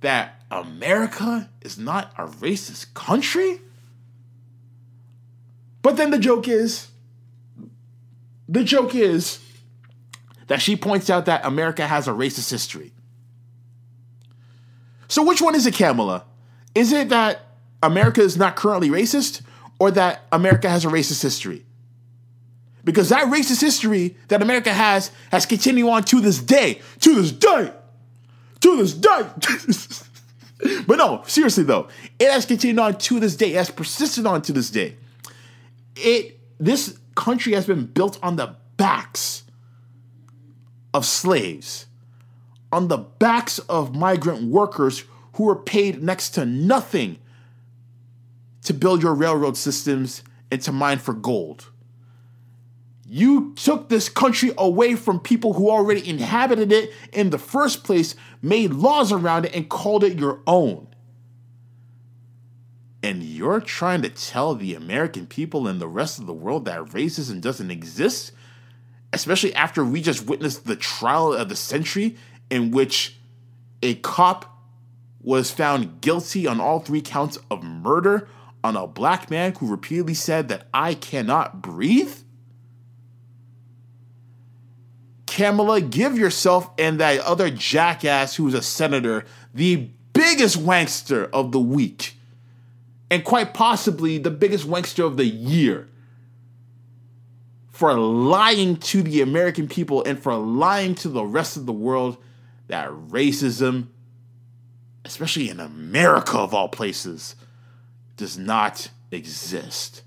that 0.00 0.39
America 0.50 1.48
is 1.60 1.78
not 1.78 2.12
a 2.18 2.26
racist 2.26 2.92
country? 2.94 3.60
But 5.82 5.96
then 5.96 6.10
the 6.10 6.18
joke 6.18 6.48
is 6.48 6.88
the 8.48 8.64
joke 8.64 8.94
is 8.94 9.38
that 10.48 10.60
she 10.60 10.74
points 10.74 11.08
out 11.08 11.26
that 11.26 11.44
America 11.44 11.86
has 11.86 12.08
a 12.08 12.10
racist 12.10 12.50
history. 12.50 12.92
So 15.06 15.22
which 15.22 15.40
one 15.40 15.54
is 15.54 15.66
it, 15.66 15.74
Kamala? 15.74 16.24
Is 16.74 16.92
it 16.92 17.08
that 17.10 17.46
America 17.82 18.20
is 18.20 18.36
not 18.36 18.56
currently 18.56 18.88
racist 18.88 19.42
or 19.78 19.92
that 19.92 20.22
America 20.32 20.68
has 20.68 20.84
a 20.84 20.88
racist 20.88 21.22
history? 21.22 21.64
Because 22.82 23.10
that 23.10 23.26
racist 23.26 23.60
history 23.60 24.16
that 24.28 24.42
America 24.42 24.72
has 24.72 25.12
has 25.30 25.46
continued 25.46 25.88
on 25.88 26.02
to 26.04 26.20
this 26.20 26.40
day. 26.40 26.80
To 27.00 27.14
this 27.14 27.30
day. 27.30 27.72
To 28.60 28.76
this 28.76 28.94
day. 28.94 29.28
but 30.86 30.96
no, 30.96 31.22
seriously 31.26 31.64
though, 31.64 31.88
it 32.18 32.30
has 32.30 32.46
continued 32.46 32.78
on 32.78 32.98
to 32.98 33.20
this 33.20 33.36
day. 33.36 33.52
It 33.52 33.56
has 33.56 33.70
persisted 33.70 34.26
on 34.26 34.42
to 34.42 34.52
this 34.52 34.70
day. 34.70 34.96
It 35.96 36.38
this 36.58 36.98
country 37.14 37.54
has 37.54 37.66
been 37.66 37.86
built 37.86 38.18
on 38.22 38.36
the 38.36 38.56
backs 38.76 39.44
of 40.92 41.06
slaves, 41.06 41.86
on 42.72 42.88
the 42.88 42.98
backs 42.98 43.58
of 43.60 43.94
migrant 43.94 44.44
workers 44.44 45.04
who 45.34 45.44
were 45.44 45.56
paid 45.56 46.02
next 46.02 46.30
to 46.30 46.44
nothing 46.44 47.18
to 48.62 48.74
build 48.74 49.02
your 49.02 49.14
railroad 49.14 49.56
systems 49.56 50.22
and 50.50 50.60
to 50.62 50.72
mine 50.72 50.98
for 50.98 51.14
gold. 51.14 51.69
You 53.12 53.54
took 53.56 53.88
this 53.88 54.08
country 54.08 54.52
away 54.56 54.94
from 54.94 55.18
people 55.18 55.54
who 55.54 55.68
already 55.68 56.08
inhabited 56.08 56.70
it 56.70 56.92
in 57.12 57.30
the 57.30 57.38
first 57.38 57.82
place, 57.82 58.14
made 58.40 58.72
laws 58.72 59.10
around 59.10 59.46
it, 59.46 59.52
and 59.52 59.68
called 59.68 60.04
it 60.04 60.16
your 60.16 60.38
own. 60.46 60.86
And 63.02 63.24
you're 63.24 63.60
trying 63.60 64.02
to 64.02 64.10
tell 64.10 64.54
the 64.54 64.76
American 64.76 65.26
people 65.26 65.66
and 65.66 65.80
the 65.80 65.88
rest 65.88 66.20
of 66.20 66.26
the 66.26 66.32
world 66.32 66.66
that 66.66 66.84
racism 66.84 67.40
doesn't 67.40 67.72
exist? 67.72 68.30
Especially 69.12 69.52
after 69.56 69.84
we 69.84 70.02
just 70.02 70.26
witnessed 70.26 70.64
the 70.64 70.76
trial 70.76 71.32
of 71.32 71.48
the 71.48 71.56
century 71.56 72.16
in 72.48 72.70
which 72.70 73.18
a 73.82 73.96
cop 73.96 74.56
was 75.20 75.50
found 75.50 76.00
guilty 76.00 76.46
on 76.46 76.60
all 76.60 76.78
three 76.78 77.02
counts 77.02 77.38
of 77.50 77.64
murder 77.64 78.28
on 78.62 78.76
a 78.76 78.86
black 78.86 79.32
man 79.32 79.52
who 79.56 79.66
repeatedly 79.66 80.14
said 80.14 80.46
that 80.46 80.68
I 80.72 80.94
cannot 80.94 81.60
breathe? 81.60 82.14
Kamala, 85.30 85.80
give 85.80 86.18
yourself 86.18 86.68
and 86.76 86.98
that 86.98 87.20
other 87.20 87.50
jackass 87.50 88.34
who's 88.34 88.52
a 88.52 88.60
senator 88.60 89.24
the 89.54 89.88
biggest 90.12 90.58
wankster 90.58 91.30
of 91.32 91.52
the 91.52 91.60
week. 91.60 92.16
And 93.12 93.24
quite 93.24 93.54
possibly 93.54 94.18
the 94.18 94.30
biggest 94.30 94.66
wankster 94.66 95.06
of 95.06 95.16
the 95.16 95.24
year. 95.24 95.88
For 97.70 97.94
lying 97.94 98.76
to 98.76 99.02
the 99.02 99.22
American 99.22 99.68
people 99.68 100.02
and 100.02 100.20
for 100.20 100.34
lying 100.34 100.96
to 100.96 101.08
the 101.08 101.24
rest 101.24 101.56
of 101.56 101.64
the 101.64 101.72
world 101.72 102.18
that 102.66 102.90
racism, 102.90 103.86
especially 105.04 105.48
in 105.48 105.60
America 105.60 106.38
of 106.38 106.52
all 106.52 106.68
places, 106.68 107.36
does 108.16 108.36
not 108.36 108.90
exist. 109.12 110.02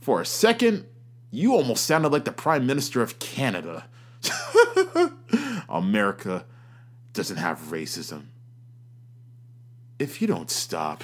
For 0.00 0.20
a 0.20 0.26
second, 0.26 0.84
you 1.32 1.54
almost 1.54 1.86
sounded 1.86 2.12
like 2.12 2.26
the 2.26 2.30
Prime 2.30 2.66
Minister 2.66 3.02
of 3.02 3.18
Canada. 3.18 3.86
America 5.68 6.44
doesn't 7.14 7.38
have 7.38 7.58
racism. 7.70 8.26
If 9.98 10.20
you 10.20 10.28
don't 10.28 10.50
stop. 10.50 11.02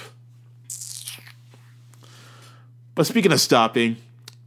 But 2.93 3.07
speaking 3.07 3.31
of 3.31 3.41
stopping, 3.41 3.97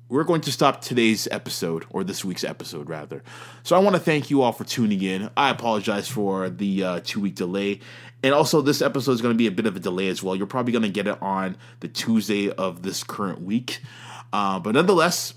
we're 0.08 0.24
going 0.24 0.42
to 0.42 0.52
stop 0.52 0.82
today's 0.82 1.26
episode, 1.32 1.84
or 1.90 2.04
this 2.04 2.24
week's 2.24 2.44
episode, 2.44 2.88
rather. 2.88 3.24
So 3.64 3.74
I 3.74 3.80
want 3.80 3.96
to 3.96 4.00
thank 4.00 4.30
you 4.30 4.42
all 4.42 4.52
for 4.52 4.62
tuning 4.62 5.02
in. 5.02 5.30
I 5.36 5.50
apologize 5.50 6.06
for 6.06 6.48
the 6.48 6.84
uh, 6.84 7.00
two 7.02 7.20
week 7.20 7.34
delay. 7.34 7.80
And 8.22 8.34
also, 8.34 8.60
this 8.60 8.82
episode 8.82 9.12
is 9.12 9.20
going 9.20 9.34
to 9.34 9.38
be 9.38 9.48
a 9.48 9.50
bit 9.50 9.66
of 9.66 9.74
a 9.74 9.80
delay 9.80 10.06
as 10.08 10.22
well. 10.22 10.36
You're 10.36 10.46
probably 10.46 10.72
going 10.72 10.82
to 10.82 10.90
get 10.90 11.08
it 11.08 11.20
on 11.20 11.56
the 11.80 11.88
Tuesday 11.88 12.50
of 12.50 12.82
this 12.82 13.02
current 13.02 13.40
week. 13.40 13.80
Uh, 14.32 14.60
but 14.60 14.74
nonetheless, 14.74 15.34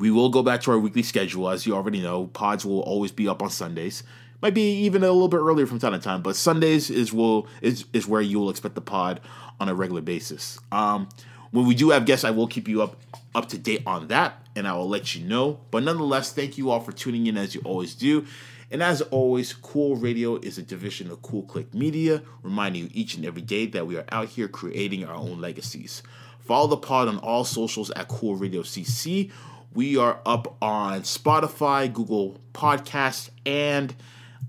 we 0.00 0.10
will 0.10 0.30
go 0.30 0.42
back 0.42 0.62
to 0.62 0.70
our 0.70 0.78
weekly 0.78 1.02
schedule. 1.02 1.50
As 1.50 1.66
you 1.66 1.74
already 1.74 2.00
know, 2.00 2.26
pods 2.28 2.64
will 2.64 2.80
always 2.80 3.12
be 3.12 3.28
up 3.28 3.42
on 3.42 3.50
Sundays. 3.50 4.02
Might 4.40 4.54
be 4.54 4.72
even 4.80 5.04
a 5.04 5.12
little 5.12 5.28
bit 5.28 5.40
earlier 5.40 5.66
from 5.66 5.78
time 5.78 5.92
to 5.92 5.98
time, 5.98 6.22
but 6.22 6.34
Sundays 6.34 6.88
is 6.88 7.12
will 7.12 7.46
is, 7.60 7.84
is 7.92 8.08
where 8.08 8.22
you 8.22 8.38
will 8.40 8.48
expect 8.48 8.74
the 8.74 8.80
pod 8.80 9.20
on 9.60 9.68
a 9.68 9.74
regular 9.74 10.00
basis. 10.00 10.58
Um, 10.72 11.10
when 11.50 11.66
we 11.66 11.74
do 11.74 11.90
have 11.90 12.06
guests, 12.06 12.24
I 12.24 12.30
will 12.30 12.46
keep 12.46 12.66
you 12.66 12.82
up 12.82 12.96
up 13.34 13.50
to 13.50 13.58
date 13.58 13.82
on 13.86 14.08
that, 14.08 14.42
and 14.56 14.66
I 14.66 14.72
will 14.72 14.88
let 14.88 15.14
you 15.14 15.26
know. 15.26 15.60
But 15.70 15.82
nonetheless, 15.82 16.32
thank 16.32 16.56
you 16.56 16.70
all 16.70 16.80
for 16.80 16.92
tuning 16.92 17.26
in 17.26 17.36
as 17.36 17.54
you 17.54 17.60
always 17.66 17.94
do. 17.94 18.24
And 18.70 18.82
as 18.82 19.02
always, 19.02 19.52
Cool 19.52 19.96
Radio 19.96 20.36
is 20.36 20.56
a 20.56 20.62
division 20.62 21.10
of 21.10 21.20
Cool 21.20 21.42
Click 21.42 21.74
Media, 21.74 22.22
reminding 22.42 22.84
you 22.84 22.90
each 22.94 23.16
and 23.16 23.26
every 23.26 23.42
day 23.42 23.66
that 23.66 23.86
we 23.86 23.98
are 23.98 24.04
out 24.10 24.28
here 24.28 24.48
creating 24.48 25.04
our 25.04 25.14
own 25.14 25.40
legacies. 25.40 26.02
Follow 26.38 26.68
the 26.68 26.76
pod 26.76 27.08
on 27.08 27.18
all 27.18 27.44
socials 27.44 27.90
at 27.90 28.08
Cool 28.08 28.36
Radio 28.36 28.62
CC. 28.62 29.30
We 29.72 29.96
are 29.96 30.20
up 30.26 30.56
on 30.60 31.02
Spotify, 31.02 31.92
Google 31.92 32.40
Podcasts, 32.52 33.30
and 33.46 33.94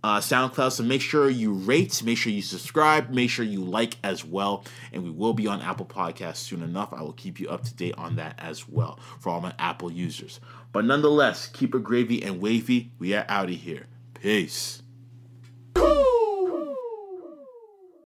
uh, 0.03 0.19
SoundCloud. 0.19 0.72
So 0.72 0.84
make 0.84 1.02
sure 1.02 1.30
you 1.30 1.53
rate, 1.53 2.02
make 2.03 2.18
sure 2.18 2.31
you 2.31 2.41
subscribe, 2.41 3.11
make 3.11 3.30
sure 3.30 3.45
you 3.45 3.64
like 3.64 3.98
as 4.03 4.26
well. 4.26 4.65
And 4.91 5.03
we 5.03 5.11
will 5.11 5.34
be 5.34 5.45
on 5.45 5.61
Apple 5.61 5.85
Podcasts 5.85 6.38
soon 6.38 6.64
enough. 6.64 6.91
I 6.91 7.02
will 7.02 7.14
keep 7.14 7.39
you 7.39 7.49
up 7.49 7.64
to 7.65 7.73
date 7.73 7.95
on 7.98 8.15
that 8.15 8.35
as 8.39 8.68
well 8.68 8.99
for 9.19 9.30
all 9.30 9.41
my 9.41 9.53
Apple 9.60 9.91
users. 9.91 10.39
But 10.72 10.85
nonetheless, 10.85 11.48
keep 11.48 11.76
it 11.76 11.84
gravy 11.84 12.23
and 12.23 12.41
wavy. 12.41 12.91
We 12.98 13.14
are 13.14 13.26
out 13.30 13.49
of 13.49 13.56
here. 13.56 13.85
Peace. 14.15 14.81